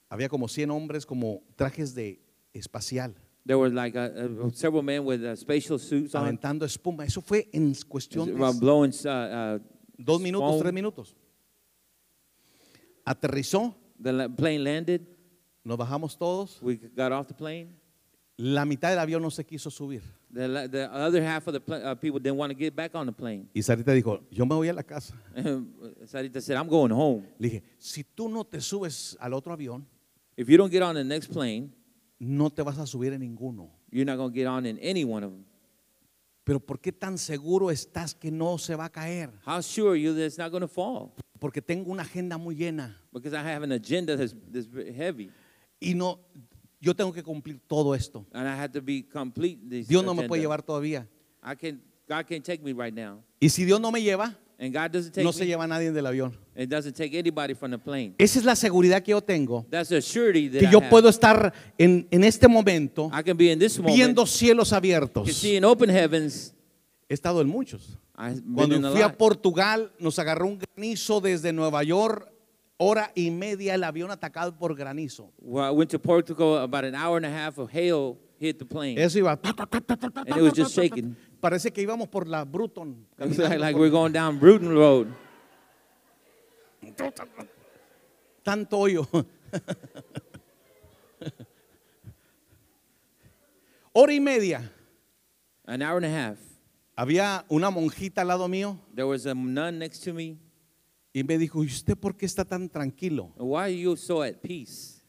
Había 0.10 0.30
como 0.30 0.48
100 0.48 0.70
hombres 0.72 1.06
como 1.06 1.42
trajes 1.56 1.94
de 1.96 2.22
espacial, 2.54 3.16
There 3.46 3.58
were 3.58 3.70
like 3.74 3.98
uh, 3.98 4.46
uh, 4.46 4.50
several 4.52 4.84
men 4.84 5.04
with 5.06 5.22
uh, 5.22 5.36
spatial 5.36 5.78
suits 5.78 6.16
on, 6.16 6.22
aventando 6.22 6.66
espuma. 6.66 7.04
Eso 7.06 7.22
fue 7.22 7.50
en 7.52 7.74
cuestión 7.90 8.28
de 8.28 8.34
blowing 8.60 8.92
uh, 9.06 9.58
uh, 9.58 9.60
dos 9.98 10.22
minutos, 10.22 10.50
foam. 10.50 10.62
tres 10.62 10.74
minutos. 10.74 11.16
Aterrizó, 13.06 13.76
The 14.02 14.14
la- 14.14 14.30
plane 14.30 14.60
landed. 14.60 15.02
nos 15.66 15.78
bajamos 15.78 16.18
todos 16.18 16.62
We 16.62 16.76
got 16.96 17.12
off 17.12 17.28
the 17.28 17.34
plane. 17.34 17.76
La 18.38 18.64
mitad 18.66 18.90
del 18.90 19.00
avión 19.00 19.22
no 19.22 19.30
se 19.30 19.46
quiso 19.46 19.70
subir. 19.70 20.02
The, 20.34 20.68
the 20.68 20.92
other 20.92 21.22
half 21.24 21.46
of 21.46 21.54
the 21.54 21.74
uh, 21.74 21.94
people 21.94 22.20
didn't 22.20 22.38
want 22.38 22.50
to 22.50 22.56
get 22.56 22.76
back 22.76 22.96
on 22.96 23.06
the 23.06 23.12
plane. 23.12 23.48
Y 23.54 23.62
Sarita 23.62 23.94
dijo, 23.94 24.20
yo 24.32 24.46
me 24.46 24.56
voy 24.56 24.68
a 24.68 24.74
la 24.74 24.82
casa. 24.82 25.14
Sarita 26.06 26.42
said, 26.42 26.58
I'm 26.58 26.68
going 26.68 26.92
home. 26.92 27.24
Le 27.38 27.50
dije, 27.50 27.64
si 27.78 28.04
tú 28.04 28.28
no 28.30 28.44
te 28.44 28.60
subes 28.60 29.16
al 29.20 29.34
otro 29.34 29.54
avión, 29.56 29.86
If 30.36 30.50
you 30.50 30.58
don't 30.58 30.72
get 30.72 30.82
on 30.82 30.96
the 30.96 31.04
next 31.04 31.28
plane, 31.32 31.72
no 32.20 32.50
te 32.50 32.64
vas 32.64 32.80
a 32.80 32.88
subir 32.88 33.14
en 33.14 33.22
ninguno. 33.22 33.70
you're 33.92 34.06
not 34.06 34.18
going 34.18 34.32
to 34.32 34.36
get 34.36 34.48
on 34.48 34.66
in 34.66 34.80
any 34.80 35.04
one 35.06 35.24
of 35.24 35.32
them. 35.32 35.46
Pero 36.44 36.60
¿por 36.60 36.80
qué 36.80 36.92
tan 36.92 37.18
seguro 37.20 37.70
estás 37.70 38.14
que 38.16 38.32
no 38.32 38.58
se 38.58 38.76
va 38.76 38.86
a 38.86 38.90
caer? 38.90 39.30
How 39.46 39.62
sure 39.62 39.92
are 39.92 39.96
you 39.96 40.14
that 40.16 40.26
it's 40.26 40.38
not 40.40 40.50
going 40.52 40.62
to 40.62 40.68
fall? 40.68 41.14
Porque 41.40 41.62
tengo 41.62 41.92
una 41.92 42.02
agenda 42.04 42.38
muy 42.38 42.56
llena 42.56 42.96
Because 43.14 43.34
I 43.34 43.44
have 43.44 43.64
an 43.64 43.72
agenda 43.72 44.18
that's, 44.18 44.34
that's 44.52 44.66
very 44.66 44.92
heavy. 44.92 45.30
y 45.80 45.94
no, 45.94 46.20
yo 46.84 46.94
tengo 46.94 47.14
que 47.14 47.24
cumplir 47.24 47.60
todo 47.68 47.96
esto. 47.96 48.26
And 48.34 48.46
I 48.48 48.52
have 48.62 48.70
to 48.74 48.82
be 48.82 49.04
complete 49.04 49.58
this 49.70 49.88
Dios 49.88 50.04
no 50.04 50.14
me 50.14 50.20
agenda. 50.20 50.28
puede 50.28 50.42
llevar 50.42 50.62
todavía. 50.64 51.08
I 51.42 51.56
can, 51.56 51.82
God 52.08 52.26
can't 52.28 52.44
take 52.44 52.62
me 52.62 52.74
right 52.74 52.94
now. 52.94 53.24
Y 53.40 53.50
si 53.50 53.64
Dios 53.66 53.80
no 53.80 53.92
me 53.92 54.02
lleva, 54.02 54.36
And 54.60 54.72
God 54.74 54.92
doesn't 54.92 55.14
take 55.14 55.24
no 55.24 55.34
se 55.34 55.42
me. 55.42 55.48
lleva 55.48 55.64
a 55.64 55.68
nadie 55.68 55.92
del 55.92 56.06
avión. 56.06 56.38
It 56.56 56.70
doesn't 56.70 56.94
take 56.96 57.18
anybody 57.18 57.54
from 57.56 57.72
the 57.72 57.78
plane. 57.78 58.14
Esa 58.18 58.40
es 58.40 58.46
la 58.46 58.56
seguridad 58.56 59.02
que 59.02 59.12
yo 59.12 59.22
tengo, 59.22 59.66
That's 59.70 59.90
the 59.90 60.02
surety 60.02 60.48
that 60.50 60.60
que 60.60 60.68
I 60.68 60.72
yo 60.72 60.80
have. 60.80 60.90
puedo 60.90 61.10
estar 61.10 61.52
en, 61.78 62.08
en 62.12 62.24
este 62.24 62.48
momento 62.48 63.10
I 63.14 63.24
can 63.24 63.36
be 63.38 63.52
in 63.52 63.60
this 63.60 63.78
moment. 63.80 63.96
viendo 63.96 64.26
cielos 64.26 64.70
You 64.70 64.76
abiertos. 64.78 65.26
can 65.26 65.34
see 65.34 65.56
in 65.56 65.64
open 65.66 65.90
heavens. 65.90 66.54
He 67.10 67.14
estado 67.14 67.42
en 67.42 67.48
muchos. 67.50 67.98
I've 68.16 68.42
been 68.42 68.54
Cuando 68.56 68.76
in 68.76 68.86
a 68.86 68.92
fui 68.92 69.02
a 69.02 69.08
lot. 69.08 69.18
Portugal, 69.18 69.92
nos 70.00 70.20
agarró 70.20 70.48
un 70.48 70.60
granizo 70.60 71.20
desde 71.20 71.52
Nueva 71.52 71.84
York, 71.84 72.30
hora 72.84 73.12
y 73.16 73.32
media 73.32 73.76
el 73.76 73.84
avión 73.84 74.12
atacado 74.12 74.58
por 74.58 74.76
granizo. 74.76 75.32
Well, 75.40 75.66
I 75.66 75.72
went 75.72 75.92
to 75.92 76.00
Portugal. 76.00 76.58
About 76.58 76.84
an 76.86 76.96
hour 76.96 77.18
and 77.18 77.26
a 77.26 77.30
half 77.30 77.58
of 77.58 77.70
hail 77.72 78.18
hit 78.40 78.60
the 78.60 78.66
plane. 78.66 78.98
Eso 79.00 79.20
iba. 79.20 79.40
And 80.28 80.38
it 80.38 80.42
was 80.42 80.54
just 80.54 80.76
shaking. 80.76 81.16
Parece 81.42 81.72
que 81.74 81.84
íbamos 81.86 82.10
por 82.10 82.26
la 82.26 82.44
Bruton. 82.46 83.06
Like, 83.18 83.60
like 83.60 83.76
we're 83.76 83.90
going 83.90 84.12
down 84.12 84.38
Bruton 84.38 84.70
Road. 84.70 85.14
Tanto 88.44 88.78
hoyo. 88.78 89.08
Hora 93.96 94.14
y 94.14 94.20
media. 94.20 94.70
An 95.66 95.82
hour 95.82 95.98
and 95.98 96.06
a 96.06 96.10
half. 96.10 96.38
Había 96.98 97.46
una 97.50 97.72
monjita 97.72 98.22
al 98.22 98.28
lado 98.28 98.48
mío 98.48 98.78
There 98.94 99.08
was 99.08 99.26
a 99.26 99.34
nun 99.34 99.80
next 99.80 100.04
to 100.04 100.14
me. 100.14 100.38
Y 101.14 101.24
me 101.24 101.38
dijo, 101.38 101.64
¿y 101.64 101.68
usted 101.68 101.96
por 101.96 102.18
qué 102.18 102.26
está 102.26 102.44
tan 102.44 102.68
tranquilo? 102.70 103.32
Why 103.38 103.58
are 103.62 103.80
you 103.80 103.96
so 103.96 104.22
at 104.24 104.38
peace? 104.42 105.02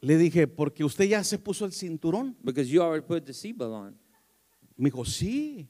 Le 0.00 0.16
dije, 0.16 0.46
porque 0.48 0.82
usted 0.84 1.04
ya 1.04 1.22
se 1.22 1.38
puso 1.38 1.64
el 1.64 1.72
cinturón. 1.72 2.36
Because 2.42 2.68
you 2.68 2.82
already 2.82 3.06
put 3.06 3.24
the 3.24 3.32
seatbelt 3.32 3.72
on. 3.72 3.96
Me 4.76 4.86
dijo, 4.86 5.04
sí. 5.04 5.68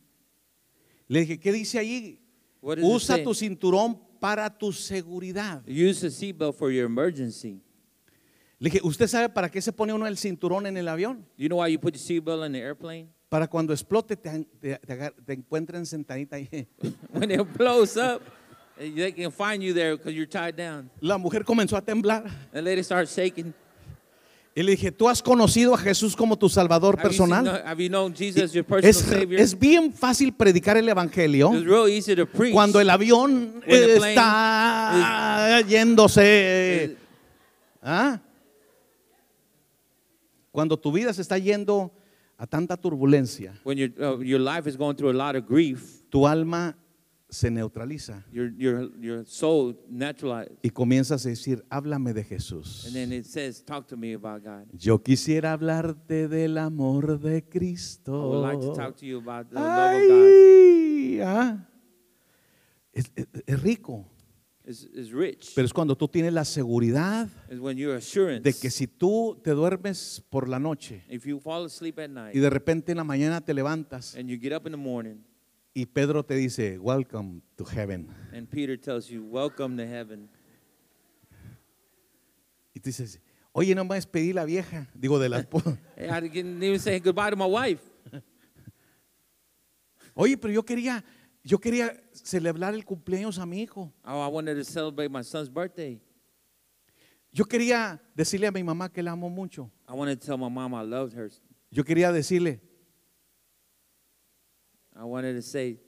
Le 1.09 1.21
dije, 1.21 1.39
¿qué 1.39 1.53
dice 1.53 1.79
ahí? 1.79 2.21
What 2.63 2.77
does 2.77 2.85
it 2.87 2.91
Usa 2.95 3.15
say? 3.17 3.25
tu 3.25 3.35
cinturón 3.35 3.99
para 4.21 4.49
tu 4.57 4.73
seguridad. 4.73 5.63
Use 5.67 6.01
the 6.01 6.11
seatbelt 6.11 6.55
for 6.57 6.71
your 6.71 6.87
emergency. 6.87 7.61
Le 8.59 8.71
dije, 8.71 8.81
¿usted 8.85 9.09
sabe 9.09 9.29
para 9.29 9.51
qué 9.51 9.61
se 9.61 9.73
pone 9.73 9.93
uno 9.93 10.07
el 10.07 10.17
cinturón 10.17 10.67
en 10.67 10.77
el 10.77 10.87
avión? 10.89 11.27
You 11.37 11.49
know 11.49 11.61
why 11.61 11.73
you 11.73 11.81
put 11.81 11.95
your 11.95 12.01
seatbelt 12.01 12.47
in 12.47 12.53
the 12.53 12.61
airplane? 12.61 13.09
Para 13.29 13.49
cuando 13.49 13.73
explote 13.73 14.17
te, 14.17 14.45
te- 14.61 14.79
te 14.79 15.11
te 15.11 15.33
encuentren 15.33 15.85
sentadita 15.85 16.37
ahí. 16.37 16.49
when 17.13 17.31
it 17.33 17.41
blows 17.59 17.97
up, 17.97 18.23
they 18.79 19.13
can 19.13 19.31
find 19.31 19.63
you 19.63 19.73
there 19.75 19.97
because 19.97 20.15
you're 20.15 20.27
tied 20.29 20.57
down. 20.57 20.91
La 21.01 21.19
mujer 21.19 21.45
comenzó 21.45 21.77
a 21.77 21.83
temblar. 21.83 22.25
The 22.53 22.63
lady 22.63 22.83
starts 22.83 23.15
shaking. 23.15 23.55
Y 24.55 24.63
le 24.63 24.73
dije, 24.73 24.93
¿tú 24.93 25.09
has 25.09 25.23
conocido 25.23 25.73
a 25.75 25.79
Jesús 25.79 26.15
como 26.15 26.37
tu 26.37 26.47
Salvador 26.51 26.99
Have 26.99 27.05
you, 27.11 27.17
seen- 27.17 27.31
personal? 27.31 27.63
have 27.65 27.83
you 27.83 27.89
known 27.89 28.13
Jesus 28.15 28.43
as 28.43 28.53
your 28.53 28.65
personal 28.65 28.91
Es, 28.91 28.99
Savior? 28.99 29.41
es 29.41 29.59
bien 29.59 29.95
fácil 29.95 30.35
predicar 30.35 30.77
el 30.77 30.87
Evangelio 30.87 31.51
cuando 32.53 32.79
el 32.79 32.91
avión 32.91 33.63
When 33.67 33.81
the 33.81 33.97
plane 33.97 34.11
está 34.11 35.61
yéndose. 35.67 36.97
¿Ah? 37.83 38.21
Cuando 40.51 40.77
tu 40.79 40.93
vida 40.93 41.15
se 41.15 41.23
está 41.23 41.39
yendo 41.39 41.91
a 42.37 42.47
tanta 42.47 42.77
turbulencia, 42.77 43.55
when 43.65 43.79
your, 43.79 43.91
uh, 43.99 44.21
your 44.23 44.41
life 44.41 44.69
is 44.69 44.77
going 44.77 44.95
through 44.97 45.11
a 45.11 45.15
lot 45.15 45.35
of 45.35 45.47
grief, 45.49 46.03
tu 46.11 46.27
alma 46.27 46.77
se 47.33 47.51
neutraliza 47.51 48.25
your, 48.31 48.53
your, 48.57 48.93
your 49.01 49.25
soul 49.27 49.75
naturalizes. 49.89 50.59
y 50.63 50.69
comienzas 50.71 51.25
a 51.25 51.31
decir, 51.31 51.65
háblame 51.71 52.13
de 52.13 52.25
Jesús. 52.25 52.85
And 52.85 52.93
then 52.95 53.13
it 53.13 53.25
says, 53.25 53.65
Talk 53.65 53.87
to 53.89 53.97
me 53.97 54.13
about 54.15 54.45
God. 54.45 54.67
Yo 54.79 55.03
quisiera 55.03 55.53
hablarte 55.53 56.29
del 56.29 56.59
amor 56.59 57.19
de 57.19 57.39
I 57.39 57.43
Cristo. 57.43 58.29
would 58.31 58.43
like 58.43 58.61
to 58.61 58.75
talk 58.75 58.97
to 58.97 59.07
you 59.07 59.19
about 59.19 59.49
the 59.49 59.55
love 59.55 59.95
of 59.95 60.09
God. 60.09 61.23
Ah. 61.25 61.69
es, 62.93 63.11
es- 63.17 63.27
es 63.47 63.63
rico, 63.63 64.07
It's, 64.65 64.87
it's 64.95 65.11
rich. 65.11 65.53
pero 65.57 65.67
es 65.67 65.73
cuando 65.73 65.97
tú 65.97 66.07
tienes 66.07 66.33
la 66.33 66.45
seguridad 66.45 67.29
when 67.59 67.77
your 67.77 67.99
de 67.99 68.53
que 68.53 68.71
si 68.71 68.87
tú 68.87 69.41
te 69.43 69.51
duermes 69.53 70.23
por 70.31 70.49
la 70.49 70.59
noche 70.61 71.03
if 71.09 71.25
you 71.27 71.41
fall 71.41 71.65
asleep 71.65 71.99
at 71.99 72.09
night 72.09 72.37
y 72.37 72.39
de 72.39 72.49
repente 72.49 72.93
en 72.93 72.99
la 72.99 73.05
mañana 73.05 73.41
te 73.41 73.55
levantas 73.55 74.15
and 74.15 74.29
you 74.29 74.39
get 74.39 74.53
up 74.53 74.65
in 74.67 74.73
the 74.73 74.77
morning 74.79 75.17
y 75.75 75.87
Pedro 75.87 76.23
te 76.25 76.35
dice, 76.35 76.79
welcome 76.79 77.41
to 77.57 77.65
heaven. 77.65 78.09
and 78.33 78.49
Peter 78.51 78.77
tells 78.79 79.09
you, 79.09 79.23
Welcome 79.25 79.77
to 79.77 79.87
heaven. 79.87 80.29
Y 82.75 82.81
tú 82.81 82.89
dices, 82.89 83.21
oye, 83.53 83.75
no 83.75 83.85
me 83.85 83.95
despedí 83.97 84.33
la 84.33 84.45
vieja, 84.45 84.89
digo 84.95 85.19
de 85.19 85.29
la 85.29 85.39
esposa. 85.39 85.79
I 85.99 86.21
didn't 86.21 86.63
even 86.63 86.79
say 86.79 86.99
goodbye 87.01 87.31
to 87.31 87.37
my 87.37 87.47
wife. 87.47 87.81
Oye, 90.15 90.37
pero 90.37 90.53
yo 90.53 90.63
quería, 90.63 91.03
yo 91.43 91.59
quería 91.59 91.99
celebrar 92.13 92.75
el 92.75 92.85
cumpleaños 92.85 93.39
a 93.39 93.47
mi 93.47 93.63
hijo. 93.63 93.91
Oh, 94.05 94.23
I 94.23 94.29
wanted 94.29 94.57
to 94.57 94.65
celebrate 94.65 95.11
my 95.11 95.23
son's 95.23 95.49
birthday. 95.49 96.01
Yo 97.33 97.47
quería 97.47 97.99
decirle 98.15 98.47
a 98.47 98.53
mi 98.53 98.63
mamá 98.63 98.91
que 98.93 99.03
la 99.03 99.13
amo 99.13 99.31
mucho. 99.31 99.71
I 99.89 99.95
wanted 99.95 100.21
to 100.21 100.27
tell 100.27 100.37
my 100.37 100.51
mom 100.51 100.75
I 100.75 100.83
loved 100.83 101.15
her. 101.17 101.31
Yo 101.71 101.83
quería 101.83 102.13
decirle, 102.13 102.61
I 104.95 105.05
wanted 105.05 105.35
to 105.35 105.43
say, 105.43 105.79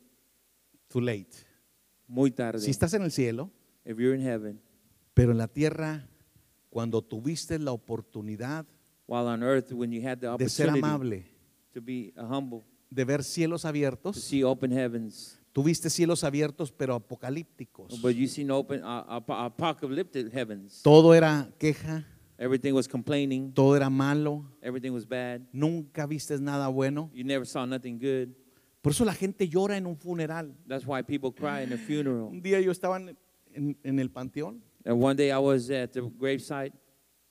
too 0.89 1.01
late. 1.01 1.31
muy 2.07 2.31
tarde. 2.31 2.61
Si 2.61 2.71
estás 2.71 2.95
en 2.95 3.03
el 3.03 3.11
cielo, 3.11 3.51
If 3.85 3.99
you're 3.99 4.15
in 4.15 4.23
heaven, 4.23 4.61
pero 5.15 5.33
en 5.33 5.39
la 5.39 5.49
tierra, 5.49 6.09
cuando 6.71 7.03
tuviste 7.03 7.59
la 7.59 7.73
oportunidad 7.73 8.67
while 9.07 9.27
on 9.29 9.43
earth, 9.43 9.73
when 9.73 9.93
you 9.93 10.01
had 10.07 10.19
the 10.19 10.27
de 10.39 10.49
ser 10.49 10.69
opportunity 10.69 10.79
amable, 10.79 11.25
to 11.73 11.81
be 11.83 12.13
uh, 12.17 12.23
humble, 12.27 12.63
de 12.91 13.05
ver 13.05 13.23
cielos 13.23 13.63
to 13.63 13.69
abiertos, 13.69 14.17
see 14.17 14.43
open 14.43 14.73
heavens, 14.73 15.39
tuviste 15.53 15.91
cielos 15.91 16.25
abiertos 16.25 16.73
pero 16.73 16.95
apocalípticos. 16.95 18.01
but 18.01 18.15
you 18.17 18.27
seen 18.27 18.51
open 18.51 18.83
uh, 18.83 19.05
ap- 19.09 19.31
apocalyptic 19.31 20.33
heavens. 20.33 20.81
Todo 20.83 21.13
era 21.15 21.51
queja, 21.59 22.07
Everything 22.39 22.73
was 22.73 22.89
complaining. 22.89 23.53
todo 23.53 23.77
era 23.77 23.89
malo, 23.91 24.45
Everything 24.63 24.91
was 24.93 25.07
bad. 25.07 25.43
nunca 25.53 26.07
vistes 26.07 26.41
nada 26.41 26.69
bueno. 26.69 27.11
You 27.15 27.25
never 27.25 27.47
saw 27.47 27.67
nothing 27.67 27.99
good. 27.99 28.35
Por 28.85 28.93
eso 28.93 29.05
la 29.07 29.15
gente 29.15 29.49
llora 29.49 29.77
en 29.79 29.87
un 29.87 29.97
funeral. 29.97 30.55
That's 30.69 30.87
why 30.87 31.03
people 31.03 31.33
cry 31.33 31.63
in 31.65 31.73
a 31.73 31.79
funeral. 31.79 32.29
Un 32.31 32.43
día 32.43 32.61
yo 32.61 32.71
estaba 32.71 32.99
en, 32.99 33.17
en- 33.55 33.79
en 33.83 33.99
el 33.99 34.11
panteón 34.11 34.63
And 34.85 35.03
one 35.03 35.17
day 35.17 35.31
I 35.31 35.39
was 35.39 35.71
at 35.71 35.93
the 35.93 36.03
gravesite 36.03 36.73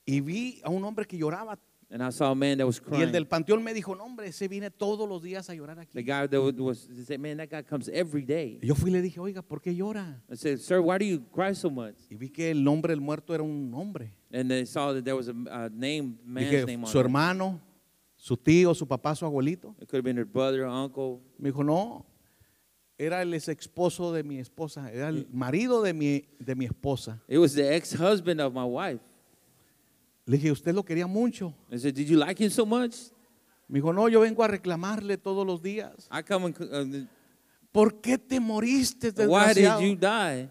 y 0.06 0.20
vi 0.20 0.60
a 0.64 0.70
un 0.72 0.84
hombre 0.84 1.06
que 1.06 1.16
lloraba. 1.18 1.60
and 1.92 2.02
I 2.02 2.10
saw 2.12 2.32
a 2.32 2.36
man 2.36 2.58
that 2.58 2.66
was 2.66 2.78
Y 2.80 2.86
el 2.86 2.90
crying. 2.90 3.12
del 3.12 3.28
panteón 3.28 3.64
me 3.64 3.72
dijo, 3.72 3.96
no 3.96 4.04
hombre, 4.06 4.26
ese 4.28 4.48
viene 4.48 4.72
todos 4.72 5.08
los 5.08 5.22
días 5.22 5.48
a 5.52 5.54
llorar 5.54 5.76
The 5.92 6.00
aquí. 6.00 6.04
guy 6.04 6.28
that 6.28 6.42
was, 6.42 6.56
was 6.56 6.90
he 6.92 7.04
said, 7.06 7.20
man, 7.20 7.38
that 7.38 7.50
guy 7.52 7.62
comes 7.62 7.88
every 7.90 8.26
day. 8.26 8.58
Y 8.64 8.68
yo 8.70 8.74
fui 8.74 8.90
y 8.90 8.94
le 8.94 9.02
dije, 9.04 9.20
oiga, 9.20 9.44
¿por 9.44 9.62
qué 9.62 9.76
llora? 9.76 10.20
I 10.28 10.36
said, 10.36 10.58
sir, 10.58 10.80
why 10.80 10.98
do 10.98 11.06
you 11.06 11.22
cry 11.32 11.54
so 11.54 11.70
much? 11.70 11.94
Y 12.10 12.16
vi 12.16 12.30
que 12.30 12.50
el 12.50 12.64
nombre 12.64 12.94
del 12.94 13.00
muerto 13.02 13.36
era 13.36 13.44
un 13.44 13.72
hombre. 13.76 14.12
And 14.32 14.50
they 14.50 14.66
saw 14.66 14.92
that 14.92 15.04
there 15.04 15.16
was 15.16 15.28
a, 15.28 15.36
a 15.52 15.70
name, 15.70 16.18
man's 16.26 16.50
Dije, 16.50 16.66
name 16.66 16.84
on 16.86 16.88
su 16.92 16.98
it. 16.98 17.04
hermano, 17.06 17.62
su 18.24 18.38
tío, 18.38 18.74
su 18.74 18.88
papá, 18.88 19.14
su 19.16 19.26
abuelito. 19.26 19.76
It 19.82 19.90
could 19.90 19.98
have 19.98 20.04
been 20.04 20.18
her 20.18 20.26
brother, 20.26 20.66
uncle. 20.66 21.20
Me 21.38 21.50
dijo, 21.50 21.62
no, 21.62 22.06
era 22.98 23.22
el 23.22 23.34
ex 23.34 23.50
esposo 23.50 24.14
de 24.14 24.24
mi 24.24 24.40
esposa, 24.40 24.90
era 24.94 25.10
el 25.10 25.28
marido 25.30 25.82
de 25.82 25.94
mi, 25.94 26.24
de 26.40 26.56
mi 26.56 26.64
esposa. 26.64 27.22
It 27.28 27.38
was 27.38 27.54
the 27.54 27.76
ex-husband 27.76 28.40
of 28.40 28.54
my 28.54 28.64
wife. 28.64 29.02
Le 30.26 30.38
dije, 30.38 30.54
usted 30.54 30.74
lo 30.74 30.84
quería 30.84 31.06
mucho. 31.06 31.54
I 31.70 31.78
said, 31.78 31.94
did 31.94 32.08
you 32.08 32.18
like 32.18 32.42
him 32.42 32.50
so 32.50 32.66
much? 32.66 32.96
Me 33.68 33.82
dijo, 33.82 33.92
no, 33.94 34.08
yo 34.08 34.22
vengo 34.22 34.42
a 34.42 34.48
reclamarle 34.48 35.18
todos 35.18 35.46
los 35.46 35.62
días. 35.62 36.08
I 36.10 36.22
come 36.22 36.46
and, 36.46 36.96
uh, 36.96 37.08
¿Por 37.74 38.00
qué 38.00 38.18
te 38.18 38.40
moriste, 38.40 39.10
why 39.28 39.54
did 39.54 39.66
desgraciado? 39.66 39.82
you 39.82 39.96
die? 39.98 40.50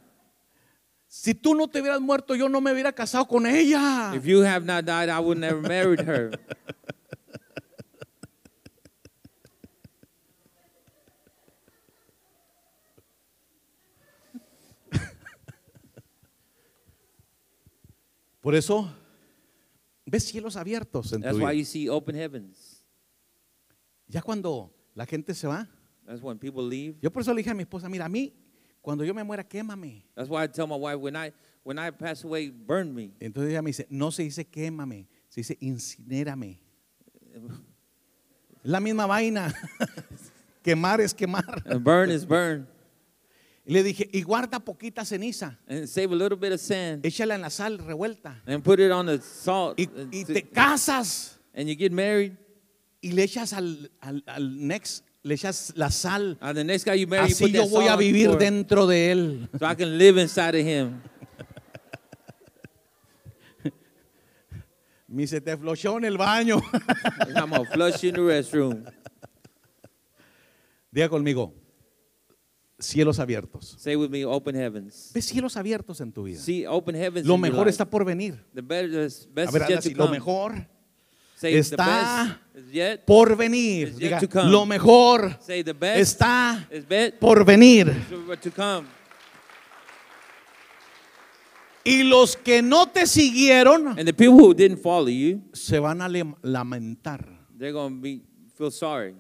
Si 1.09 1.33
tú 1.33 1.55
no 1.55 1.69
te 1.69 1.81
hubieras 1.81 2.03
muerto, 2.03 2.35
yo 2.35 2.51
no 2.51 2.61
me 2.61 2.71
hubiera 2.71 2.93
casado 2.93 3.27
con 3.27 3.47
ella. 3.47 4.13
If 4.15 4.27
you 4.27 4.43
have 4.43 4.67
not 4.67 4.85
died, 4.85 5.09
I 5.09 5.21
would 5.21 5.39
never 5.39 5.63
married 5.63 6.01
her. 6.01 6.33
Por 18.43 18.55
eso, 18.55 18.93
ves 20.05 20.25
cielos 20.25 20.57
abiertos 20.57 21.13
en 21.15 21.21
tu 21.23 21.25
That's 21.29 21.39
why 21.39 21.53
vida. 21.53 21.55
you 21.55 21.65
see 21.65 21.89
open 21.89 22.15
heavens. 22.17 22.85
Ya 24.09 24.21
cuando 24.21 24.71
la 24.95 25.07
gente 25.07 25.33
se 25.33 25.47
va, 25.47 25.67
That's 26.05 26.21
when 26.21 26.39
people 26.39 26.63
leave. 26.63 26.97
yo 27.01 27.11
por 27.11 27.23
eso 27.23 27.33
le 27.33 27.39
dije 27.39 27.51
a 27.51 27.55
mi 27.55 27.63
esposa, 27.63 27.89
mira, 27.89 28.05
a 28.05 28.09
mí, 28.09 28.35
cuando 28.83 29.05
yo 29.05 29.15
me 29.15 29.23
muera, 29.23 29.45
quémame. 29.49 30.05
That's 30.15 30.29
why 30.29 30.43
I 30.43 30.49
tell 30.49 30.67
my 30.67 30.77
wife 30.77 30.99
when 31.01 31.17
I 31.17 31.33
when 31.63 31.79
I 31.79 31.91
pass 31.93 32.25
away, 32.25 32.51
burn 32.51 32.93
me. 32.93 33.15
Entonces 33.21 33.53
ella 33.53 33.63
me 33.63 33.71
dice, 33.71 33.87
no 33.89 34.11
se 34.11 34.25
dice 34.25 34.45
quémame, 34.45 35.09
se 35.29 35.41
dice 35.41 35.57
incinérame. 35.61 36.59
Es 38.65 38.71
la 38.71 38.79
misma 38.79 39.07
vaina. 39.07 39.53
quemar 40.63 41.01
es 41.01 41.13
quemar. 41.13 41.63
And 41.67 41.83
burn 41.83 42.11
is 42.11 42.25
burn. 42.25 42.69
Y 43.65 43.73
le 43.75 43.83
dije, 43.85 44.09
y 44.13 44.23
guarda 44.23 44.59
poquita 44.59 45.05
ceniza, 45.05 45.57
And 45.69 45.87
save 45.87 46.13
a 46.13 46.17
little 46.17 46.37
bit 46.37 46.53
of 46.53 46.61
sand 46.61 47.05
échala 47.07 47.37
en 47.37 47.43
la 47.43 47.51
sal 47.51 47.79
revuelta. 47.79 48.43
and 48.47 48.63
put 48.65 48.81
it 48.81 48.91
on 48.91 49.07
the 49.07 49.21
salt. 49.21 49.79
Y, 49.79 49.87
te 50.25 50.43
casas 50.43 51.39
and 51.55 51.69
you 51.69 51.77
get 51.77 51.93
married. 51.93 52.37
y 53.01 53.13
le 53.13 53.23
echas 53.25 53.53
al, 53.53 53.89
al, 54.01 54.23
al 54.27 54.67
next, 54.67 55.05
le 55.23 55.35
echas 55.37 55.73
la 55.77 55.91
sal. 55.91 56.37
And 56.41 56.57
the 56.59 56.65
next 56.65 56.85
guy 56.85 56.95
you 56.95 57.07
marry, 57.07 57.29
you 57.29 57.35
Así 57.37 57.45
put 57.45 57.53
yo 57.53 57.69
voy 57.69 57.87
a 57.87 57.97
vivir 57.97 58.31
for- 58.31 58.39
dentro 58.39 58.87
de 58.89 59.13
él. 59.13 59.49
so 59.59 59.65
I 59.67 59.75
can 59.77 59.97
live 59.97 60.19
inside 60.21 60.57
of 60.57 60.67
him. 60.67 61.01
Me 65.09 65.23
dice, 65.23 65.41
te 65.41 65.57
flochó 65.57 65.99
en 65.99 66.05
el 66.07 66.17
baño. 66.17 66.61
I'm 67.37 67.51
gonna 67.51 67.65
flush 67.67 68.03
you 68.03 68.09
in 68.09 68.15
the 68.15 68.21
restroom. 68.23 68.85
Diga 70.91 71.09
conmigo, 71.09 71.53
cielos 72.83 73.19
abiertos. 73.19 73.77
Say 73.79 73.97
with 73.97 74.11
me, 74.11 74.25
open 74.25 74.55
heavens. 74.57 75.11
Ve 75.15 75.23
cielos 75.23 75.57
abiertos 75.57 76.01
en 76.01 76.13
tu 76.13 76.25
vida. 76.25 76.41
See, 76.41 76.67
open 76.67 76.95
heavens. 76.95 77.27
Lo 77.27 77.39
mejor 77.39 77.69
está 77.69 77.89
por 77.89 78.05
venir. 78.05 78.45
The 78.55 78.61
better, 78.63 78.91
the 78.91 79.07
A 79.07 79.35
best 79.35 79.53
ver, 79.53 79.63
is 79.63 79.69
yet 79.69 79.79
así, 79.79 79.91
to 79.93 79.99
lo 79.99 80.05
come. 80.07 80.19
mejor 80.19 80.67
Say 81.37 81.55
está 81.57 82.39
best 82.55 82.73
yet. 82.73 83.05
por 83.05 83.37
venir. 83.37 83.95
Diga, 83.97 84.21
lo 84.45 84.65
mejor 84.67 85.39
Say 85.41 85.65
the 85.65 85.73
best 85.73 85.99
está 86.01 86.69
bet 86.89 87.19
por 87.19 87.45
venir. 87.45 87.93
to 88.41 88.51
come. 88.53 88.87
Y 91.85 92.05
los 92.05 92.37
que 92.37 92.63
no 92.63 92.87
te 92.91 93.07
siguieron 93.09 93.89
And 93.89 94.05
the 94.07 94.13
people 94.13 94.35
who 94.39 94.55
didn't 94.55 94.79
follow 94.81 95.09
you, 95.09 95.43
se 95.53 95.81
van 95.81 96.01
a 96.01 96.09
lamentar. 96.09 97.27
they're 97.59 97.73
gonna 97.73 98.01
be 98.01 98.23
feel 98.57 98.71
sorry. 98.71 99.15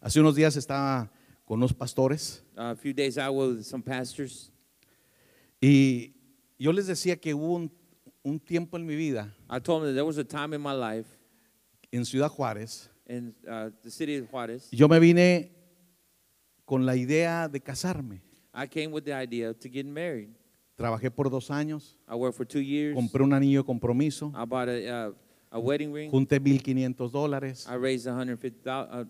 Hace 0.00 0.20
unos 0.20 0.36
días 0.36 0.56
estaba 0.56 1.10
con 1.44 1.58
unos 1.58 1.74
pastores 1.74 2.44
a 2.70 2.76
few 2.76 2.92
days 2.92 3.18
out 3.18 3.34
with 3.34 3.62
some 3.64 3.82
pastors, 3.82 4.50
y 5.60 6.14
yo 6.58 6.72
les 6.72 6.86
decía 6.86 7.20
que 7.20 7.34
hubo 7.34 7.54
un, 7.56 7.70
un 8.22 8.38
tiempo 8.38 8.76
en 8.76 8.86
mi 8.86 8.94
vida 8.94 9.34
I 9.48 9.58
told 9.60 9.82
them 9.82 9.90
that 9.90 9.94
there 9.94 10.04
was 10.04 10.18
a 10.18 10.24
time 10.24 10.54
in 10.54 10.60
my 10.60 10.72
life 10.72 11.06
en 11.90 12.04
Ciudad 12.04 12.30
Juárez. 12.30 12.88
in 13.08 13.34
uh, 13.48 13.70
the 13.82 13.90
city 13.90 14.16
of 14.16 14.30
Juarez. 14.30 14.68
Yo 14.70 14.88
me 14.88 14.98
vine 14.98 15.50
con 16.64 16.86
la 16.86 16.94
idea 16.96 17.48
de 17.48 17.60
casarme. 17.60 18.22
I 18.54 18.66
came 18.66 18.92
with 18.92 19.04
the 19.04 19.12
idea 19.12 19.52
to 19.54 19.68
get 19.68 19.86
married. 19.86 20.30
Trabajé 20.76 21.10
por 21.10 21.28
dos 21.28 21.50
años, 21.50 21.96
I 22.08 22.14
worked 22.14 22.36
for 22.36 22.46
two 22.46 22.60
years. 22.60 22.94
compré 22.96 23.22
un 23.22 23.32
anillo 23.32 23.60
de 23.60 23.66
compromiso, 23.66 24.32
I 24.34 24.44
bought 24.46 24.68
a, 24.68 25.08
uh, 25.08 25.14
a 25.50 25.58
wedding 25.58 25.92
ring. 25.92 26.10
junté 26.10 26.40
1.500 26.40 27.10
dólares 27.10 27.66
I 27.68 27.76
raised 27.76 28.06
150 28.06 29.02
uh, 29.02 29.06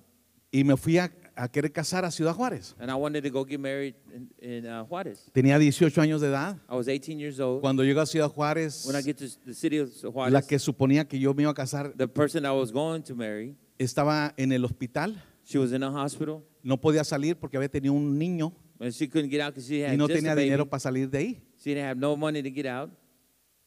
y 0.50 0.64
me 0.64 0.76
fui 0.76 0.98
a, 0.98 1.11
a 1.35 1.49
querer 1.49 1.72
casar 1.72 2.05
a 2.05 2.11
Ciudad 2.11 2.35
Juárez. 2.35 2.74
and 2.78 2.91
I 2.91 2.95
wanted 2.95 3.22
to 3.22 3.30
go 3.30 3.45
get 3.45 3.59
married 3.59 3.95
in, 4.12 4.30
in 4.39 4.66
uh, 4.66 4.85
Juarez. 4.85 5.30
Tenía 5.33 5.59
18 5.59 6.01
años 6.01 6.20
de 6.20 6.28
edad. 6.28 6.57
I 6.68 6.74
was 6.74 6.89
18 6.89 7.18
years 7.18 7.41
old. 7.41 7.61
Cuando 7.61 7.83
llego 7.85 8.01
a 8.01 8.07
Ciudad 8.07 8.28
Juárez, 8.28 8.85
When 8.87 8.97
I 8.97 9.03
get 9.03 9.16
to 9.18 9.26
the 9.47 9.55
city 9.55 9.78
of 9.78 9.91
Juarez, 10.12 10.33
la 10.33 10.43
que 10.43 10.59
suponía 10.59 11.07
que 11.07 11.18
yo 11.18 11.33
me 11.35 11.43
iba 11.43 11.51
a 11.53 11.55
casar 11.55 11.93
the 11.97 12.09
person 12.09 12.45
I 12.45 12.51
was 12.53 12.70
going 12.72 13.03
to 13.03 13.14
marry, 13.14 13.57
estaba 13.78 14.35
en 14.37 14.53
el 14.53 14.64
hospital. 14.64 15.16
she 15.45 15.59
was 15.59 15.72
in 15.72 15.83
a 15.83 15.91
hospital 15.91 16.45
No 16.62 16.80
podía 16.80 17.03
salir 17.05 17.37
porque 17.37 17.57
había 17.57 17.68
tenido 17.68 17.95
un 17.95 18.16
niño 18.18 18.53
and 18.78 18.93
she 18.93 19.09
couldn't 19.09 19.30
get 19.30 19.41
out 19.41 19.55
because 19.55 19.66
she 19.68 19.80
had 19.83 19.93
y 19.95 19.97
no 19.97 20.07
just 20.07 20.16
tenía 20.16 20.33
a 20.33 20.35
baby. 20.35 20.45
dinero 20.45 20.68
para 20.68 20.80
salir 20.80 21.09
de 21.11 21.18
ahí. 21.18 21.43
She 21.59 21.70
didn't 21.74 21.85
have 21.89 21.99
no 21.99 22.16
money 22.16 22.43
to 22.43 22.51
get 22.51 22.66
out. 22.66 22.91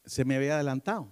Se 0.05 0.23
me 0.23 0.35
había 0.35 0.55
adelantado. 0.55 1.07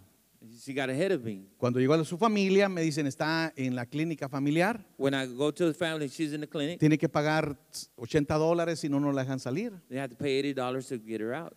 She 0.59 0.73
got 0.73 0.89
ahead 0.89 1.11
of 1.11 1.23
me. 1.23 1.45
Cuando 1.57 1.79
llegó 1.79 1.93
a 1.93 2.03
su 2.03 2.17
familia, 2.17 2.67
me 2.67 2.81
dicen, 2.81 3.07
está 3.07 3.53
en 3.55 3.75
la 3.75 3.85
clínica 3.85 4.27
familiar, 4.27 4.85
When 4.97 5.13
I 5.13 5.25
go 5.27 5.53
to 5.53 5.67
the 5.67 5.73
family, 5.73 6.07
she's 6.09 6.33
in 6.33 6.41
the 6.41 6.47
clinic. 6.49 6.79
tiene 6.79 6.97
que 6.97 7.07
pagar 7.07 7.57
80 7.95 8.35
dólares 8.35 8.79
si 8.79 8.89
no, 8.89 8.99
no 8.99 9.11
la 9.13 9.23
dejan 9.23 9.39
salir. 9.39 9.71
They 9.89 9.97
have 9.97 10.09
to 10.09 10.17
pay 10.17 10.37
eighty 10.39 10.53
dollars 10.53 10.87
to 10.89 10.97
get 10.97 11.21
her 11.21 11.33
out. 11.33 11.53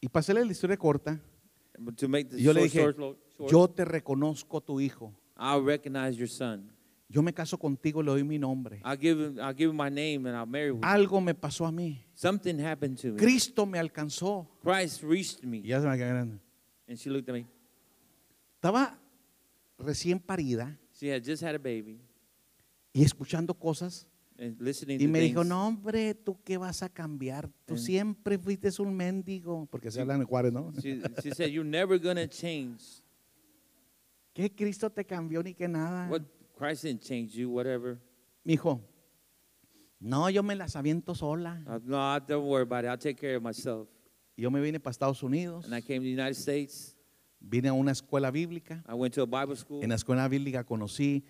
Y 0.00 0.08
pasé 0.08 0.34
la 0.34 0.40
historia 0.44 0.76
corta. 0.76 1.20
But 1.78 1.96
to 1.96 2.08
make 2.08 2.28
the 2.30 2.36
Y 2.36 2.42
yo 2.42 2.52
le 2.52 2.60
short, 2.68 2.72
dije, 2.72 2.96
short, 2.96 3.18
short, 3.36 3.50
yo 3.50 3.68
te 3.68 3.84
reconozco 3.84 4.60
tu 4.60 4.78
hijo. 4.80 5.12
I'll 5.36 5.62
recognize 5.64 6.16
your 6.16 6.28
son. 6.28 6.70
Yo 7.08 7.20
me 7.22 7.32
caso 7.34 7.58
contigo, 7.58 8.02
le 8.02 8.10
doy 8.12 8.24
mi 8.24 8.38
nombre. 8.38 8.80
I'll 8.84 8.96
give 8.96 9.18
him, 9.20 9.38
I'll 9.40 9.54
give 9.54 9.72
my 9.74 9.90
name 9.90 10.26
and 10.26 10.36
I'll 10.36 10.46
marry 10.46 10.70
him. 10.70 10.80
Algo 10.82 11.20
me 11.20 11.34
pasó 11.34 11.66
a 11.66 11.72
mí. 11.72 12.04
Something 12.14 12.58
happened 12.60 12.98
to 13.00 13.08
me. 13.08 13.16
Cristo 13.18 13.66
me 13.66 13.78
alcanzó. 13.78 14.48
Christ 14.62 15.02
reached 15.02 15.40
Y 15.42 15.46
me. 15.46 15.62
ya 15.62 15.80
se 15.80 15.86
me 15.88 15.96
quedó 15.98 16.08
grande. 16.08 16.38
And 16.88 16.96
she 16.98 17.10
looked 17.10 17.28
at 17.28 17.34
me. 17.34 17.46
Estaba 18.56 18.98
recién 19.78 20.20
parida 20.20 20.78
She 20.92 21.08
had 21.08 21.22
just 21.24 21.42
had 21.42 21.54
a 21.54 21.58
baby 21.58 22.00
y 22.92 23.02
escuchando 23.02 23.54
cosas. 23.54 24.06
and 24.38 24.60
listening 24.60 25.00
Y 25.00 25.04
to 25.06 25.08
me 25.10 25.20
dijo, 25.20 25.40
things. 25.40 25.48
no 25.48 25.66
hombre, 25.66 26.14
¿tú 26.14 26.36
qué 26.44 26.56
vas 26.58 26.82
a 26.82 26.88
cambiar? 26.88 27.48
Tú 27.66 27.74
Mm. 27.74 27.78
siempre 27.78 28.38
fuiste 28.38 28.68
un 28.80 28.94
mendigo. 28.94 29.66
Porque 29.70 29.90
se 29.90 30.00
hablan 30.00 30.20
en 30.20 30.26
Juárez, 30.26 30.52
¿no? 30.52 30.72
She, 30.80 31.00
she 31.22 31.30
said, 31.34 31.50
You're 31.50 31.68
never 31.68 31.98
going 31.98 32.16
to 32.16 32.26
change. 32.26 33.02
¿Qué 34.34 34.50
Cristo 34.54 34.90
te 34.90 35.04
cambió 35.04 35.42
ni 35.42 35.54
que 35.54 35.68
nada? 35.68 36.08
What 36.10 36.22
Christ 36.56 36.82
didn't 36.84 37.02
change 37.02 37.32
you, 37.34 37.50
whatever. 37.50 37.98
Dijo, 38.44 38.80
no, 40.00 40.28
yo 40.30 40.42
me 40.42 40.56
las 40.56 40.74
aviento 40.76 41.14
sola. 41.14 41.62
Uh, 41.66 41.78
no, 41.84 42.18
don't 42.20 42.46
worry 42.46 42.62
about 42.62 42.84
it. 42.84 42.88
I'll 42.88 42.98
take 42.98 43.16
care 43.20 43.36
of 43.36 43.42
myself. 43.42 43.88
Yo 44.36 44.50
me 44.50 44.60
vine 44.60 44.80
para 44.80 44.92
Estados 44.92 45.22
Unidos, 45.22 45.64
And 45.66 45.74
I 45.74 45.82
came 45.82 45.98
to 45.98 46.04
the 46.04 46.12
United 46.12 46.36
States. 46.36 46.96
vine 47.40 47.68
a 47.68 47.72
una 47.72 47.92
escuela 47.92 48.30
bíblica. 48.30 48.82
I 48.88 48.94
went 48.94 49.14
to 49.14 49.22
a 49.22 49.26
Bible 49.26 49.56
school. 49.56 49.82
En 49.82 49.90
la 49.90 49.96
escuela 49.96 50.26
bíblica 50.28 50.64
conocí 50.64 51.24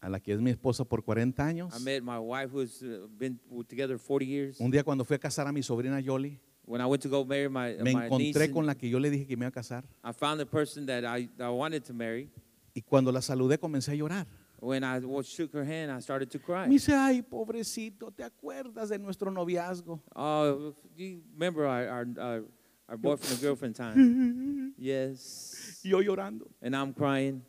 a 0.00 0.08
la 0.08 0.20
que 0.20 0.32
es 0.32 0.40
mi 0.40 0.50
esposa 0.50 0.84
por 0.84 1.02
40 1.04 1.44
años. 1.44 1.74
I 1.74 1.82
met 1.82 2.02
my 2.02 2.18
wife 2.18 2.50
who's 2.52 2.82
uh, 2.82 3.08
been 3.18 3.40
together 3.68 3.98
40 3.98 4.24
years. 4.24 4.60
Un 4.60 4.70
día 4.70 4.84
cuando 4.84 5.04
fui 5.04 5.16
a 5.16 5.18
casar 5.18 5.46
a 5.48 5.52
mi 5.52 5.62
sobrina 5.62 6.00
Yoli, 6.00 6.38
When 6.64 6.82
I 6.82 6.84
went 6.84 7.02
to 7.02 7.08
go 7.08 7.24
marry 7.24 7.48
my, 7.48 7.74
me 7.82 7.94
my 7.94 8.08
niece, 8.10 8.36
encontré 8.36 8.52
con 8.52 8.66
la 8.66 8.74
que 8.74 8.90
yo 8.90 8.98
le 9.00 9.08
dije 9.08 9.26
que 9.26 9.36
me 9.38 9.46
iba 9.46 9.48
a 9.48 9.52
casar. 9.52 9.84
I 10.04 10.12
found 10.12 10.38
the 10.38 10.46
person 10.46 10.84
that 10.86 11.02
I, 11.02 11.28
that 11.38 11.46
I 11.46 11.50
wanted 11.50 11.82
to 11.86 11.94
marry. 11.94 12.28
Y 12.74 12.82
cuando 12.82 13.10
la 13.10 13.22
saludé 13.22 13.58
comencé 13.58 13.92
a 13.92 13.94
llorar. 13.94 14.26
When 14.60 14.82
I 14.82 15.00
shook 15.22 15.52
her 15.52 15.64
hand, 15.64 15.92
I 15.92 16.00
started 16.00 16.30
to 16.32 16.38
cry. 16.38 16.66
Me 16.66 16.74
dice, 16.74 16.92
ay, 16.92 17.22
pobrecito, 17.22 18.10
¿te 18.10 18.24
acuerdas 18.24 18.88
de 18.88 18.98
nuestro 18.98 19.30
noviazgo? 19.30 20.00
Oh, 20.16 20.74
you 20.96 21.22
remember 21.32 21.64
our, 21.64 21.88
our, 21.88 22.06
our, 22.18 22.44
our 22.88 22.96
boyfriend 22.96 23.32
and 23.32 23.40
girlfriend 23.40 23.76
time? 23.76 24.74
yes. 24.78 25.80
Yo 25.84 25.98
llorando. 26.02 26.48
And 26.60 26.74
I'm 26.74 26.92
crying. 26.92 27.42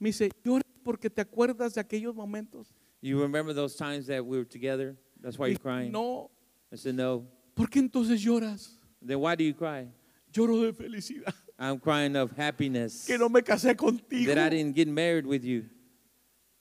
Me 0.00 0.08
dice, 0.10 0.30
llora 0.42 0.62
porque 0.82 1.10
te 1.10 1.22
acuerdas 1.22 1.74
de 1.74 1.82
aquellos 1.82 2.14
momentos. 2.14 2.68
You 3.02 3.20
remember 3.20 3.52
those 3.52 3.76
times 3.76 4.06
that 4.06 4.24
we 4.24 4.38
were 4.38 4.44
together? 4.46 4.96
That's 5.20 5.38
why 5.38 5.48
you're 5.48 5.58
crying? 5.58 5.92
No, 5.92 6.30
I 6.72 6.76
said, 6.76 6.94
no. 6.94 7.26
¿por 7.54 7.68
qué 7.68 7.80
entonces 7.80 8.22
lloras? 8.24 8.70
Then 9.02 9.20
why 9.20 9.34
do 9.34 9.44
you 9.44 9.52
cry? 9.52 9.88
Lloro 10.32 10.62
de 10.62 10.72
felicidad. 10.72 11.34
I'm 11.58 11.78
crying 11.78 12.14
of 12.14 12.30
happiness 12.36 13.04
Que 13.06 13.18
no 13.18 13.28
me 13.28 13.42
casé 13.42 13.74
contigo. 13.74 14.26
that 14.26 14.38
I 14.38 14.48
didn't 14.48 14.74
get 14.76 14.88
married 14.88 15.26
with 15.26 15.44
you. 15.44 15.64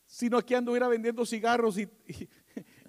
Sino 0.08 0.42
que 0.44 0.56
anduviera 0.56 0.88
vendiendo 0.88 1.26
cigarros 1.26 1.78
y, 1.78 1.84
y- 2.08 2.28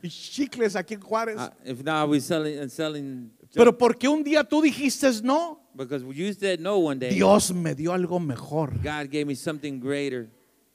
y 0.03 0.09
chicles 0.09 0.77
aquí 0.77 0.95
en 0.95 1.01
Juárez. 1.01 1.37
Uh, 1.37 1.51
if 1.69 1.83
not, 1.83 2.09
selling 2.21 2.59
and 2.61 2.71
selling. 2.71 3.33
Pero 3.53 3.77
porque 3.77 4.07
un 4.09 4.23
día 4.23 4.45
tú 4.45 4.63
dijiste 4.63 5.11
no, 5.23 5.61
because 5.75 6.05
you 6.15 6.33
said 6.33 6.61
no 6.61 6.77
one 6.79 6.99
day. 7.01 7.15
Dios 7.15 7.53
me 7.53 7.75
dio 7.75 7.93
algo 7.93 8.21
mejor. 8.21 8.73
God 8.83 9.11
gave 9.11 9.25
me 9.27 9.35
something 9.35 9.81
greater. 9.81 10.31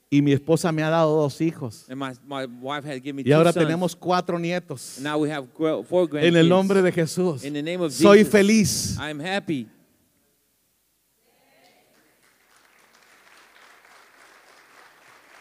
Y 0.10 0.22
mi 0.22 0.32
esposa 0.34 0.72
me 0.72 0.84
ha 0.84 0.90
dado 0.90 1.16
dos 1.16 1.40
hijos. 1.42 1.90
And 1.90 1.98
my, 2.00 2.12
my 2.28 2.46
wife 2.46 2.86
had 2.86 3.02
given 3.02 3.16
me 3.16 3.22
Y 3.22 3.26
two 3.26 3.36
ahora 3.36 3.52
sons. 3.52 3.66
tenemos 3.66 3.96
cuatro 3.96 4.38
nietos. 4.38 5.00
Now 5.00 5.18
we 5.20 5.32
have 5.32 5.48
four. 5.88 6.10
En 6.20 6.36
el 6.36 6.48
nombre 6.50 6.82
de 6.82 6.92
Jesús. 6.92 7.44
In 7.46 7.54
the 7.54 7.64
name 7.64 7.82
of 7.84 7.92
Soy 7.94 8.20
Jesus. 8.20 8.32
feliz. 8.32 8.98
I'm 9.00 9.20
happy. 9.20 9.68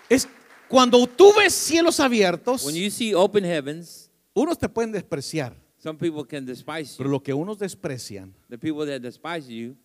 Es 0.08 0.28
cuando 0.72 1.06
tú 1.06 1.32
ves 1.36 1.52
cielos 1.52 2.00
abiertos, 2.00 2.64
When 2.64 2.74
you 2.74 2.90
see 2.90 3.14
open 3.14 3.44
heavens, 3.44 4.10
unos 4.34 4.58
te 4.58 4.66
pueden 4.68 4.90
despreciar, 4.90 5.54
some 5.76 5.98
people 5.98 6.24
can 6.26 6.46
despise 6.46 6.94
pero 6.96 7.08
you. 7.08 7.12
lo 7.12 7.22
que 7.22 7.34
unos 7.34 7.58
desprecian, 7.58 8.34
The 8.48 8.56
people 8.56 8.86
that 8.86 9.00
despise 9.02 9.46
you, 9.48 9.76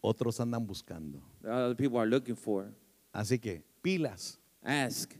otros 0.00 0.38
andan 0.38 0.64
buscando. 0.64 1.20
the 1.42 1.50
other 1.50 1.74
people 1.76 1.98
are 1.98 2.08
looking 2.08 2.36
for. 2.36 2.72
Así 3.12 3.40
que 3.40 3.64
pilas. 3.82 4.38
Ask. 4.62 5.12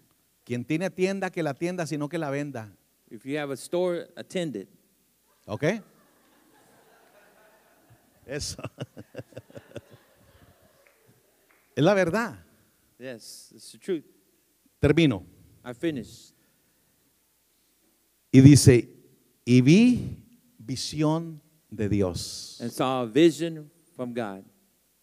Quien 0.45 0.65
tiene 0.65 0.89
tienda, 0.91 1.31
que 1.31 1.43
la 1.43 1.55
tienda, 1.55 1.85
sino 1.87 2.09
que 2.09 2.19
la 2.19 2.31
venda. 2.31 2.73
If 3.11 3.25
you 3.25 3.37
have 3.39 3.51
a 3.53 3.57
store, 3.57 4.09
attend 4.17 4.57
it. 4.57 4.69
¿Ok? 5.47 5.65
Eso. 8.25 8.63
es 11.75 11.83
la 11.85 11.95
verdad. 11.95 12.39
Yes, 12.99 13.53
it's 13.55 13.73
the 13.73 13.79
truth. 13.79 14.05
Termino. 14.83 15.25
I 15.65 15.73
finished. 15.75 16.35
Y 18.33 18.41
dice, 18.41 18.89
y 19.45 19.61
vi 19.61 20.17
visión 20.59 21.41
de 21.71 21.89
Dios. 21.89 22.59
and 22.61 22.73
saw 22.73 23.03
a 23.03 23.07
vision 23.07 23.71
from 23.95 24.13
God. 24.13 24.43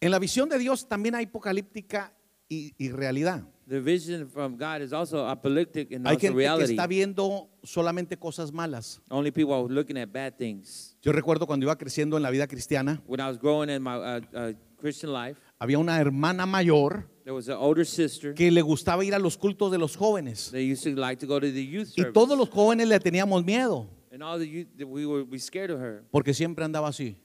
En 0.02 0.10
la 0.10 0.18
visión 0.18 0.50
de 0.50 0.58
Dios 0.58 0.86
también 0.86 1.14
hay 1.14 1.24
apocalíptica 1.24 2.12
y, 2.46 2.74
y 2.76 2.90
realidad. 2.90 3.42
The 3.66 3.80
vision 3.80 4.28
from 4.28 4.58
God 4.58 4.82
is 4.82 4.92
also 4.92 5.26
apocalyptic 5.26 5.92
and 5.92 6.06
Hay 6.06 6.14
also 6.16 6.20
gente 6.20 6.34
que 6.34 6.38
reality. 6.38 6.72
está 6.72 6.86
viendo 6.86 7.48
solamente 7.62 8.18
cosas 8.18 8.52
malas. 8.52 9.00
Only 9.08 9.30
people 9.30 9.54
are 9.54 9.66
looking 9.72 9.96
at 9.96 10.10
bad 10.12 10.34
things. 10.36 10.94
Yo 11.00 11.12
recuerdo 11.12 11.46
cuando 11.46 11.64
iba 11.64 11.78
creciendo 11.78 12.18
en 12.18 12.22
la 12.22 12.30
vida 12.30 12.46
cristiana, 12.46 13.00
When 13.06 13.20
I 13.20 13.28
was 13.28 13.38
growing 13.38 13.70
in 13.70 13.82
my 13.82 13.94
uh, 13.96 14.20
uh, 14.34 14.52
Christian 14.76 15.14
life, 15.14 15.40
había 15.58 15.78
una 15.78 15.98
hermana 15.98 16.44
mayor 16.44 17.08
there 17.30 17.36
was 17.36 17.48
an 17.48 17.56
older 17.58 17.84
sister 17.86 18.34
que 18.34 18.50
le 18.50 18.60
gustaba 18.60 19.04
ir 19.04 19.14
a 19.14 19.18
los 19.20 19.36
cultos 19.36 19.70
de 19.70 19.78
los 19.78 19.96
jóvenes. 19.96 20.50
that 20.50 20.60
used 20.60 20.82
to 20.82 20.96
like 21.00 21.20
to 21.20 21.26
go 21.28 21.38
to 21.38 21.46
the 21.52 21.64
youth 21.64 21.90
Y 21.96 22.02
service. 22.02 22.12
todos 22.12 22.36
los 22.36 22.48
jóvenes 22.50 22.88
le 22.88 22.98
teníamos 22.98 23.44
miedo, 23.44 23.86
and 24.12 24.20
all 24.20 24.36
the 24.38 24.46
youth, 24.48 24.66
we 24.84 25.06
were 25.06 25.22
we 25.22 25.38
scared 25.38 25.70
of 25.70 25.78
her. 25.80 26.02
porque 26.10 26.34
siempre 26.34 26.64
andaba 26.64 26.88
así. 26.88 27.16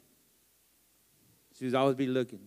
She 1.58 1.74
always 1.76 1.96
be 1.96 2.06
looking. 2.06 2.42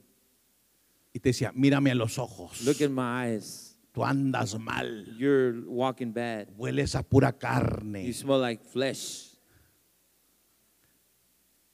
Y 1.13 1.19
te 1.19 1.31
decía, 1.31 1.51
mírame 1.53 1.91
a 1.91 1.95
los 1.97 2.17
ojos. 2.19 2.63
Look 2.65 2.81
at 2.83 2.91
my 2.91 3.33
eyes. 3.35 3.77
Tú 3.93 4.05
andas 4.05 4.57
mal. 4.59 5.07
You're 5.19 5.65
walking 5.67 6.13
bad. 6.13 6.49
Hueles 6.57 6.95
a 6.95 7.03
pura 7.03 7.33
You 7.33 7.39
carne. 7.41 8.13
smell 8.13 8.39
like 8.41 8.63
flesh. 8.63 9.28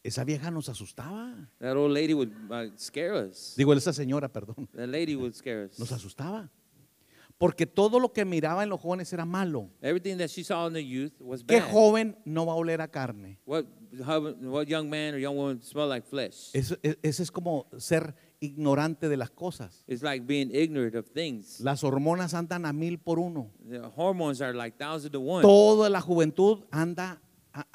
Esa 0.05 0.23
vieja 0.23 0.51
nos 0.51 0.69
asustaba. 0.69 1.35
That 1.59 1.77
old 1.77 1.91
lady 1.93 2.13
would 2.13 2.31
uh, 2.51 2.71
scare 2.77 3.15
us. 3.27 3.55
Digo, 3.57 3.73
esa 3.73 3.93
señora, 3.93 4.29
perdón. 4.31 4.69
That 4.77 4.89
lady 4.89 5.17
would 5.17 5.33
scare 5.35 5.65
us. 5.65 5.79
Nos 5.79 5.91
asustaba. 5.93 6.51
Porque 7.39 7.67
todo 7.67 7.99
lo 7.99 8.13
que 8.13 8.25
miraba 8.25 8.63
en 8.63 8.69
los 8.69 8.81
jóvenes 8.81 9.13
era 9.13 9.25
malo. 9.25 9.69
Everything 9.81 10.19
that 10.19 10.29
she 10.29 10.45
saw 10.45 10.67
in 10.69 10.75
the 10.75 10.85
youth 10.85 11.13
was 11.21 11.43
¿Qué 11.43 11.59
bad. 11.59 11.71
joven 11.73 12.17
no 12.25 12.45
va 12.47 12.53
a 12.53 12.57
oler 12.57 12.81
a 12.81 12.87
carne? 12.89 13.39
What, 13.45 13.65
young 14.69 14.89
man 14.89 15.15
or 15.15 15.19
young 15.19 15.37
woman 15.37 15.61
smell 15.63 15.89
like 15.89 16.07
flesh? 16.07 16.51
Eso, 16.53 16.77
e- 16.83 16.97
ese 17.03 17.23
es 17.23 17.31
como 17.33 17.67
ser 17.79 18.15
ignorante 18.41 19.09
de 19.09 19.17
las 19.17 19.31
cosas. 19.31 19.83
It's 19.89 20.03
like 20.03 20.27
being 20.27 20.51
ignorant 20.55 20.95
of 20.95 21.09
things. 21.11 21.61
Las 21.61 21.83
hormonas 21.83 22.35
andan 22.35 22.67
a 22.67 22.73
mil 22.73 22.99
por 22.99 23.19
uno. 23.19 23.51
The 23.69 23.81
hormones 23.97 24.41
are 24.41 24.53
like 24.55 24.77
thousand 24.79 25.11
to 25.13 25.21
one. 25.21 25.43
Toda 25.43 25.89
la 25.91 26.01
juventud 26.01 26.65
anda, 26.71 27.21
a- 27.53 27.67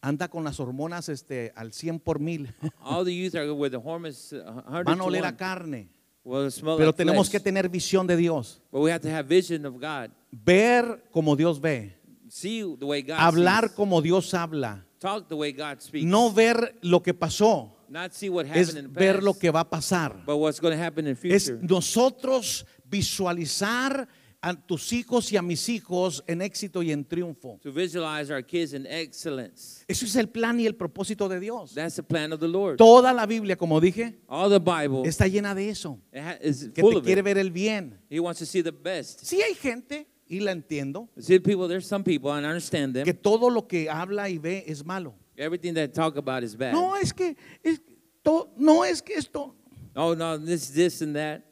anda 0.00 0.28
con 0.28 0.44
las 0.44 0.60
hormonas 0.60 1.08
este, 1.08 1.52
al 1.56 1.72
100 1.72 2.00
por 2.00 2.20
mil. 2.20 2.52
All 2.82 3.04
the 3.04 3.14
youth 3.14 3.34
are 3.34 3.50
with 3.52 3.70
the 3.72 3.78
hormones 3.78 4.32
uh, 4.32 4.62
100 4.66 4.84
Van 4.84 5.00
a 5.00 5.04
oler 5.04 5.24
a 5.24 5.36
carne. 5.36 5.88
Well, 6.24 6.50
Pero 6.52 6.76
like 6.86 6.92
tenemos 6.96 7.28
flesh. 7.28 7.30
que 7.32 7.40
tener 7.40 7.68
visión 7.70 8.06
de 8.06 8.16
Dios. 8.16 8.60
But 8.70 8.82
we 8.82 8.90
have 8.90 9.00
to 9.02 9.08
have 9.10 9.26
vision 9.28 9.64
of 9.64 9.74
God. 9.80 10.10
Ver 10.30 11.02
como 11.10 11.34
Dios 11.36 11.58
ve. 11.60 11.94
See 12.28 12.60
the 12.78 12.84
way 12.84 13.00
God 13.02 13.16
Hablar 13.18 13.64
sees. 13.68 13.72
como 13.76 14.02
Dios 14.02 14.34
habla. 14.34 14.84
Talk 14.98 15.28
the 15.28 15.34
way 15.36 15.52
God 15.52 15.80
speaks. 15.80 16.04
No 16.04 16.30
ver 16.30 16.76
lo 16.82 17.02
que 17.02 17.14
pasó. 17.14 17.72
Not 17.88 18.12
see 18.12 18.28
what 18.28 18.44
happened 18.46 18.68
Es 18.68 18.74
in 18.74 18.82
the 18.92 19.00
ver 19.00 19.14
past, 19.14 19.24
lo 19.24 19.34
que 19.38 19.50
va 19.50 19.60
a 19.60 19.70
pasar. 19.70 20.22
but 20.26 20.36
what's 20.36 20.60
going 20.60 20.76
to 20.76 20.82
happen 20.84 21.06
in 21.06 21.14
the 21.16 21.34
Es 21.34 21.46
future. 21.46 21.66
nosotros 21.66 22.66
visualizar 22.84 24.06
a 24.40 24.54
tus 24.54 24.92
hijos 24.92 25.32
y 25.32 25.36
a 25.36 25.42
mis 25.42 25.68
hijos 25.68 26.22
en 26.28 26.40
éxito 26.42 26.82
y 26.82 26.92
en 26.92 27.04
triunfo. 27.04 27.58
to 27.62 27.72
visualize 27.72 28.30
our 28.32 28.42
kids 28.44 28.72
in 28.72 28.86
excellence. 28.86 29.84
Eso 29.88 30.04
es 30.06 30.14
el 30.16 30.28
plan 30.28 30.60
y 30.60 30.66
el 30.66 30.74
propósito 30.76 31.28
de 31.28 31.40
Dios. 31.40 31.74
That's 31.74 31.96
the 31.96 32.02
plan 32.04 32.32
of 32.32 32.38
the 32.40 32.46
Lord. 32.48 32.76
Toda 32.76 33.12
la 33.12 33.26
Biblia, 33.26 33.56
como 33.56 33.80
dije, 33.80 34.20
All 34.28 34.48
the 34.50 34.60
Bible 34.60 35.08
está 35.08 35.26
llena 35.26 35.54
de 35.54 35.68
eso. 35.70 35.98
is 36.42 36.70
Que 36.72 36.82
te 36.82 37.02
quiere 37.02 37.22
ver 37.22 37.36
el 37.38 37.50
bien. 37.50 37.98
He 38.08 38.20
wants 38.20 38.38
to 38.38 38.46
see 38.46 38.62
the 38.62 38.70
best. 38.72 39.20
Sí 39.24 39.40
hay 39.42 39.54
gente, 39.54 40.06
y 40.28 40.40
la 40.40 40.52
entiendo, 40.52 41.08
See, 41.18 41.40
people, 41.40 41.66
there's 41.68 41.86
some 41.86 42.04
people, 42.04 42.30
and 42.30 42.44
I 42.46 42.50
understand 42.50 42.94
them. 42.94 43.04
que 43.04 43.14
todo 43.14 43.50
lo 43.50 43.66
que 43.66 43.88
habla 43.90 44.28
y 44.28 44.38
ve 44.38 44.62
es 44.68 44.84
malo. 44.84 45.14
Everything 45.36 45.72
they 45.74 45.88
talk 45.88 46.16
about 46.16 46.42
is 46.44 46.56
bad. 46.56 46.72
No 46.72 46.94
es 46.96 47.12
que, 47.12 47.36
es- 47.62 47.80
to- 48.22 48.52
no 48.56 48.84
es 48.84 49.00
que 49.02 49.14
esto. 49.14 49.54
Oh, 49.96 50.14
no, 50.14 50.38
this, 50.38 50.70
this, 50.72 51.00
and 51.02 51.16
that. 51.16 51.42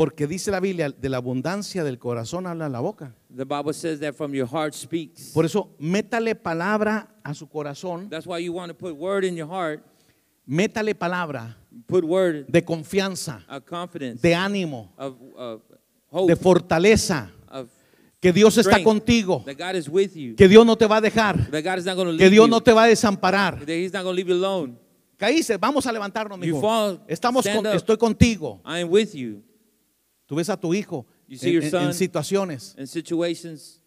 Porque 0.00 0.26
dice 0.26 0.50
la 0.50 0.60
Biblia, 0.60 0.88
de 0.88 1.08
la 1.10 1.18
abundancia 1.18 1.84
del 1.84 1.98
corazón 1.98 2.46
habla 2.46 2.70
la 2.70 2.80
boca. 2.80 3.14
The 3.36 3.44
Bible 3.44 3.74
says 3.74 4.00
that 4.00 4.14
from 4.14 4.32
your 4.32 4.48
heart 4.50 4.72
speaks. 4.72 5.30
Por 5.34 5.44
eso, 5.44 5.76
métale 5.78 6.34
palabra 6.34 7.06
a 7.22 7.34
su 7.34 7.46
corazón, 7.46 8.08
That's 8.08 8.26
why 8.26 8.42
you 8.42 8.54
want 8.54 8.70
to 8.70 8.74
put 8.74 8.96
word 8.96 9.26
in 9.26 9.36
your 9.36 9.46
heart, 9.46 9.84
métale 10.46 10.94
palabra 10.94 11.54
put 11.86 12.02
word 12.02 12.46
de 12.48 12.64
confianza, 12.64 13.44
of 13.46 13.66
confidence, 13.66 14.22
de 14.22 14.34
ánimo, 14.34 14.90
of, 14.96 15.16
of 15.36 15.60
hope, 16.08 16.32
de 16.32 16.36
fortaleza, 16.36 17.30
of 17.50 17.68
que 18.22 18.32
Dios 18.32 18.56
está 18.56 18.82
contigo, 18.82 19.44
that 19.44 19.58
God 19.58 19.76
is 19.76 19.86
with 19.86 20.16
you, 20.16 20.34
que 20.34 20.48
Dios 20.48 20.64
no 20.64 20.76
te 20.76 20.86
va 20.86 20.96
a 20.96 21.00
dejar, 21.02 21.50
that 21.50 21.62
God 21.62 21.78
is 21.78 21.84
not 21.84 21.96
going 21.96 22.08
to 22.08 22.16
que 22.16 22.24
leave 22.24 22.30
Dios 22.30 22.46
you, 22.46 22.50
no 22.50 22.60
te 22.60 22.72
va 22.72 22.84
a 22.84 22.88
desamparar. 22.88 23.58
that 23.58 23.68
He's 23.68 23.92
not 23.92 24.02
going 24.02 24.16
to 24.16 24.16
leave 24.16 24.28
you 24.28 24.34
alone. 24.34 24.78
Caíste, 25.18 25.58
vamos 25.58 25.84
a 25.84 25.92
levantarnos, 25.92 26.40
fall, 26.58 27.04
Estamos 27.06 27.46
con- 27.46 27.66
estoy 27.66 27.98
contigo. 27.98 28.62
I 28.64 28.78
am 28.78 28.88
with 28.88 29.14
you 29.14 29.42
Tú 30.30 30.36
ves 30.36 30.48
a 30.48 30.56
tu 30.56 30.72
hijo 30.72 31.04
You 31.26 31.36
see 31.36 31.48
en, 31.48 31.54
your 31.54 31.64
en- 31.64 31.70
son. 31.72 31.82
en 31.88 31.92
situaciones, 31.94 32.76
in 32.78 32.86
situations, 32.86 33.80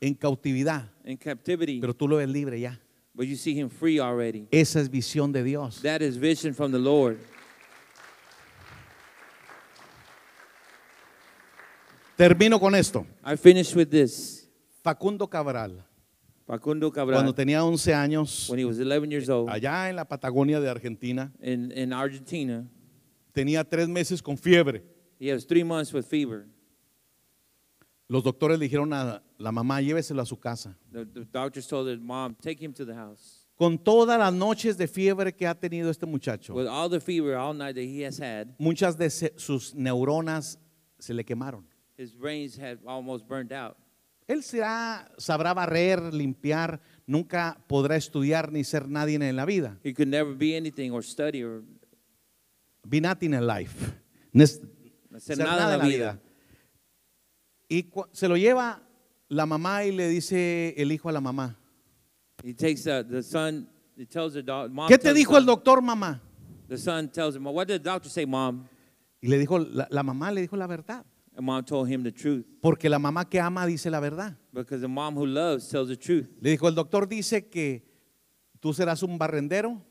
en 0.00 0.14
cautividad, 0.14 0.88
in 1.04 1.16
captivity, 1.16 1.80
pero 1.80 1.92
tú 1.92 2.06
lo 2.06 2.18
ves 2.18 2.28
libre 2.28 2.60
ya. 2.60 2.78
but 3.12 3.26
you 3.26 3.34
see 3.34 3.52
Him 3.58 3.68
free 3.68 3.98
already. 3.98 4.46
Esa 4.52 4.78
es 4.78 4.88
visión 4.88 5.32
de 5.32 5.42
Dios. 5.42 5.80
That 5.82 6.02
is 6.02 6.16
vision 6.18 6.54
from 6.54 6.70
the 6.70 6.78
Lord. 6.78 7.18
Termino 12.16 12.60
con 12.60 12.76
esto. 12.76 13.04
I 13.24 13.34
finish 13.36 13.74
with 13.74 13.88
this. 13.90 14.48
Facundo 14.84 15.26
Cabral, 15.26 15.84
Facundo 16.46 16.92
Cabral, 16.92 17.16
cuando 17.18 17.34
tenía 17.34 17.64
11 17.64 17.92
años, 17.92 18.48
when 18.48 18.60
he 18.60 18.64
was 18.64 18.78
11 18.78 19.10
years 19.10 19.28
old 19.28 19.50
allá 19.50 19.88
en 19.90 19.96
la 19.96 20.04
Patagonia 20.04 20.60
de 20.60 20.70
Argentina, 20.70 21.32
in, 21.42 21.72
in 21.72 21.92
Argentina, 21.92 22.64
tenía 23.32 23.64
tres 23.64 23.88
meses 23.88 24.22
con 24.22 24.38
fiebre. 24.38 24.94
He 25.18 25.32
was 25.32 25.44
three 25.46 25.64
months 25.64 25.92
with 25.92 26.04
fever. 26.06 26.46
Los 28.08 28.22
doctores 28.22 28.58
le 28.58 28.68
dijeron 28.68 28.92
a 28.92 29.20
la 29.38 29.50
mamá, 29.52 29.80
lléveselo 29.80 30.22
a 30.22 30.26
su 30.26 30.36
casa. 30.38 30.76
The, 30.92 31.04
the 31.06 31.24
doctors 31.24 31.66
told 31.66 31.88
his 31.88 31.98
mom, 32.00 32.36
take 32.40 32.60
him 32.64 32.72
to 32.74 32.84
the 32.84 32.94
house. 32.94 33.42
Con 33.58 33.78
todas 33.78 34.18
las 34.18 34.32
noches 34.32 34.76
de 34.76 34.86
fiebre 34.86 35.32
que 35.34 35.46
ha 35.46 35.54
tenido 35.54 35.90
este 35.90 36.04
muchacho, 36.06 36.54
With 36.54 36.66
all 36.68 36.88
the 36.90 37.00
fever 37.00 37.34
all 37.36 37.54
night 37.54 37.74
that 37.74 37.82
he 37.84 38.02
has 38.04 38.18
had, 38.18 38.54
muchas 38.58 38.96
de 38.96 39.08
se- 39.10 39.32
sus 39.36 39.74
neuronas 39.74 40.58
se 40.98 41.14
le 41.14 41.24
quemaron. 41.24 41.64
his 41.96 42.12
brains 42.14 42.56
had 42.56 42.78
almost 42.86 43.26
burned 43.26 43.52
out. 43.52 43.76
Él 44.28 44.42
será, 44.42 45.08
sabrá 45.18 45.54
barrer, 45.54 46.12
limpiar, 46.12 46.80
nunca 47.06 47.56
podrá 47.68 47.96
estudiar 47.96 48.52
ni 48.52 48.62
ser 48.64 48.86
nadie 48.88 49.14
en 49.16 49.34
la 49.36 49.46
vida. 49.46 49.78
He 49.82 49.94
could 49.94 50.08
never 50.08 50.34
be 50.34 50.54
anything 50.56 50.92
or 50.92 51.02
study 51.02 51.42
or 51.42 51.62
Be 52.88 53.00
nothing 53.00 53.32
in 53.34 53.46
life. 53.46 53.94
Nes- 54.32 54.60
hacer 55.16 55.36
ser 55.36 55.46
nada 55.46 55.74
en 55.74 55.78
la 55.78 55.84
vida. 55.84 56.20
Y 57.68 57.90
se 58.12 58.28
lo 58.28 58.36
lleva 58.36 58.82
la 59.28 59.46
mamá 59.46 59.84
y 59.84 59.92
le 59.92 60.08
dice 60.08 60.74
el 60.76 60.92
hijo 60.92 61.08
a 61.08 61.12
la 61.12 61.20
mamá. 61.20 61.58
He 62.44 62.54
takes 62.54 62.86
uh, 62.86 63.02
the 63.02 63.22
son, 63.22 63.68
he 63.96 64.06
tells 64.06 64.34
the 64.34 64.42
mom. 64.42 64.88
¿Qué 64.88 64.98
te 64.98 65.04
tells 65.04 65.14
the 65.14 65.18
dijo 65.20 65.32
son- 65.32 65.40
el 65.40 65.46
doctor, 65.46 65.82
mamá? 65.82 66.20
The 66.68 66.78
son 66.78 67.08
tells 67.08 67.34
him, 67.36 67.44
what 67.44 67.66
did 67.66 67.82
the 67.82 67.90
doctor 67.90 68.08
say, 68.10 68.26
mom? 68.26 68.68
Y 69.20 69.28
le 69.28 69.38
dijo, 69.38 69.58
la, 69.58 69.88
la 69.90 70.02
mamá 70.02 70.30
le 70.30 70.42
dijo 70.42 70.56
la 70.56 70.66
verdad. 70.66 71.04
And 71.36 71.44
mom 71.44 71.64
told 71.64 71.88
him 71.88 72.02
the 72.02 72.12
truth. 72.12 72.46
Porque 72.62 72.88
la 72.88 72.98
mamá 72.98 73.28
que 73.28 73.40
ama 73.40 73.66
dice 73.66 73.90
la 73.90 74.00
verdad. 74.00 74.36
Because 74.52 74.80
the 74.80 74.88
mom 74.88 75.14
who 75.16 75.26
loves 75.26 75.68
tells 75.68 75.88
the 75.88 75.96
truth. 75.96 76.28
Le 76.40 76.50
dijo, 76.50 76.68
el 76.68 76.74
doctor 76.74 77.08
dice 77.08 77.48
que 77.48 77.84
tú 78.60 78.72
serás 78.72 79.02
un 79.02 79.18
barrendero, 79.18 79.82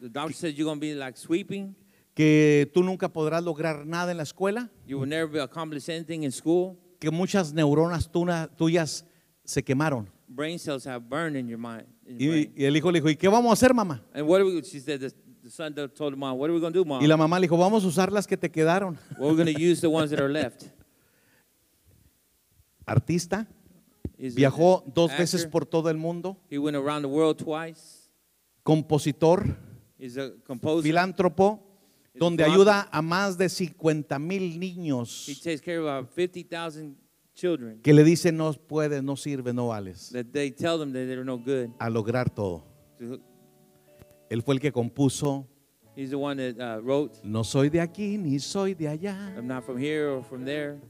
The 0.00 0.10
doctor 0.10 0.34
says 0.34 0.54
you're 0.54 0.66
going 0.66 0.76
to 0.76 0.80
be 0.80 0.94
like 0.94 1.16
sweeping. 1.16 1.74
Que 2.14 2.70
tú 2.72 2.82
nunca 2.84 3.08
podrás 3.12 3.42
lograr 3.42 3.84
nada 3.86 4.12
en 4.12 4.16
la 4.18 4.22
escuela, 4.22 4.70
You 4.86 4.98
will 5.00 5.08
never 5.08 5.40
accomplish 5.40 5.88
anything 5.88 6.22
in 6.22 6.30
school. 6.32 6.76
que 7.00 7.10
muchas 7.10 7.52
neuronas 7.52 8.10
tuna- 8.10 8.48
tuyas 8.56 9.04
se 9.44 9.62
quemaron. 9.62 10.08
Brain 10.28 10.58
cells 10.58 10.86
have 10.86 11.00
burned 11.08 11.36
in 11.36 11.48
your 11.48 11.58
mind. 11.58 11.84
in 12.06 12.18
your 12.18 12.34
Y, 12.34 12.44
brain. 12.46 12.52
y 12.56 12.64
el 12.64 12.76
hijo 12.76 12.90
le 12.92 12.98
dijo, 13.00 13.10
¿y 13.10 13.16
qué 13.16 13.28
vamos 13.28 13.50
a 13.50 13.52
hacer, 13.52 13.74
mamá? 13.74 14.02
And 14.14 14.26
what 14.28 14.40
are 14.40 14.44
we, 14.44 14.62
she 14.62 14.80
said, 14.80 15.00
the, 15.00 15.10
the 15.42 15.50
son 15.50 15.74
told 15.74 16.12
the 16.12 16.16
mom, 16.16 16.38
what 16.38 16.48
are 16.48 16.54
we 16.54 16.60
going 16.60 16.72
to 16.72 16.78
do, 16.78 16.84
mom? 16.84 17.02
Y 17.02 17.06
la 17.06 17.16
mamá 17.16 17.38
le 17.38 17.46
dijo, 17.46 17.56
vamos 17.58 17.84
a 17.84 17.86
usar 17.88 18.10
las 18.12 18.26
que 18.26 18.36
te 18.36 18.50
quedaron. 18.50 18.96
Well, 19.18 19.30
we're 19.34 19.36
going 19.44 19.52
to 19.54 19.60
use 19.60 19.80
the 19.80 19.88
ones 19.90 20.10
that 20.10 20.20
are 20.20 20.28
left. 20.32 20.64
Artista, 22.86 23.46
He's 24.18 24.34
viajó 24.34 24.84
dos 24.94 25.10
actor. 25.10 25.18
veces 25.24 25.46
por 25.46 25.66
todo 25.66 25.90
el 25.90 25.96
mundo, 25.96 26.36
He 26.50 26.58
went 26.58 26.76
around 26.76 27.02
the 27.02 27.08
world 27.08 27.36
twice. 27.38 28.08
compositor, 28.62 29.56
He's 29.98 30.16
a 30.16 30.32
composer. 30.46 30.82
filántropo, 30.82 31.60
donde 32.14 32.44
ayuda 32.44 32.88
a 32.90 33.02
más 33.02 33.36
de 33.36 33.48
50 33.48 34.18
mil 34.18 34.54
He 34.54 34.58
niños 34.58 35.26
takes 35.42 35.60
care 35.60 35.78
of 35.78 35.86
about 35.86 36.10
50,000 36.14 36.96
children 37.34 37.80
que 37.82 37.92
le 37.92 38.04
dicen 38.04 38.36
no 38.36 38.52
puedes, 38.52 39.02
no 39.02 39.16
sirve, 39.16 39.52
no 39.52 39.68
vales, 39.68 40.10
that 40.12 40.26
they 40.32 40.50
tell 40.50 40.78
them 40.78 40.92
that 40.92 41.06
they're 41.06 41.24
no 41.24 41.36
good. 41.38 41.70
a 41.78 41.90
lograr 41.90 42.30
todo. 42.30 42.64
Él 44.30 44.42
fue 44.42 44.54
el 44.54 44.60
que 44.60 44.72
compuso, 44.72 45.46
He's 45.96 46.10
the 46.10 46.16
one 46.16 46.36
that 46.36 46.58
uh, 46.60 46.80
wrote, 46.80 47.20
no 47.22 47.44
soy 47.44 47.68
de 47.68 47.80
aquí 47.80 48.18
ni 48.18 48.38
soy 48.38 48.74
de 48.74 48.88
allá. 48.88 49.32
I'm 49.36 49.46
not 49.46 49.64
from 49.64 49.78
here 49.78 50.08
or 50.10 50.22
from 50.24 50.44
there. 50.44 50.80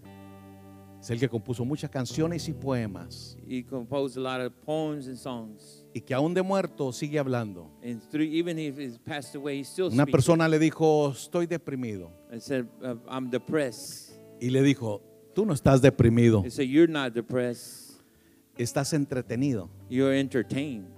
Es 1.01 1.11
el 1.11 1.19
que 1.19 1.29
compuso 1.29 1.65
muchas 1.67 1.91
canciones 1.91 2.49
y 2.49 2.53
poemas. 2.55 3.37
He 3.47 3.63
composed 3.63 4.17
a 4.17 4.21
lot 4.21 4.41
of 4.41 4.53
poems 4.65 5.07
and 5.07 5.19
songs. 5.19 5.84
Y 5.97 6.01
que 6.01 6.13
aún 6.13 6.35
de 6.35 6.43
muerto 6.43 6.93
sigue 6.93 7.21
hablando. 7.21 7.71
And 7.83 8.03
through, 8.11 8.27
even 8.27 8.59
if 8.59 8.77
he's 8.77 8.99
passed 8.99 9.37
away, 9.37 9.59
he's 9.61 9.69
still 9.69 9.93
Una 9.93 10.07
persona 10.07 10.49
le 10.49 10.59
dijo, 10.59 11.13
estoy 11.13 11.47
deprimido. 11.47 12.11
uh, 12.33 12.97
I'm 13.09 13.31
depressed. 13.31 14.19
Y 14.41 14.51
le 14.51 14.63
dijo, 14.63 15.01
tú 15.35 15.47
no 15.47 15.55
estás 15.55 15.81
deprimido, 15.81 16.43
He 16.45 16.51
said, 16.51 16.67
You're 16.67 16.91
not 16.91 17.15
depressed. 17.15 18.01
estás 18.59 18.93
entretenido. 18.93 19.71
You're 19.89 20.19
entertained. 20.19 20.89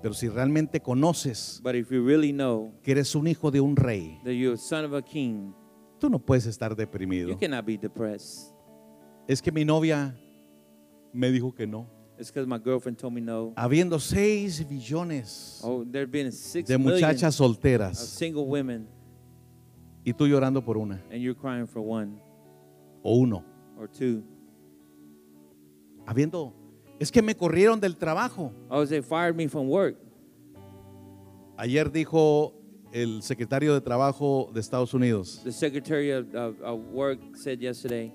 Pero 0.00 0.14
si 0.14 0.28
realmente 0.28 0.80
conoces 0.80 1.60
But 1.60 1.74
if 1.74 1.90
you 1.90 2.04
really 2.06 2.32
know 2.32 2.72
que 2.84 2.92
eres 2.92 3.16
un 3.16 3.26
hijo 3.26 3.50
de 3.50 3.60
un 3.60 3.74
rey, 3.74 4.20
that 4.22 4.34
you're 4.34 4.54
a 4.54 4.56
son 4.56 4.84
of 4.84 4.94
a 4.94 5.02
king, 5.02 5.52
tú 5.98 6.08
no 6.08 6.20
puedes 6.20 6.46
estar 6.46 6.70
you 6.70 6.76
deprimido. 6.76 7.36
cannot 7.38 7.66
be 7.66 7.76
depressed. 7.76 8.54
Es 9.26 9.42
que 9.42 9.50
mi 9.50 9.64
novia 9.64 10.16
me 11.12 11.32
dijo 11.32 11.52
que 11.52 11.66
no. 11.66 11.88
It's 12.18 12.30
because 12.30 12.48
my 12.48 12.58
girlfriend 12.58 12.98
told 12.98 13.14
me 13.14 13.20
no. 13.20 13.52
Habiendo 13.56 14.00
6 14.00 14.66
billones 14.68 15.60
Oh, 15.62 15.84
de 15.84 16.78
muchachas 16.78 17.40
of 17.40 17.46
solteras 17.56 17.96
single 17.96 18.44
women, 18.46 18.88
y 20.04 20.12
tú 20.12 20.26
llorando 20.26 20.64
por 20.64 20.76
una 20.76 21.00
and 21.12 21.22
you're 21.22 21.38
crying 21.38 21.66
for 21.66 21.80
one 21.80 22.20
o 23.04 23.18
uno. 23.20 23.44
or 23.78 23.88
two. 23.88 24.24
Habiendo, 26.06 26.52
es 26.98 27.12
que 27.12 27.22
me 27.22 27.36
corrieron 27.36 27.78
del 27.80 27.96
trabajo. 27.96 28.52
Oh, 28.68 28.84
they 28.84 29.00
fired 29.00 29.36
me 29.36 29.46
from 29.46 29.68
work. 29.68 29.96
Ayer 31.56 31.90
dijo 31.92 32.54
el 32.92 33.22
secretario 33.22 33.74
de 33.74 33.80
Trabajo 33.80 34.50
de 34.54 34.60
Estados 34.60 34.94
Unidos 34.94 35.40
The 35.44 35.52
Secretary 35.52 36.10
of, 36.12 36.34
of, 36.34 36.54
of 36.62 36.80
Work 36.92 37.36
said 37.36 37.60
yesterday 37.60 38.12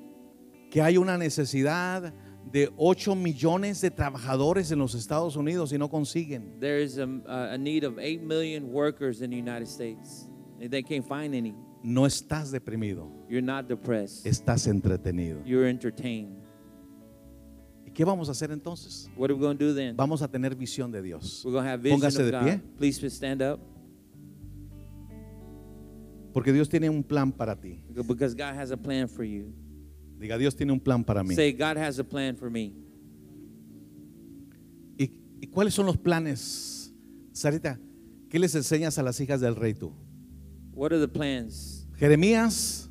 que 0.72 0.82
hay 0.82 0.98
una 0.98 1.18
necesidad 1.18 2.12
de 2.52 2.70
8 2.78 3.16
millones 3.16 3.82
de 3.82 3.90
trabajadores 3.90 4.72
en 4.72 4.80
los 4.80 4.94
Estados 4.96 5.36
Unidos 5.36 5.74
y 5.74 5.78
no 5.78 5.90
consiguen. 5.90 6.60
there 6.60 6.82
is 6.84 6.98
a, 7.00 7.08
a 7.52 7.58
need 7.58 7.84
of 7.84 7.98
8 7.98 8.22
million 8.22 8.72
workers 8.72 9.22
in 9.22 9.30
the 9.32 9.38
United 9.38 9.68
States. 9.68 10.28
And 10.62 10.70
they 10.72 10.84
can't 10.84 11.06
find 11.06 11.34
any. 11.34 11.54
No 11.84 12.06
estás 12.06 12.52
deprimido, 12.52 13.10
You're 13.28 13.42
not 13.42 13.68
depressed. 13.68 14.26
estás 14.26 14.68
entretenido. 14.68 15.42
You're 15.46 15.68
entertained. 15.68 16.42
¿Y 17.86 17.92
qué 17.92 18.06
vamos 18.06 18.30
a 18.30 18.32
hacer 18.32 18.52
entonces? 18.52 19.10
What 19.18 19.30
are 19.30 19.34
we 19.36 19.42
going 19.42 19.58
to 19.58 19.66
do 19.66 19.74
then? 19.74 19.96
Vamos 19.98 20.22
a 20.22 20.28
tener 20.30 20.56
visión 20.56 20.92
de 20.92 21.02
Dios. 21.02 21.42
We're 21.44 21.52
going 21.54 21.66
to 21.66 21.70
have 21.72 21.82
vision 21.82 22.00
Póngase 22.00 22.20
of 22.20 22.26
de 22.28 22.32
God. 22.32 22.42
pie. 22.44 22.62
Please 22.78 23.10
stand 23.10 23.42
up 23.42 23.60
Porque 26.34 26.52
Dios 26.52 26.68
tiene 26.70 26.90
un 26.90 27.04
plan 27.04 27.32
para 27.32 27.56
ti. 27.56 27.84
because 28.08 28.34
God 28.34 28.56
has 28.56 28.72
a 28.72 28.78
plan 28.78 29.08
for 29.08 29.24
you. 29.24 29.54
Diga, 30.24 30.38
Dios 30.38 30.56
tiene 30.56 30.72
un 30.72 30.80
plan 30.80 31.04
para 31.04 31.22
mí. 31.22 31.36
Say, 31.36 31.52
God 31.52 31.78
has 31.78 32.00
a 32.00 32.04
plan 32.04 32.38
for 32.38 32.50
me. 32.50 32.72
¿Y, 34.98 35.12
y 35.42 35.48
cuáles 35.48 35.74
son 35.74 35.86
los 35.86 35.98
planes? 35.98 36.94
Sarita, 37.34 37.78
¿qué 38.30 38.40
les 38.40 38.56
enseñas 38.56 38.98
a 38.98 39.04
las 39.04 39.20
hijas 39.20 39.42
del 39.42 39.54
rey 39.58 39.74
tú? 39.74 39.92
What 40.74 40.94
are 40.94 41.02
the 41.02 41.10
plans? 41.10 41.86
Jeremías 41.98 42.90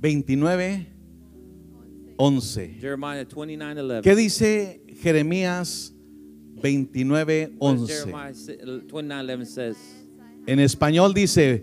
29, 0.00 0.86
11. 2.16 2.76
Jeremiah 2.80 3.26
29 3.26 3.98
11. 3.98 4.02
¿Qué 4.02 4.16
dice 4.16 4.82
Jeremías 5.02 5.92
29, 6.62 7.56
What 7.58 7.72
does 7.74 7.80
11? 7.82 7.92
Jeremiah 7.92 8.32
29 8.90 9.34
11 9.34 9.44
says? 9.44 9.76
En 10.46 10.60
español 10.60 11.12
dice, 11.12 11.62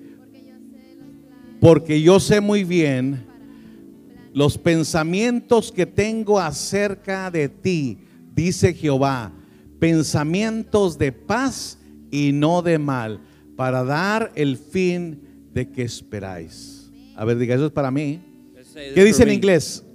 porque 1.60 2.00
yo 2.04 2.20
sé 2.20 2.40
muy 2.40 2.64
bien 2.64 3.34
los 4.36 4.58
pensamientos 4.58 5.72
que 5.72 5.86
tengo 5.86 6.38
acerca 6.38 7.32
de 7.32 7.48
ti, 7.48 8.00
dice 8.34 8.74
Jehová, 8.74 9.32
pensamientos 9.80 10.98
de 10.98 11.14
paz 11.14 11.80
y 12.12 12.34
no 12.34 12.62
de 12.62 12.78
mal, 12.78 13.22
para 13.56 13.86
dar 13.86 14.34
el 14.36 14.58
fin 14.58 15.22
de 15.54 15.72
que 15.72 15.84
esperáis. 15.84 16.92
A 17.16 17.24
ver, 17.24 17.38
diga, 17.38 17.56
eso 17.56 17.68
es 17.68 17.72
para 17.72 17.90
mí. 17.90 18.20
¿Qué 18.94 19.06
dice 19.06 19.24
for 19.24 19.30
en 19.30 19.34
inglés? 19.36 19.86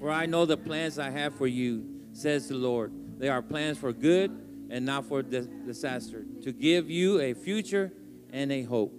For 0.00 0.10
I 0.10 0.26
know 0.26 0.46
the 0.46 0.56
plans 0.56 0.98
I 0.98 1.10
have 1.10 1.34
for 1.36 1.46
you, 1.46 1.82
says 2.14 2.48
the 2.48 2.54
Lord. 2.54 2.90
They 3.18 3.28
are 3.28 3.42
plans 3.42 3.76
for 3.76 3.92
good 3.92 4.30
and 4.70 4.86
not 4.86 5.04
for 5.04 5.22
dis- 5.22 5.46
disaster, 5.66 6.24
to 6.42 6.52
give 6.52 6.90
you 6.90 7.20
a 7.20 7.34
future 7.34 7.92
and 8.32 8.50
a 8.50 8.62
hope. 8.62 8.94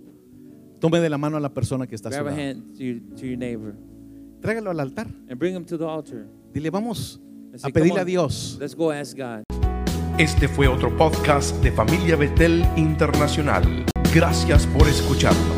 Tome 0.80 1.00
de 1.00 1.10
la 1.10 1.18
mano 1.18 1.38
a 1.38 1.40
la 1.40 1.50
persona 1.50 1.88
que 1.88 1.96
está 1.96 2.10
a 2.10 2.12
su 2.12 2.24
lado. 2.24 3.91
Tráigalo 4.42 4.72
al 4.72 4.80
altar. 4.80 5.08
and 5.30 5.38
bring 5.38 5.56
him 5.56 5.64
to 5.66 5.78
the 5.78 5.86
altar. 5.86 6.26
Dile, 6.54 6.70
vamos 6.70 7.22
a 7.54 7.58
say, 7.60 7.72
"Come 7.72 7.74
pedirle 7.74 8.02
a 8.02 8.06
Dios 8.06 8.58
Let's 8.60 8.76
go 8.76 8.92
ask 8.92 9.16
God. 9.18 9.44
Este 10.18 10.48
fue 10.48 10.68
otro 10.68 10.96
podcast 10.98 11.56
de 11.64 11.72
Familia 11.72 12.16
Betel 12.16 12.66
Internacional. 12.76 13.86
Gracias 14.14 14.68
por 14.68 14.88
escucharnos. 14.88 15.51